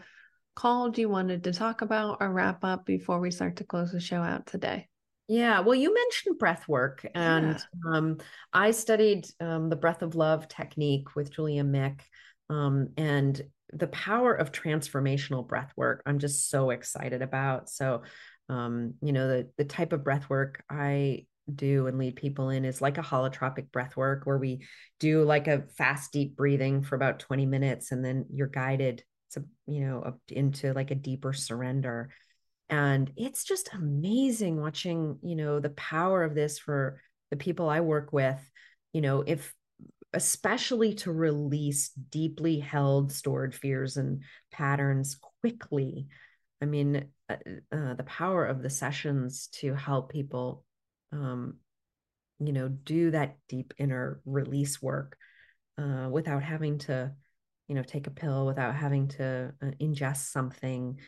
called 0.55 0.97
you 0.97 1.09
wanted 1.09 1.45
to 1.45 1.53
talk 1.53 1.83
about 1.83 2.19
or 2.21 2.33
wrap 2.33 2.65
up 2.65 2.87
before 2.87 3.21
we 3.21 3.31
start 3.31 3.57
to 3.57 3.65
close 3.65 3.93
the 3.93 4.01
show 4.01 4.23
out 4.23 4.47
today? 4.47 4.89
Yeah, 5.29 5.61
well, 5.61 5.75
you 5.75 5.93
mentioned 5.93 6.39
breath 6.39 6.69
work, 6.69 7.05
and 7.13 7.57
yeah. 7.57 7.93
um, 7.93 8.19
I 8.53 8.71
studied 8.71 9.27
um, 9.41 9.69
the 9.69 9.75
breath 9.75 10.03
of 10.03 10.15
love 10.15 10.47
technique 10.47 11.17
with 11.17 11.33
Julia 11.33 11.65
Mick, 11.65 12.01
um, 12.49 12.91
and 12.97 13.43
the 13.73 13.89
power 13.89 14.35
of 14.35 14.53
transformational 14.53 15.47
breath 15.47 15.73
work. 15.77 16.03
I'm 16.07 16.19
just 16.19 16.51
so 16.51 16.71
excited 16.71 17.23
about. 17.23 17.69
So, 17.69 18.03
um, 18.49 18.95
you 19.03 19.13
know, 19.13 19.29
the 19.29 19.51
the 19.59 19.65
type 19.65 19.93
of 19.93 20.05
breath 20.05 20.29
work 20.31 20.63
I 20.71 21.27
do 21.53 21.87
and 21.87 21.99
lead 21.99 22.17
people 22.17 22.51
in 22.51 22.65
is 22.65 22.81
like 22.81 22.99
a 22.99 23.03
holotropic 23.03 23.71
breath 23.71 23.97
work, 23.97 24.25
where 24.25 24.39
we 24.39 24.67
do 25.01 25.23
like 25.25 25.49
a 25.49 25.65
fast, 25.77 26.13
deep 26.13 26.37
breathing 26.37 26.83
for 26.83 26.97
about 26.97 27.21
20 27.21 27.47
minutes, 27.47 27.93
and 27.93 28.05
then 28.05 28.27
you're 28.33 28.47
guided 28.47 29.03
to, 29.33 29.45
you 29.67 29.81
know, 29.81 30.15
into 30.29 30.73
like 30.73 30.91
a 30.91 30.97
deeper 30.97 31.33
surrender 31.33 32.11
and 32.69 33.13
it's 33.17 33.45
just 33.45 33.73
amazing 33.75 34.61
watching 34.61 35.19
you 35.23 35.37
know 35.37 35.61
the 35.61 35.71
power 35.71 36.25
of 36.25 36.35
this 36.35 36.59
for 36.59 37.01
the 37.31 37.37
people 37.37 37.69
i 37.69 37.81
work 37.81 38.13
with 38.13 38.41
you 38.93 39.01
know 39.01 39.23
if 39.27 39.55
especially 40.13 40.95
to 40.95 41.13
release 41.13 41.91
deeply 41.91 42.59
held 42.59 43.13
stored 43.13 43.55
fears 43.55 43.97
and 43.97 44.23
patterns 44.51 45.19
quickly. 45.41 46.07
I 46.63 46.65
mean 46.67 47.09
uh, 47.29 47.37
uh, 47.73 47.95
the 47.95 48.05
power 48.07 48.47
of 48.47 48.63
the 48.63 48.71
sessions 48.71 49.49
to 49.61 49.75
help 49.75 50.11
people 50.11 50.65
um 51.13 51.59
you 52.39 52.53
know 52.53 52.69
do 52.69 53.11
that 53.11 53.37
deep 53.49 53.75
inner 53.79 54.21
release 54.25 54.81
work 54.83 55.17
uh, 55.79 56.09
without 56.11 56.43
having 56.43 56.79
to 56.79 57.13
you 57.69 57.75
know 57.75 57.83
take 57.83 58.07
a 58.07 58.11
pill 58.11 58.47
without 58.47 58.75
having 58.75 59.09
to 59.09 59.53
uh, 59.63 59.67
ingest 59.81 60.31
something. 60.31 60.99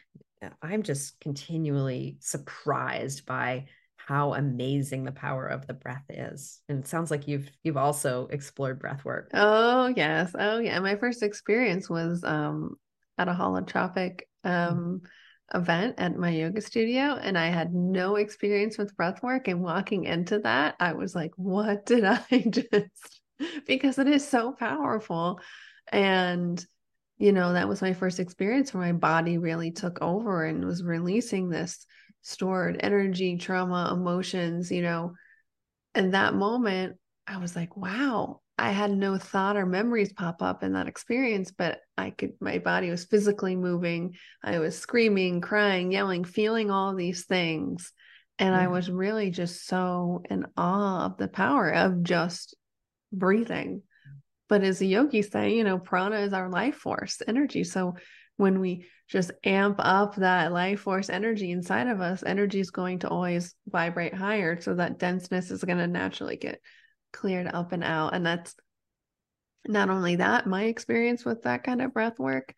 I'm 0.62 0.84
just 0.84 1.18
continually 1.20 2.16
surprised 2.20 3.26
by 3.26 3.66
how 4.08 4.32
amazing 4.32 5.04
the 5.04 5.12
power 5.12 5.46
of 5.46 5.66
the 5.66 5.74
breath 5.74 6.06
is. 6.08 6.62
And 6.70 6.78
it 6.78 6.88
sounds 6.88 7.10
like 7.10 7.28
you've 7.28 7.50
you've 7.62 7.76
also 7.76 8.26
explored 8.28 8.78
breath 8.78 9.04
work. 9.04 9.30
Oh 9.34 9.92
yes. 9.94 10.32
Oh 10.38 10.60
yeah. 10.60 10.80
My 10.80 10.96
first 10.96 11.22
experience 11.22 11.90
was 11.90 12.24
um 12.24 12.76
at 13.18 13.28
a 13.28 13.32
holotropic 13.32 14.22
um 14.44 15.02
event 15.52 15.96
at 15.98 16.16
my 16.16 16.30
yoga 16.30 16.62
studio 16.62 17.18
and 17.20 17.36
I 17.36 17.48
had 17.48 17.74
no 17.74 18.16
experience 18.16 18.78
with 18.78 18.96
breath 18.96 19.22
work 19.22 19.46
and 19.46 19.62
walking 19.62 20.04
into 20.04 20.38
that 20.38 20.76
I 20.80 20.94
was 20.94 21.14
like 21.14 21.32
what 21.36 21.84
did 21.84 22.04
I 22.06 22.46
just 22.48 23.20
because 23.66 23.98
it 23.98 24.08
is 24.08 24.26
so 24.26 24.52
powerful 24.52 25.38
and 25.92 26.64
you 27.18 27.32
know, 27.32 27.52
that 27.52 27.68
was 27.68 27.82
my 27.82 27.92
first 27.92 28.20
experience 28.20 28.72
where 28.72 28.84
my 28.84 28.92
body 28.92 29.38
really 29.38 29.72
took 29.72 30.00
over 30.00 30.44
and 30.44 30.64
was 30.64 30.84
releasing 30.84 31.48
this 31.48 31.84
stored 32.28 32.78
energy, 32.80 33.36
trauma, 33.36 33.90
emotions, 33.92 34.70
you 34.70 34.82
know. 34.82 35.14
And 35.94 36.14
that 36.14 36.34
moment, 36.34 36.96
I 37.26 37.38
was 37.38 37.56
like, 37.56 37.76
wow, 37.76 38.40
I 38.56 38.70
had 38.70 38.90
no 38.90 39.16
thought 39.16 39.56
or 39.56 39.66
memories 39.66 40.12
pop 40.12 40.42
up 40.42 40.62
in 40.62 40.72
that 40.74 40.88
experience, 40.88 41.50
but 41.50 41.80
I 41.96 42.10
could, 42.10 42.32
my 42.40 42.58
body 42.58 42.90
was 42.90 43.04
physically 43.04 43.56
moving. 43.56 44.14
I 44.42 44.58
was 44.58 44.78
screaming, 44.78 45.40
crying, 45.40 45.92
yelling, 45.92 46.24
feeling 46.24 46.70
all 46.70 46.94
these 46.94 47.24
things. 47.24 47.92
And 48.38 48.54
yeah. 48.54 48.60
I 48.60 48.66
was 48.68 48.90
really 48.90 49.30
just 49.30 49.66
so 49.66 50.22
in 50.30 50.46
awe 50.56 51.06
of 51.06 51.16
the 51.16 51.28
power 51.28 51.70
of 51.70 52.02
just 52.02 52.56
breathing 53.12 53.82
but 54.48 54.62
as 54.62 54.78
the 54.78 54.86
yogis 54.86 55.28
say, 55.28 55.54
you 55.54 55.64
know, 55.64 55.78
prana 55.78 56.20
is 56.20 56.32
our 56.32 56.48
life 56.48 56.76
force 56.76 57.20
energy. 57.26 57.64
So 57.64 57.96
when 58.36 58.60
we 58.60 58.86
just 59.08 59.30
amp 59.44 59.76
up 59.78 60.16
that 60.16 60.52
life 60.52 60.80
force 60.80 61.08
energy 61.08 61.50
inside 61.50 61.88
of 61.88 62.00
us, 62.00 62.22
energy 62.24 62.60
is 62.60 62.70
going 62.70 63.00
to 63.00 63.08
always 63.08 63.54
vibrate 63.66 64.14
higher. 64.14 64.60
So 64.60 64.74
that 64.74 64.98
denseness 64.98 65.50
is 65.50 65.64
going 65.64 65.78
to 65.78 65.86
naturally 65.86 66.36
get 66.36 66.60
cleared 67.12 67.46
up 67.46 67.72
and 67.72 67.82
out. 67.82 68.14
And 68.14 68.24
that's 68.24 68.54
not 69.66 69.90
only 69.90 70.16
that, 70.16 70.46
my 70.46 70.64
experience 70.64 71.24
with 71.24 71.42
that 71.42 71.64
kind 71.64 71.82
of 71.82 71.94
breath 71.94 72.18
work 72.18 72.54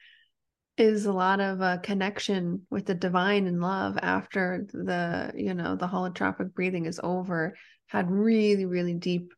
is 0.76 1.07
a 1.07 1.12
lot 1.12 1.40
of 1.40 1.61
uh, 1.61 1.78
connection 1.78 2.66
with 2.70 2.86
the 2.86 2.94
divine 2.94 3.46
and 3.46 3.61
love 3.61 3.98
after 4.01 4.66
the 4.72 5.30
you 5.34 5.53
know 5.53 5.76
the 5.76 5.86
holotropic 5.86 6.55
breathing 6.55 6.86
is 6.86 6.98
over 7.03 7.55
had 7.88 8.11
really 8.11 8.64
really 8.64 8.94
deep 8.94 9.32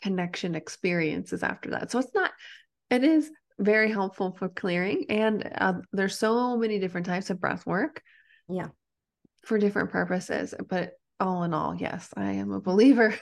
connection 0.00 0.54
experiences 0.54 1.42
after 1.42 1.70
that. 1.70 1.90
So 1.90 1.98
it's 1.98 2.14
not, 2.14 2.30
it 2.90 3.04
is 3.04 3.30
very 3.58 3.90
helpful 3.90 4.32
for 4.32 4.48
clearing. 4.48 5.06
And 5.08 5.50
uh, 5.54 5.74
there's 5.92 6.18
so 6.18 6.56
many 6.56 6.78
different 6.78 7.06
types 7.06 7.30
of 7.30 7.40
breath 7.40 7.66
work. 7.66 8.02
Yeah. 8.48 8.68
For 9.44 9.58
different 9.58 9.90
purposes. 9.90 10.54
But 10.68 10.92
all 11.20 11.44
in 11.44 11.54
all, 11.54 11.74
yes, 11.74 12.12
I 12.16 12.32
am 12.32 12.52
a 12.52 12.60
believer. 12.60 13.14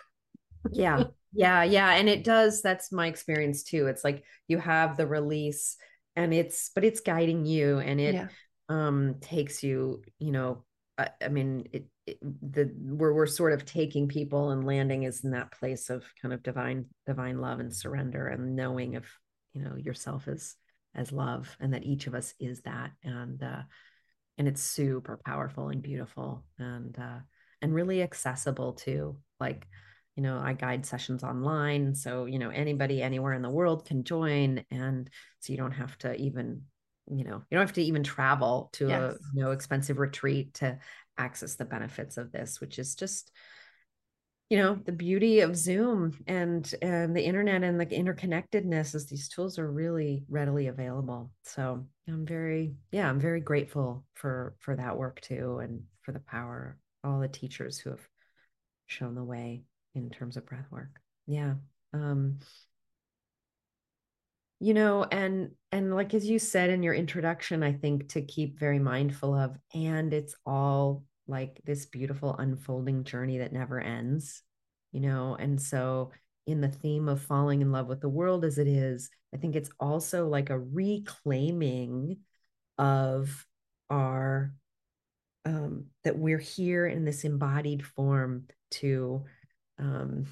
yeah. 0.70 1.04
Yeah. 1.36 1.64
Yeah. 1.64 1.90
And 1.90 2.08
it 2.08 2.22
does, 2.22 2.62
that's 2.62 2.92
my 2.92 3.08
experience 3.08 3.64
too. 3.64 3.88
It's 3.88 4.04
like 4.04 4.22
you 4.46 4.56
have 4.58 4.96
the 4.96 5.04
release 5.04 5.76
and 6.14 6.32
it's, 6.32 6.70
but 6.72 6.84
it's 6.84 7.00
guiding 7.00 7.44
you 7.44 7.80
and 7.80 8.00
it 8.00 8.14
yeah. 8.14 8.28
um 8.68 9.16
takes 9.20 9.64
you, 9.64 10.04
you 10.20 10.30
know, 10.30 10.64
I, 10.96 11.08
I 11.20 11.28
mean, 11.30 11.66
it, 11.72 11.86
the 12.22 12.70
where 12.76 13.12
we're 13.12 13.26
sort 13.26 13.52
of 13.52 13.64
taking 13.64 14.08
people 14.08 14.50
and 14.50 14.64
landing 14.64 15.04
is 15.04 15.24
in 15.24 15.30
that 15.32 15.52
place 15.52 15.90
of 15.90 16.04
kind 16.20 16.32
of 16.32 16.42
divine 16.42 16.86
divine 17.06 17.40
love 17.40 17.60
and 17.60 17.74
surrender 17.74 18.28
and 18.28 18.54
knowing 18.54 18.96
of 18.96 19.04
you 19.54 19.62
know 19.62 19.76
yourself 19.76 20.28
as 20.28 20.56
as 20.94 21.12
love 21.12 21.56
and 21.60 21.74
that 21.74 21.84
each 21.84 22.06
of 22.06 22.14
us 22.14 22.34
is 22.38 22.60
that 22.62 22.90
and 23.02 23.42
uh 23.42 23.62
and 24.38 24.46
it's 24.46 24.62
super 24.62 25.18
powerful 25.24 25.68
and 25.68 25.82
beautiful 25.82 26.44
and 26.58 26.98
uh 26.98 27.18
and 27.62 27.74
really 27.74 28.02
accessible 28.02 28.74
too 28.74 29.16
like 29.40 29.66
you 30.16 30.22
know 30.22 30.38
i 30.38 30.52
guide 30.52 30.84
sessions 30.84 31.24
online 31.24 31.94
so 31.94 32.26
you 32.26 32.38
know 32.38 32.50
anybody 32.50 33.02
anywhere 33.02 33.32
in 33.32 33.42
the 33.42 33.50
world 33.50 33.84
can 33.84 34.04
join 34.04 34.64
and 34.70 35.08
so 35.40 35.52
you 35.52 35.56
don't 35.56 35.72
have 35.72 35.96
to 35.98 36.14
even 36.16 36.62
you 37.10 37.24
know 37.24 37.42
you 37.50 37.56
don't 37.56 37.66
have 37.66 37.74
to 37.74 37.82
even 37.82 38.02
travel 38.02 38.70
to 38.72 38.88
yes. 38.88 39.14
a 39.14 39.16
you 39.34 39.42
know 39.42 39.50
expensive 39.50 39.98
retreat 39.98 40.54
to 40.54 40.78
access 41.18 41.54
the 41.54 41.64
benefits 41.64 42.16
of 42.16 42.32
this, 42.32 42.60
which 42.60 42.78
is 42.78 42.94
just 42.94 43.30
you 44.50 44.58
know 44.58 44.74
the 44.84 44.92
beauty 44.92 45.40
of 45.40 45.56
zoom 45.56 46.12
and 46.26 46.74
and 46.82 47.16
the 47.16 47.24
internet 47.24 47.62
and 47.62 47.80
the 47.80 47.86
interconnectedness 47.86 48.94
is 48.94 49.06
these 49.06 49.28
tools 49.28 49.58
are 49.58 49.70
really 49.70 50.24
readily 50.28 50.66
available. 50.66 51.30
So 51.42 51.86
i'm 52.08 52.26
very 52.26 52.74
yeah 52.92 53.08
i'm 53.08 53.20
very 53.20 53.40
grateful 53.40 54.04
for 54.14 54.54
for 54.60 54.76
that 54.76 54.98
work 54.98 55.20
too 55.20 55.58
and 55.60 55.82
for 56.02 56.12
the 56.12 56.20
power 56.20 56.76
all 57.02 57.20
the 57.20 57.28
teachers 57.28 57.78
who 57.78 57.90
have 57.90 58.06
shown 58.86 59.14
the 59.14 59.24
way 59.24 59.62
in 59.94 60.10
terms 60.10 60.36
of 60.36 60.46
breath 60.46 60.66
work. 60.70 61.00
Yeah 61.26 61.54
um 61.94 62.38
you 64.60 64.74
know 64.74 65.04
and 65.04 65.50
and 65.72 65.94
like 65.94 66.14
as 66.14 66.26
you 66.26 66.38
said 66.38 66.70
in 66.70 66.82
your 66.82 66.94
introduction 66.94 67.62
i 67.62 67.72
think 67.72 68.08
to 68.08 68.22
keep 68.22 68.58
very 68.58 68.78
mindful 68.78 69.34
of 69.34 69.56
and 69.74 70.12
it's 70.12 70.34
all 70.46 71.02
like 71.26 71.60
this 71.64 71.86
beautiful 71.86 72.36
unfolding 72.36 73.04
journey 73.04 73.38
that 73.38 73.52
never 73.52 73.80
ends 73.80 74.42
you 74.92 75.00
know? 75.00 75.34
And 75.34 75.60
so 75.60 76.12
in 76.46 76.60
the 76.60 76.68
theme 76.68 77.08
of 77.08 77.22
falling 77.22 77.60
in 77.60 77.72
love 77.72 77.86
with 77.86 78.00
the 78.00 78.08
world 78.08 78.44
as 78.44 78.58
it 78.58 78.66
is 78.66 79.10
i 79.34 79.36
think 79.36 79.56
it's 79.56 79.70
also 79.80 80.28
like 80.28 80.50
a 80.50 80.58
reclaiming 80.58 82.18
of 82.78 83.46
our 83.90 84.52
um 85.44 85.86
that 86.02 86.18
we're 86.18 86.38
here 86.38 86.86
in 86.86 87.04
this 87.04 87.24
embodied 87.24 87.84
form 87.84 88.46
to 88.70 89.24
um 89.78 90.26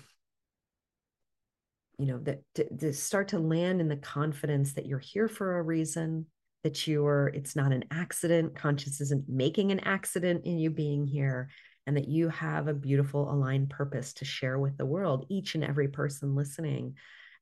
you 1.99 2.07
know 2.07 2.19
that 2.19 2.43
to, 2.55 2.77
to, 2.77 2.93
start 2.93 3.29
to 3.29 3.39
land 3.39 3.81
in 3.81 3.89
the 3.89 3.97
confidence 3.97 4.75
that 4.75 4.87
you're 4.87 4.99
here 4.99 5.29
for 5.29 5.59
a 5.59 5.63
reason 5.63 6.27
that 6.65 6.87
you're 6.87 7.31
it's 7.35 7.57
not 7.57 7.73
an 7.73 7.85
accident 7.91 8.55
conscious 8.55 9.01
isn't 9.01 9.29
making 9.29 9.73
an 9.73 9.81
accident 9.81 10.45
in 10.45 10.59
you 10.59 10.71
being 10.71 11.07
here 11.07 11.49
and 11.87 11.97
that 11.97 12.09
you 12.09 12.29
have 12.29 12.69
a 12.69 12.75
beautiful 12.75 13.31
aligned 13.33 13.69
purpose 13.69 14.13
to 14.13 14.25
share 14.25 14.59
with 14.59 14.77
the 14.77 14.87
world 14.87 15.27
each 15.29 15.57
and 15.57 15.65
every 15.65 15.89
person 15.89 16.37
listening. 16.37 16.95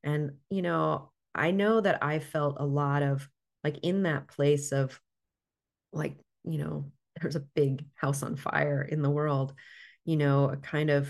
And 0.03 0.31
you 0.49 0.61
know 0.61 1.11
i 1.33 1.51
know 1.51 1.81
that 1.81 2.03
i 2.03 2.19
felt 2.19 2.57
a 2.59 2.65
lot 2.65 3.03
of 3.03 3.27
like 3.63 3.77
in 3.83 4.03
that 4.03 4.27
place 4.27 4.71
of 4.71 4.99
like 5.93 6.17
you 6.43 6.57
know 6.57 6.91
there's 7.21 7.35
a 7.35 7.41
big 7.55 7.85
house 7.95 8.23
on 8.23 8.35
fire 8.35 8.81
in 8.81 9.01
the 9.01 9.09
world 9.09 9.53
you 10.05 10.17
know 10.17 10.49
a 10.49 10.57
kind 10.57 10.89
of 10.89 11.09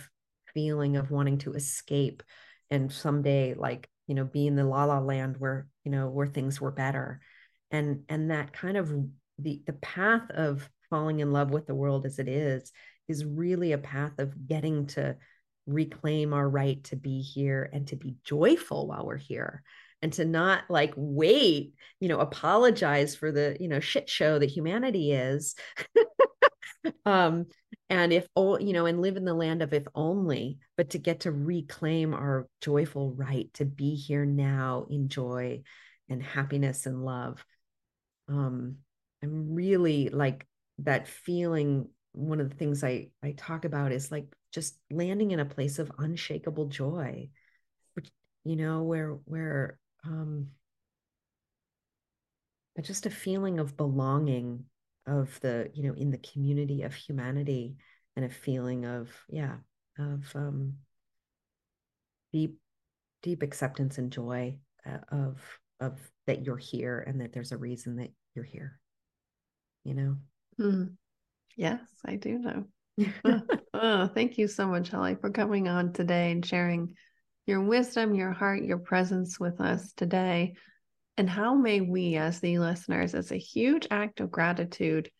feeling 0.53 0.97
of 0.97 1.11
wanting 1.11 1.37
to 1.37 1.53
escape 1.53 2.23
and 2.69 2.91
someday 2.91 3.53
like 3.53 3.87
you 4.07 4.15
know 4.15 4.25
be 4.25 4.47
in 4.47 4.55
the 4.55 4.63
la 4.63 4.83
la 4.83 4.99
land 4.99 5.37
where 5.37 5.67
you 5.85 5.91
know 5.91 6.09
where 6.09 6.27
things 6.27 6.59
were 6.59 6.71
better 6.71 7.21
and 7.71 8.03
and 8.09 8.31
that 8.31 8.53
kind 8.53 8.77
of 8.77 8.91
the 9.39 9.61
the 9.65 9.73
path 9.73 10.29
of 10.31 10.69
falling 10.89 11.19
in 11.19 11.31
love 11.31 11.51
with 11.51 11.67
the 11.67 11.75
world 11.75 12.05
as 12.05 12.19
it 12.19 12.27
is 12.27 12.71
is 13.07 13.25
really 13.25 13.71
a 13.71 13.77
path 13.77 14.19
of 14.19 14.47
getting 14.47 14.87
to 14.87 15.15
reclaim 15.67 16.33
our 16.33 16.47
right 16.47 16.83
to 16.83 16.95
be 16.95 17.21
here 17.21 17.69
and 17.71 17.87
to 17.87 17.95
be 17.95 18.15
joyful 18.23 18.87
while 18.87 19.05
we're 19.05 19.17
here 19.17 19.63
and 20.01 20.11
to 20.13 20.25
not 20.25 20.63
like 20.69 20.93
wait 20.95 21.73
you 21.99 22.07
know 22.07 22.19
apologize 22.19 23.15
for 23.15 23.31
the 23.31 23.55
you 23.59 23.67
know 23.67 23.79
shit 23.79 24.09
show 24.09 24.37
that 24.39 24.49
humanity 24.49 25.11
is. 25.11 25.55
Um 27.05 27.45
and 27.91 28.11
if 28.11 28.27
oh 28.35 28.57
you 28.57 28.73
know 28.73 28.87
and 28.87 29.01
live 29.01 29.15
in 29.15 29.25
the 29.25 29.35
land 29.35 29.61
of 29.61 29.71
if 29.71 29.83
only 29.93 30.57
but 30.77 30.91
to 30.91 30.97
get 30.97 31.21
to 31.21 31.31
reclaim 31.31 32.15
our 32.15 32.47
joyful 32.59 33.13
right 33.13 33.53
to 33.53 33.65
be 33.65 33.93
here 33.93 34.25
now 34.25 34.87
in 34.89 35.07
joy 35.07 35.61
and 36.09 36.23
happiness 36.23 36.87
and 36.87 37.05
love 37.05 37.45
um 38.31 38.75
i'm 39.23 39.53
really 39.53 40.09
like 40.09 40.47
that 40.79 41.07
feeling 41.07 41.87
one 42.13 42.39
of 42.39 42.49
the 42.49 42.55
things 42.55 42.83
i 42.83 43.07
i 43.23 43.33
talk 43.37 43.65
about 43.65 43.91
is 43.91 44.11
like 44.11 44.25
just 44.51 44.77
landing 44.89 45.31
in 45.31 45.39
a 45.39 45.45
place 45.45 45.79
of 45.79 45.91
unshakable 45.99 46.65
joy 46.65 47.29
you 48.43 48.55
know 48.55 48.83
where 48.83 49.11
where 49.25 49.77
um 50.05 50.47
just 52.81 53.05
a 53.05 53.11
feeling 53.11 53.59
of 53.59 53.77
belonging 53.77 54.63
of 55.05 55.39
the 55.41 55.69
you 55.73 55.83
know 55.83 55.93
in 55.93 56.09
the 56.09 56.17
community 56.17 56.81
of 56.81 56.93
humanity 56.93 57.75
and 58.15 58.25
a 58.25 58.29
feeling 58.29 58.85
of 58.85 59.09
yeah 59.29 59.57
of 59.99 60.31
um 60.35 60.73
deep 62.31 62.57
deep 63.21 63.43
acceptance 63.43 63.97
and 63.97 64.11
joy 64.11 64.57
uh, 64.85 64.97
of 65.11 65.41
of 65.79 65.99
that 66.27 66.45
you're 66.45 66.57
here 66.57 67.03
and 67.05 67.21
that 67.21 67.33
there's 67.33 67.51
a 67.51 67.57
reason 67.57 67.97
that 67.97 68.11
you're 68.35 68.45
here 68.45 68.79
you 69.83 69.93
know 69.93 70.15
mm. 70.59 70.89
yes 71.55 71.79
i 72.05 72.15
do 72.15 72.37
know 72.37 72.63
oh, 73.25 73.41
oh, 73.73 74.07
thank 74.13 74.37
you 74.37 74.47
so 74.47 74.67
much 74.67 74.89
holly 74.89 75.15
for 75.15 75.29
coming 75.29 75.67
on 75.67 75.93
today 75.93 76.31
and 76.31 76.45
sharing 76.45 76.93
your 77.45 77.61
wisdom 77.61 78.15
your 78.15 78.31
heart 78.31 78.63
your 78.63 78.77
presence 78.79 79.39
with 79.39 79.59
us 79.59 79.93
today 79.93 80.53
and 81.17 81.29
how 81.29 81.53
may 81.55 81.81
we, 81.81 82.15
as 82.15 82.39
the 82.39 82.59
listeners, 82.59 83.13
as 83.13 83.31
a 83.31 83.37
huge 83.37 83.85
act 83.91 84.21
of 84.21 84.31
gratitude, 84.31 85.11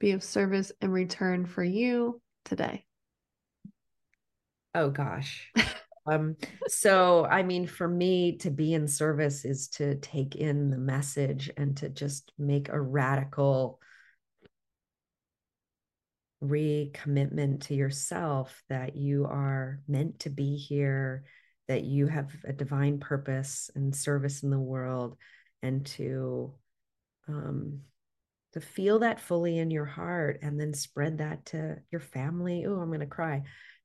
be 0.00 0.12
of 0.12 0.22
service 0.22 0.72
in 0.80 0.90
return 0.90 1.46
for 1.46 1.62
you 1.62 2.20
today? 2.44 2.84
Oh, 4.74 4.90
gosh. 4.90 5.52
um, 6.06 6.36
so, 6.68 7.24
I 7.24 7.42
mean, 7.42 7.66
for 7.66 7.88
me 7.88 8.36
to 8.38 8.50
be 8.50 8.74
in 8.74 8.86
service 8.86 9.44
is 9.44 9.68
to 9.68 9.96
take 9.96 10.36
in 10.36 10.70
the 10.70 10.78
message 10.78 11.50
and 11.56 11.76
to 11.78 11.88
just 11.88 12.32
make 12.38 12.68
a 12.68 12.80
radical 12.80 13.80
recommitment 16.42 17.62
to 17.62 17.74
yourself 17.74 18.62
that 18.68 18.96
you 18.96 19.24
are 19.24 19.80
meant 19.88 20.20
to 20.20 20.30
be 20.30 20.56
here 20.56 21.24
that 21.68 21.84
you 21.84 22.06
have 22.06 22.30
a 22.44 22.52
divine 22.52 22.98
purpose 22.98 23.70
and 23.74 23.96
service 23.96 24.42
in 24.42 24.50
the 24.50 24.58
world 24.58 25.16
and 25.62 25.86
to 25.86 26.52
um 27.28 27.80
to 28.52 28.60
feel 28.60 28.98
that 28.98 29.20
fully 29.20 29.58
in 29.58 29.70
your 29.70 29.86
heart 29.86 30.40
and 30.42 30.60
then 30.60 30.74
spread 30.74 31.18
that 31.18 31.46
to 31.46 31.76
your 31.90 32.02
family. 32.02 32.66
Oh 32.66 32.78
i'm 32.78 32.88
going 32.88 33.00
to 33.00 33.06
cry 33.06 33.42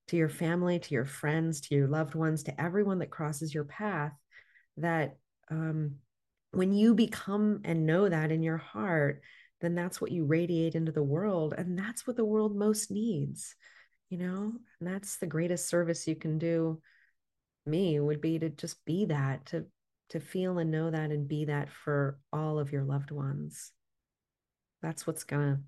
to 0.10 0.18
your 0.18 0.30
family 0.30 0.80
to 0.80 0.94
your 0.94 1.06
friends 1.06 1.62
to 1.62 1.76
your 1.76 1.88
loved 1.88 2.16
ones 2.16 2.44
to 2.44 2.62
everyone 2.62 3.00
that 3.00 3.10
crosses 3.10 3.54
your 3.54 3.66
path 3.66 4.14
that 4.78 5.18
um 5.50 5.96
when 6.52 6.74
you 6.74 6.96
become 6.96 7.62
and 7.64 7.86
know 7.86 8.10
that 8.10 8.32
in 8.32 8.44
your 8.44 8.58
heart 8.58 9.22
then 9.62 9.76
that's 9.76 10.00
what 10.00 10.12
you 10.12 10.26
radiate 10.26 10.76
into 10.76 10.92
the 10.92 11.04
world 11.04 11.54
and 11.58 11.78
that's 11.78 12.08
what 12.08 12.16
the 12.16 12.26
world 12.26 12.56
most 12.56 12.92
needs 12.92 13.56
you 14.10 14.18
know? 14.18 14.54
And 14.80 14.90
that's 14.90 15.18
the 15.18 15.28
greatest 15.28 15.70
service 15.70 16.08
you 16.08 16.16
can 16.16 16.38
do 16.38 16.82
me 17.66 18.00
would 18.00 18.22
be 18.22 18.40
to 18.40 18.50
just 18.50 18.84
be 18.86 19.06
that 19.06 19.46
to 19.48 19.66
to 20.10 20.20
feel 20.20 20.58
and 20.58 20.72
know 20.72 20.90
that 20.90 21.12
and 21.12 21.28
be 21.28 21.46
that 21.46 21.70
for 21.70 22.18
all 22.34 22.58
of 22.58 22.72
your 22.72 22.84
loved 22.84 23.12
ones. 23.12 23.72
That's 24.82 25.06
what's 25.06 25.24
gonna 25.24 25.62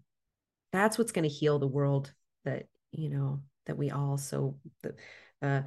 that's 0.72 0.98
what's 0.98 1.12
gonna 1.12 1.28
heal 1.28 1.60
the 1.60 1.68
world 1.68 2.12
that 2.44 2.68
you 2.92 3.10
know 3.10 3.42
that 3.66 3.78
we 3.78 3.92
all 3.92 4.18
so 4.18 4.58
uh 5.42 5.62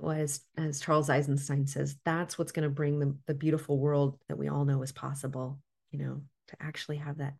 was 0.00 0.40
as 0.56 0.80
charles 0.80 1.08
eisenstein 1.08 1.66
says 1.66 1.96
that's 2.04 2.36
what's 2.36 2.52
going 2.52 2.64
to 2.64 2.74
bring 2.74 2.98
the, 2.98 3.16
the 3.26 3.34
beautiful 3.34 3.78
world 3.78 4.18
that 4.28 4.38
we 4.38 4.48
all 4.48 4.64
know 4.64 4.82
is 4.82 4.92
possible 4.92 5.58
you 5.92 5.98
know 5.98 6.20
to 6.48 6.56
actually 6.60 6.96
have 6.96 7.18
that 7.18 7.34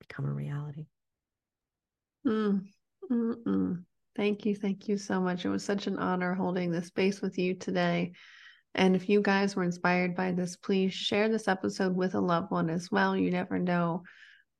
become 0.00 0.24
a 0.24 0.32
reality 0.32 0.86
mm. 2.26 2.64
thank 4.16 4.46
you 4.46 4.56
thank 4.56 4.88
you 4.88 4.96
so 4.96 5.20
much 5.20 5.44
it 5.44 5.50
was 5.50 5.64
such 5.64 5.86
an 5.86 5.98
honor 5.98 6.34
holding 6.34 6.70
this 6.70 6.86
space 6.86 7.20
with 7.20 7.38
you 7.38 7.54
today 7.54 8.12
and 8.74 8.96
if 8.96 9.08
you 9.08 9.20
guys 9.20 9.54
were 9.54 9.64
inspired 9.64 10.14
by 10.14 10.32
this, 10.32 10.56
please 10.56 10.94
share 10.94 11.28
this 11.28 11.46
episode 11.46 11.94
with 11.94 12.14
a 12.14 12.20
loved 12.20 12.50
one 12.50 12.70
as 12.70 12.90
well. 12.90 13.16
You 13.16 13.30
never 13.30 13.58
know 13.58 14.04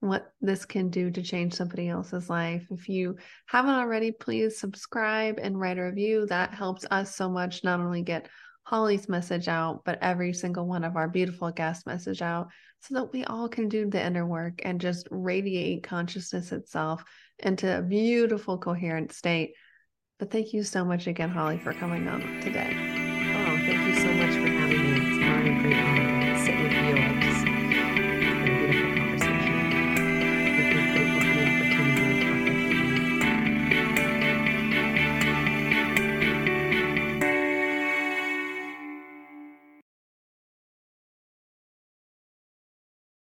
what 0.03 0.32
this 0.40 0.64
can 0.64 0.90
do 0.90 1.12
to 1.12 1.22
change 1.22 1.55
somebody 1.55 1.88
else's 1.88 2.28
life. 2.28 2.66
If 2.70 2.88
you 2.88 3.16
haven't 3.46 3.70
already, 3.74 4.11
please 4.11 4.59
subscribe 4.59 5.38
and 5.40 5.59
write 5.59 5.78
a 5.78 5.84
review. 5.84 6.26
That 6.26 6.53
helps 6.53 6.84
us 6.90 7.14
so 7.14 7.30
much, 7.30 7.62
not 7.62 7.78
only 7.78 8.03
get 8.03 8.28
Holly's 8.64 9.09
message 9.09 9.46
out, 9.46 9.82
but 9.84 10.00
every 10.03 10.32
single 10.32 10.66
one 10.66 10.82
of 10.82 10.96
our 10.96 11.09
beautiful 11.09 11.53
guest 11.53 11.86
message 11.86 12.20
out 12.20 12.48
so 12.80 12.94
that 12.96 13.12
we 13.12 13.22
all 13.24 13.48
can 13.48 13.68
do 13.68 13.88
the 13.88 14.05
inner 14.05 14.26
work 14.26 14.62
and 14.64 14.80
just 14.80 15.07
radiate 15.12 15.84
consciousness 15.84 16.50
itself 16.50 17.05
into 17.38 17.78
a 17.78 17.82
beautiful, 17.82 18.59
coherent 18.59 19.12
state. 19.12 19.53
But 20.18 20.32
thank 20.32 20.53
you 20.53 20.64
so 20.64 20.84
much 20.84 21.07
again, 21.07 21.30
Holly, 21.30 21.59
for 21.59 21.72
coming 21.72 22.09
on 22.09 22.20
today. 22.40 22.91